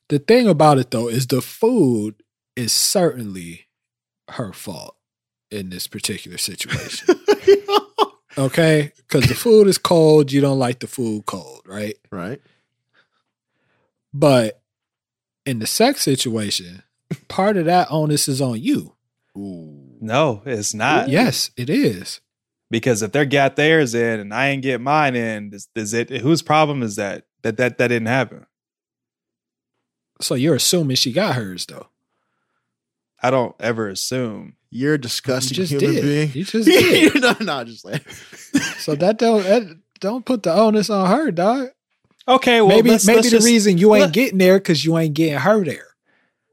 the 0.10 0.19
thing 0.19 0.47
about 0.47 0.77
it 0.77 0.91
though 0.91 1.08
is 1.08 1.27
the 1.27 1.41
food 1.41 2.15
is 2.55 2.71
certainly 2.71 3.67
her 4.31 4.53
fault 4.53 4.95
in 5.51 5.69
this 5.69 5.88
particular 5.88 6.38
situation. 6.38 7.15
okay, 8.38 8.91
because 8.97 9.27
the 9.29 9.36
food 9.36 9.67
is 9.67 9.77
cold. 9.77 10.31
You 10.31 10.41
don't 10.41 10.60
like 10.60 10.79
the 10.79 10.88
food 10.88 11.25
cold, 11.25 11.62
right? 11.67 11.95
right. 12.12 12.41
But 14.13 14.62
in 15.45 15.60
the 15.60 15.67
sex 15.67 16.01
situation, 16.01 16.84
part 17.27 17.58
of 17.58 17.65
that 17.65 17.88
onus 17.91 18.27
is 18.27 18.41
on 18.41 18.60
you. 18.62 18.95
Ooh. 19.38 19.97
No, 19.99 20.41
it's 20.45 20.73
not. 20.73 21.10
Yes, 21.10 21.51
it 21.58 21.69
is. 21.69 22.21
Because 22.71 23.01
if 23.01 23.12
they 23.12 23.25
got 23.25 23.56
theirs 23.56 23.93
in 23.95 24.19
and 24.19 24.34
I 24.34 24.47
ain't 24.47 24.63
get 24.63 24.82
mine 24.82 25.15
in, 25.15 25.54
is, 25.54 25.67
is 25.75 25.93
it 25.93 26.10
whose 26.10 26.41
problem 26.41 26.82
is 26.84 26.95
that 26.97 27.25
that 27.43 27.58
that 27.58 27.78
that 27.78 27.88
didn't 27.89 28.08
happen? 28.08 28.45
So 30.21 30.36
you're 30.36 30.56
assuming 30.56 30.95
she 30.95 31.12
got 31.12 31.36
hers 31.36 31.65
though. 31.65 31.88
I 33.21 33.32
don't 33.32 33.56
ever 33.60 33.88
assume. 33.89 34.56
You're 34.69 34.93
a 34.93 34.97
You 34.97 34.99
disgusting 34.99 35.56
just 35.56 35.71
human 35.71 35.91
did. 35.93 36.01
being. 36.04 36.32
You 36.34 36.43
just 36.43 36.67
did. 36.67 37.15
no, 37.21 37.36
no, 37.41 37.63
just 37.63 37.86
like 37.86 38.08
so 38.80 38.95
that 38.95 39.17
don't 39.17 39.43
that 39.43 39.80
don't 39.99 40.25
put 40.25 40.43
the 40.43 40.54
onus 40.54 40.89
on 40.89 41.10
her, 41.10 41.32
dog. 41.32 41.69
Okay, 42.28 42.60
well 42.62 42.69
maybe 42.69 42.89
let's, 42.89 43.06
maybe 43.06 43.17
let's 43.17 43.30
the 43.30 43.38
just- 43.38 43.45
reason 43.45 43.78
you 43.78 43.93
ain't 43.95 44.06
let- 44.06 44.13
getting 44.13 44.38
there 44.38 44.58
because 44.60 44.84
you 44.84 44.97
ain't 44.97 45.13
getting 45.13 45.39
her 45.39 45.63
there. 45.63 45.88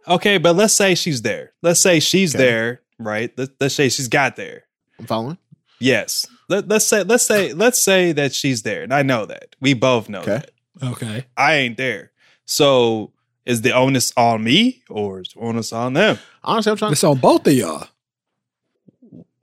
Okay, 0.08 0.38
but 0.38 0.56
let's 0.56 0.74
say 0.74 0.94
she's 0.96 1.22
there. 1.22 1.52
Let's 1.62 1.78
say 1.80 2.00
she's 2.00 2.34
Okay. 2.34 2.44
there, 2.44 2.80
right? 2.98 3.32
Let, 3.38 3.50
let's 3.60 3.74
say 3.76 3.88
she's 3.88 4.08
got 4.08 4.34
there. 4.34 4.64
I'm 4.98 5.06
following. 5.06 5.38
Yes. 5.82 6.26
Let, 6.48 6.68
let's 6.68 6.84
say 6.86 7.02
let's 7.02 7.24
say 7.26 7.52
let's 7.52 7.82
say 7.82 8.12
that 8.12 8.34
she's 8.34 8.62
there, 8.62 8.82
and 8.82 8.92
I 8.92 9.02
know 9.02 9.26
that 9.26 9.56
we 9.60 9.74
both 9.74 10.08
know 10.08 10.20
Okay. 10.20 10.42
that 10.42 10.50
Okay. 10.82 11.24
I 11.36 11.54
ain't 11.54 11.76
there. 11.76 12.12
So 12.44 13.12
is 13.46 13.62
the 13.62 13.72
onus 13.72 14.12
on 14.16 14.44
me 14.44 14.82
or 14.90 15.20
is 15.20 15.28
the 15.34 15.40
onus 15.40 15.72
on 15.72 15.94
them? 15.94 16.18
Honestly, 16.44 16.70
I'm 16.72 16.76
trying 16.78 16.92
It's 16.92 17.04
on 17.04 17.18
both 17.18 17.46
of 17.46 17.52
y'all 17.52 17.86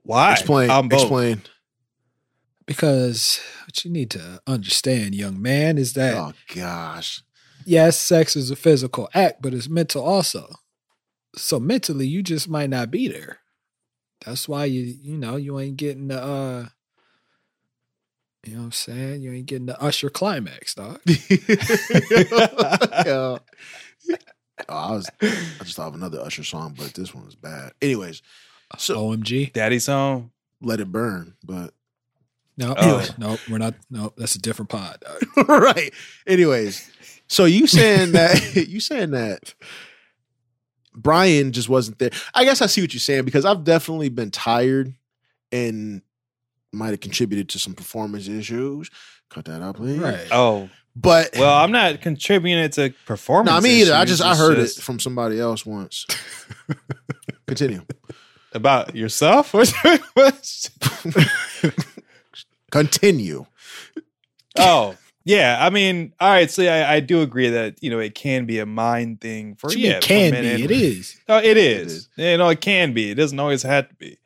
Why? 0.02 0.32
explain. 0.32 0.70
I'm 0.70 0.88
both. 0.88 1.00
Explain. 1.02 1.42
because 2.66 3.40
what 3.66 3.84
you 3.84 3.90
need 3.90 4.10
to 4.10 4.40
understand, 4.46 5.14
young 5.14 5.40
man, 5.40 5.78
is 5.78 5.94
that 5.94 6.16
Oh 6.16 6.32
gosh. 6.54 7.22
yes, 7.64 7.98
sex 7.98 8.36
is 8.36 8.50
a 8.50 8.56
physical 8.56 9.08
act, 9.14 9.42
but 9.42 9.54
it's 9.54 9.68
mental 9.68 10.04
also. 10.04 10.54
So 11.36 11.60
mentally, 11.60 12.06
you 12.06 12.22
just 12.22 12.48
might 12.48 12.70
not 12.70 12.90
be 12.90 13.08
there. 13.08 13.38
That's 14.24 14.48
why 14.48 14.66
you 14.66 14.82
you 14.82 15.16
know 15.16 15.36
you 15.36 15.58
ain't 15.58 15.76
getting 15.76 16.08
the 16.08 16.22
uh 16.22 16.66
you 18.44 18.54
know 18.54 18.60
what 18.60 18.64
I'm 18.66 18.72
saying? 18.72 19.22
You 19.22 19.32
ain't 19.32 19.46
getting 19.46 19.66
the 19.66 19.80
usher 19.82 20.08
climax, 20.10 20.74
dog. 20.74 21.00
Yeah. 23.06 23.38
Oh, 24.68 24.74
I 24.74 24.90
was. 24.92 25.10
I 25.22 25.64
just 25.64 25.76
thought 25.76 25.88
of 25.88 25.94
another 25.94 26.20
Usher 26.20 26.44
song, 26.44 26.74
but 26.76 26.92
this 26.94 27.14
one 27.14 27.24
was 27.24 27.34
bad. 27.34 27.72
Anyways, 27.80 28.20
so 28.76 28.96
OMG. 29.10 29.52
Daddy's 29.54 29.86
home. 29.86 30.32
let 30.60 30.80
it 30.80 30.92
burn. 30.92 31.34
But 31.42 31.72
No, 32.58 32.74
Oh. 32.76 33.06
no, 33.16 33.38
we're 33.48 33.56
not. 33.58 33.74
No, 33.90 34.12
that's 34.18 34.34
a 34.34 34.38
different 34.38 34.68
pod. 34.68 35.02
right. 35.48 35.92
Anyways, 36.26 36.90
so 37.26 37.46
you 37.46 37.66
saying 37.66 38.12
that 38.12 38.54
you 38.68 38.80
saying 38.80 39.12
that 39.12 39.54
Bryan 40.94 41.52
just 41.52 41.68
wasn't 41.68 41.98
there. 41.98 42.10
I 42.34 42.44
guess 42.44 42.60
I 42.62 42.66
see 42.66 42.80
what 42.80 42.92
you're 42.92 43.00
saying 43.00 43.24
because 43.24 43.44
I've 43.44 43.64
definitely 43.64 44.08
been 44.08 44.30
tired 44.30 44.94
and 45.52 46.02
might 46.72 46.90
have 46.90 47.00
contributed 47.00 47.48
to 47.50 47.58
some 47.58 47.74
performance 47.74 48.28
issues. 48.28 48.90
Cut 49.28 49.44
that 49.46 49.62
out, 49.62 49.76
please. 49.76 49.98
Right. 49.98 50.26
Oh, 50.32 50.68
But 50.96 51.30
well, 51.38 51.56
I'm 51.56 51.70
not 51.72 52.00
contributing 52.00 52.58
it 52.58 52.72
to 52.72 52.92
performance. 53.06 53.54
no, 53.54 53.60
me 53.60 53.82
either. 53.82 53.94
I 53.94 54.02
issues. 54.02 54.18
just 54.18 54.28
I 54.28 54.34
heard 54.36 54.56
just 54.56 54.78
it 54.78 54.82
from 54.82 54.98
somebody 55.00 55.38
else 55.40 55.64
once. 55.64 56.06
Continue. 57.46 57.82
about 58.52 58.96
yourself. 58.96 59.52
What- 60.14 60.70
Continue. 62.70 63.46
oh, 64.58 64.96
yeah. 65.24 65.58
I 65.60 65.70
mean, 65.70 66.12
all 66.20 66.30
right. 66.30 66.50
So 66.50 66.62
I, 66.64 66.94
I 66.94 67.00
do 67.00 67.22
agree 67.22 67.50
that 67.50 67.82
you 67.82 67.90
know 67.90 67.98
it 67.98 68.14
can 68.14 68.46
be 68.46 68.58
a 68.58 68.66
mind 68.66 69.20
thing 69.20 69.54
for 69.56 69.68
What 69.68 69.76
you 69.76 69.88
yeah. 69.88 70.00
for 70.00 70.06
can 70.06 70.32
be. 70.32 70.64
It 70.64 70.70
is. 70.70 71.16
Oh, 71.28 71.38
it 71.38 71.56
is. 71.56 71.92
is. 71.92 72.08
You 72.16 72.36
know, 72.38 72.48
it 72.48 72.60
can 72.60 72.92
be. 72.92 73.10
It 73.10 73.14
doesn't 73.16 73.38
always 73.38 73.62
have 73.62 73.88
to 73.88 73.94
be. 73.96 74.18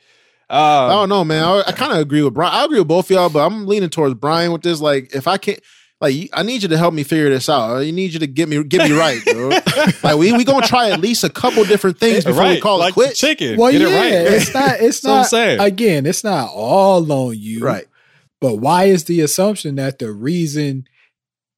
Um, 0.50 0.58
I 0.60 0.88
don't 0.92 1.08
know, 1.08 1.24
man. 1.24 1.42
I, 1.42 1.62
I 1.68 1.72
kind 1.72 1.92
of 1.92 1.98
agree 1.98 2.22
with 2.22 2.34
Bryan. 2.34 2.54
I 2.54 2.64
agree 2.64 2.78
with 2.78 2.88
both 2.88 3.06
of 3.06 3.10
y'all, 3.10 3.30
but 3.30 3.44
I'm 3.46 3.66
leaning 3.66 3.88
towards 3.88 4.14
Bryan 4.14 4.52
with 4.52 4.62
this. 4.62 4.78
Like, 4.80 5.14
if 5.14 5.26
I 5.26 5.38
can't, 5.38 5.58
like, 6.02 6.28
I 6.34 6.42
need 6.42 6.62
you 6.62 6.68
to 6.68 6.76
help 6.76 6.92
me 6.92 7.02
figure 7.02 7.30
this 7.30 7.48
out. 7.48 7.78
I 7.78 7.90
need 7.90 8.12
you 8.12 8.18
to 8.18 8.26
get 8.26 8.48
me 8.50 8.62
get 8.62 8.88
me 8.88 8.96
right, 8.96 9.24
bro. 9.24 9.48
like, 10.02 10.16
we 10.18 10.32
we 10.32 10.44
gonna 10.44 10.66
try 10.66 10.90
at 10.90 11.00
least 11.00 11.24
a 11.24 11.30
couple 11.30 11.64
different 11.64 11.98
things 11.98 12.24
before 12.24 12.42
right, 12.42 12.54
we 12.56 12.60
call 12.60 12.78
like 12.78 12.90
it 12.90 12.94
quits. 12.94 13.18
chicken. 13.18 13.56
Well, 13.56 13.72
Get 13.72 13.80
yeah, 13.80 13.88
it 13.88 13.96
right. 14.26 14.32
it's 14.34 14.52
not. 14.54 14.80
It's 14.80 15.00
That's 15.00 15.04
what 15.04 15.10
I'm 15.10 15.16
not. 15.20 15.26
saying. 15.28 15.60
Again, 15.60 16.06
it's 16.06 16.22
not 16.24 16.50
all 16.52 17.10
on 17.10 17.38
you, 17.38 17.60
Right. 17.60 17.86
But 18.44 18.56
why 18.56 18.84
is 18.84 19.04
the 19.04 19.22
assumption 19.22 19.76
that 19.76 19.98
the 19.98 20.12
reason 20.12 20.84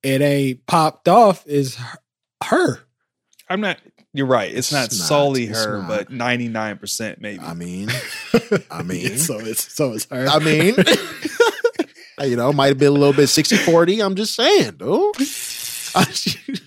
it 0.04 0.20
ain't 0.20 0.64
popped 0.66 1.08
off 1.08 1.44
is 1.44 1.74
her- 1.74 1.98
her? 2.44 2.80
I'm 3.50 3.60
not. 3.60 3.78
You're 4.12 4.26
right. 4.28 4.48
It's, 4.48 4.68
It's 4.68 4.72
not 4.72 4.82
not. 4.82 4.92
solely 4.92 5.46
It's 5.46 5.64
her, 5.64 5.78
not. 5.80 5.88
but 5.88 6.10
99 6.10 6.78
percent 6.78 7.20
maybe. 7.20 7.40
I 7.40 7.54
mean, 7.54 7.88
I 8.70 8.84
mean, 8.84 9.18
so 9.18 9.36
it's 9.40 9.74
so 9.74 9.94
it's 9.94 10.06
her. 10.10 10.28
I 10.28 10.38
mean, 10.38 10.76
you 12.30 12.36
know, 12.36 12.52
might 12.52 12.68
have 12.68 12.78
been 12.78 12.86
a 12.86 12.90
little 12.92 13.12
bit 13.12 13.26
60 13.26 13.56
40. 13.56 14.00
I'm 14.00 14.14
just 14.14 14.36
saying, 14.36 14.76
dude. 14.76 15.16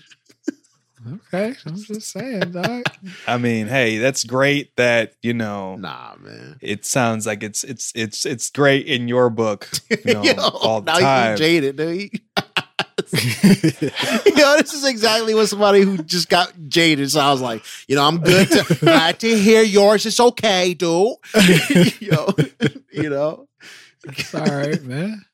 okay, 1.32 1.56
I'm 1.66 1.76
just 1.76 2.10
saying, 2.10 2.52
dog. 2.52 2.84
I 3.26 3.38
mean, 3.38 3.68
hey, 3.68 3.98
that's 3.98 4.24
great. 4.24 4.74
That 4.76 5.14
you 5.22 5.34
know, 5.34 5.76
nah, 5.76 6.14
man. 6.20 6.56
it 6.60 6.84
sounds 6.84 7.26
like 7.26 7.42
it's 7.42 7.64
it's 7.64 7.92
it's 7.94 8.26
it's 8.26 8.50
great 8.50 8.86
in 8.86 9.08
your 9.08 9.30
book. 9.30 9.68
You 9.90 9.98
know, 10.14 10.22
Yo, 10.22 10.34
all 10.38 10.80
the 10.80 10.92
now 10.92 10.98
time. 10.98 11.32
you 11.32 11.38
jaded, 11.38 11.76
dude. 11.76 12.20
Yo, 13.12 14.56
this 14.58 14.72
is 14.72 14.84
exactly 14.84 15.34
what 15.34 15.48
somebody 15.48 15.80
who 15.80 15.98
just 15.98 16.28
got 16.28 16.52
jaded 16.68 17.10
So 17.10 17.20
I 17.20 17.32
was 17.32 17.40
like. 17.40 17.64
You 17.88 17.96
know, 17.96 18.04
I'm 18.04 18.18
good 18.18 18.48
to 18.50 18.74
glad 18.76 19.18
to 19.20 19.38
hear 19.38 19.62
yours. 19.62 20.06
It's 20.06 20.20
okay, 20.20 20.74
dude. 20.74 21.16
Yo, 22.00 22.28
you 22.92 23.10
know. 23.10 23.48
It's 24.04 24.34
all 24.34 24.44
right, 24.44 24.82
man. 24.82 25.24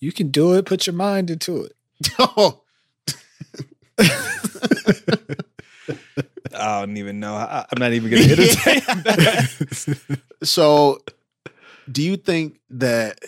You 0.00 0.12
can 0.12 0.28
do 0.28 0.54
it. 0.54 0.66
Put 0.66 0.86
your 0.86 0.94
mind 0.94 1.30
into 1.30 1.64
it. 1.64 1.72
Oh, 2.18 2.62
I 6.54 6.80
don't 6.80 6.96
even 6.96 7.20
know. 7.20 7.34
I, 7.34 7.64
I'm 7.70 7.80
not 7.80 7.92
even 7.92 8.10
going 8.10 8.22
to 8.22 8.32
entertain 8.32 8.80
that. 9.04 10.20
so 10.42 10.98
do 11.90 12.02
you 12.02 12.16
think 12.16 12.60
that 12.70 13.18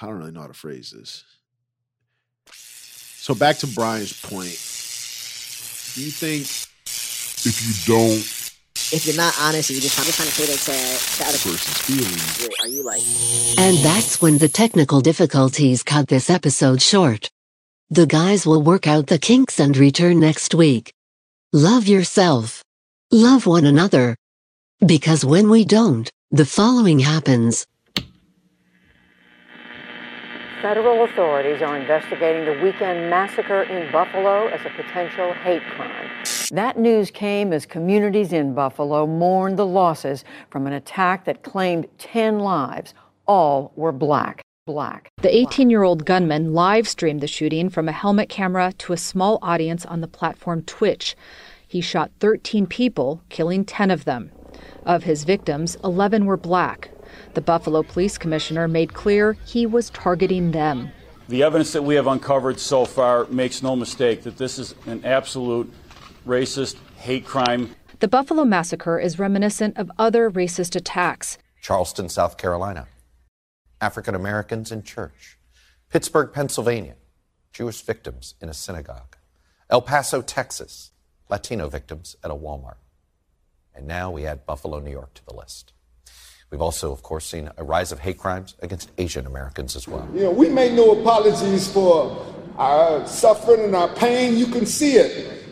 I 0.00 0.06
don't 0.06 0.18
really 0.18 0.32
know 0.32 0.40
how 0.40 0.46
to 0.46 0.54
phrase 0.54 0.90
this. 0.96 1.24
So 2.52 3.34
back 3.34 3.58
to 3.58 3.66
Bryan's 3.66 4.18
point. 4.18 4.56
Do 5.94 6.02
you 6.02 6.10
think 6.10 6.42
If 7.44 7.60
you 7.60 7.94
don't, 7.94 8.16
if 8.92 9.06
you're 9.06 9.16
not 9.16 9.34
honest 9.40 9.70
and 9.70 9.76
you're 9.76 9.82
just, 9.82 9.98
I'm 9.98 10.06
just 10.06 10.16
trying 10.16 10.30
to 10.30 10.34
cater 10.34 10.52
to, 10.52 10.72
to 10.72 11.24
other 11.28 11.38
person's 11.38 11.78
feelings 11.78 12.48
are 12.62 12.68
you 12.68 12.82
like, 12.82 13.02
And 13.58 13.76
that's 13.84 14.22
when 14.22 14.38
the 14.38 14.48
technical 14.48 15.00
difficulties 15.00 15.82
cut 15.82 16.08
this 16.08 16.30
episode 16.30 16.80
short. 16.80 17.30
The 17.92 18.06
guys 18.06 18.46
will 18.46 18.62
work 18.62 18.86
out 18.86 19.08
the 19.08 19.18
kinks 19.18 19.58
and 19.58 19.76
return 19.76 20.20
next 20.20 20.54
week. 20.54 20.92
Love 21.52 21.88
yourself. 21.88 22.62
Love 23.10 23.46
one 23.46 23.66
another. 23.66 24.14
Because 24.86 25.24
when 25.24 25.50
we 25.50 25.64
don't, 25.64 26.08
the 26.30 26.46
following 26.46 27.00
happens. 27.00 27.66
Federal 30.62 31.02
authorities 31.02 31.62
are 31.62 31.76
investigating 31.76 32.44
the 32.44 32.62
weekend 32.62 33.10
massacre 33.10 33.62
in 33.62 33.90
Buffalo 33.90 34.46
as 34.46 34.60
a 34.64 34.70
potential 34.80 35.32
hate 35.32 35.62
crime. 35.74 36.10
That 36.52 36.78
news 36.78 37.10
came 37.10 37.52
as 37.52 37.66
communities 37.66 38.32
in 38.32 38.54
Buffalo 38.54 39.04
mourned 39.04 39.58
the 39.58 39.66
losses 39.66 40.22
from 40.48 40.68
an 40.68 40.74
attack 40.74 41.24
that 41.24 41.42
claimed 41.42 41.88
10 41.98 42.38
lives. 42.38 42.94
All 43.26 43.72
were 43.74 43.90
black. 43.90 44.42
Black. 44.70 45.10
The 45.20 45.34
18 45.34 45.68
year 45.68 45.82
old 45.82 46.04
gunman 46.04 46.54
live 46.54 46.86
streamed 46.86 47.20
the 47.20 47.26
shooting 47.26 47.70
from 47.70 47.88
a 47.88 47.92
helmet 47.92 48.28
camera 48.28 48.72
to 48.78 48.92
a 48.92 48.96
small 48.96 49.38
audience 49.42 49.84
on 49.84 50.00
the 50.00 50.06
platform 50.06 50.62
Twitch. 50.62 51.16
He 51.66 51.80
shot 51.80 52.12
13 52.20 52.66
people, 52.66 53.22
killing 53.28 53.64
10 53.64 53.90
of 53.90 54.04
them. 54.04 54.30
Of 54.84 55.02
his 55.04 55.24
victims, 55.24 55.76
11 55.82 56.24
were 56.24 56.36
black. 56.36 56.90
The 57.34 57.40
Buffalo 57.40 57.82
Police 57.82 58.16
Commissioner 58.16 58.68
made 58.68 58.94
clear 58.94 59.32
he 59.44 59.66
was 59.66 59.90
targeting 59.90 60.52
them. 60.52 60.92
The 61.28 61.42
evidence 61.42 61.72
that 61.72 61.82
we 61.82 61.96
have 61.96 62.06
uncovered 62.06 62.60
so 62.60 62.84
far 62.84 63.24
makes 63.26 63.62
no 63.62 63.74
mistake 63.74 64.22
that 64.22 64.36
this 64.36 64.58
is 64.58 64.74
an 64.86 65.04
absolute 65.04 65.72
racist 66.26 66.76
hate 66.96 67.24
crime. 67.24 67.74
The 67.98 68.08
Buffalo 68.08 68.44
Massacre 68.44 68.98
is 68.98 69.18
reminiscent 69.18 69.76
of 69.76 69.90
other 69.98 70.30
racist 70.30 70.76
attacks. 70.76 71.38
Charleston, 71.60 72.08
South 72.08 72.36
Carolina, 72.38 72.86
African 73.80 74.14
Americans 74.14 74.70
in 74.70 74.82
church. 74.82 75.38
Pittsburgh, 75.88 76.32
Pennsylvania, 76.32 76.94
Jewish 77.52 77.82
victims 77.82 78.34
in 78.40 78.48
a 78.48 78.54
synagogue. 78.54 79.16
El 79.68 79.82
Paso, 79.82 80.22
Texas, 80.22 80.90
Latino 81.28 81.68
victims 81.68 82.16
at 82.22 82.30
a 82.30 82.34
Walmart. 82.34 82.76
And 83.74 83.86
now 83.86 84.10
we 84.10 84.26
add 84.26 84.46
Buffalo, 84.46 84.80
New 84.80 84.90
York 84.90 85.14
to 85.14 85.24
the 85.24 85.34
list. 85.34 85.72
We've 86.50 86.60
also, 86.60 86.90
of 86.90 87.02
course, 87.02 87.26
seen 87.26 87.48
a 87.56 87.62
rise 87.62 87.92
of 87.92 88.00
hate 88.00 88.18
crimes 88.18 88.56
against 88.60 88.90
Asian 88.98 89.26
Americans 89.26 89.76
as 89.76 89.86
well. 89.86 90.08
You 90.12 90.24
know, 90.24 90.30
we 90.32 90.48
make 90.48 90.72
no 90.72 91.00
apologies 91.00 91.72
for 91.72 92.26
our 92.56 93.06
suffering 93.06 93.64
and 93.64 93.76
our 93.76 93.88
pain. 93.94 94.36
You 94.36 94.46
can 94.46 94.66
see 94.66 94.96
it. 94.96 95.44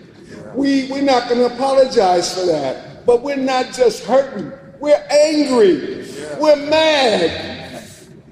We, 0.55 0.91
we're 0.91 1.03
not 1.03 1.29
going 1.29 1.49
to 1.49 1.55
apologize 1.55 2.35
for 2.35 2.47
that. 2.47 3.07
But 3.07 3.23
we're 3.23 3.37
not 3.37 3.73
just 3.73 4.05
hurting, 4.05 4.53
we're 4.81 5.03
angry, 5.11 6.05
we're 6.39 6.57
mad. 6.69 7.48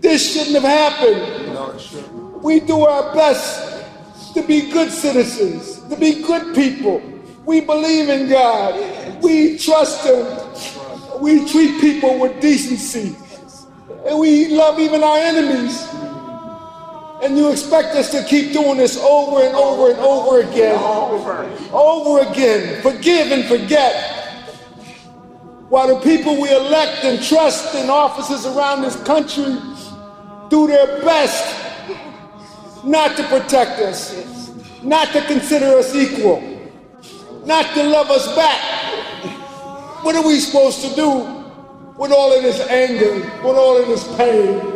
This 0.07 0.35
shouldn't 0.35 0.55
have 0.55 0.63
happened. 0.63 2.41
We 2.41 2.61
do 2.61 2.83
our 2.83 3.13
best 3.13 4.35
to 4.35 4.43
be 4.47 4.71
good 4.71 4.93
citizens, 4.93 5.81
to 5.89 5.97
be 5.97 6.23
good 6.23 6.55
people. 6.55 7.03
We 7.45 7.61
believe 7.61 8.09
in 8.09 8.29
God. 8.29 9.21
We 9.21 9.59
trust 9.59 10.07
Him. 10.07 11.21
We 11.21 11.45
treat 11.51 11.81
people 11.81 12.21
with 12.21 12.41
decency. 12.41 13.17
And 14.07 14.21
we 14.21 14.47
love 14.47 14.79
even 14.79 15.03
our 15.03 15.19
enemies. 15.19 15.85
And 17.25 17.37
you 17.37 17.51
expect 17.51 17.97
us 17.97 18.09
to 18.13 18.23
keep 18.27 18.53
doing 18.53 18.77
this 18.77 18.97
over 18.99 19.43
and 19.43 19.57
over 19.57 19.91
and 19.91 19.99
over 19.99 20.41
again. 20.41 20.79
Over 21.73 22.21
again. 22.21 22.81
Forgive 22.81 23.33
and 23.33 23.45
forget. 23.47 24.13
While 25.69 25.89
the 25.89 26.01
people 26.01 26.41
we 26.41 26.55
elect 26.55 27.03
and 27.03 27.21
trust 27.21 27.75
in 27.75 27.91
offices 27.91 28.47
around 28.47 28.83
this 28.83 28.95
country 29.03 29.59
do 30.49 30.67
their 30.67 31.03
best 31.03 31.65
not 32.85 33.17
to 33.17 33.23
protect 33.25 33.81
us, 33.81 34.53
not 34.83 35.13
to 35.13 35.23
consider 35.27 35.79
us 35.79 35.95
equal, 35.95 36.41
not 37.45 37.75
to 37.75 37.83
love 37.83 38.11
us 38.11 38.27
back. 38.37 38.61
What 40.05 40.15
are 40.15 40.27
we 40.27 40.39
supposed 40.39 40.83
to 40.83 40.95
do 40.95 41.45
with 41.99 42.13
all 42.13 42.33
of 42.33 42.43
this 42.43 42.61
anger, 42.69 43.15
with 43.45 43.57
all 43.57 43.77
of 43.81 43.89
this 43.89 44.07
pain? 44.17 44.76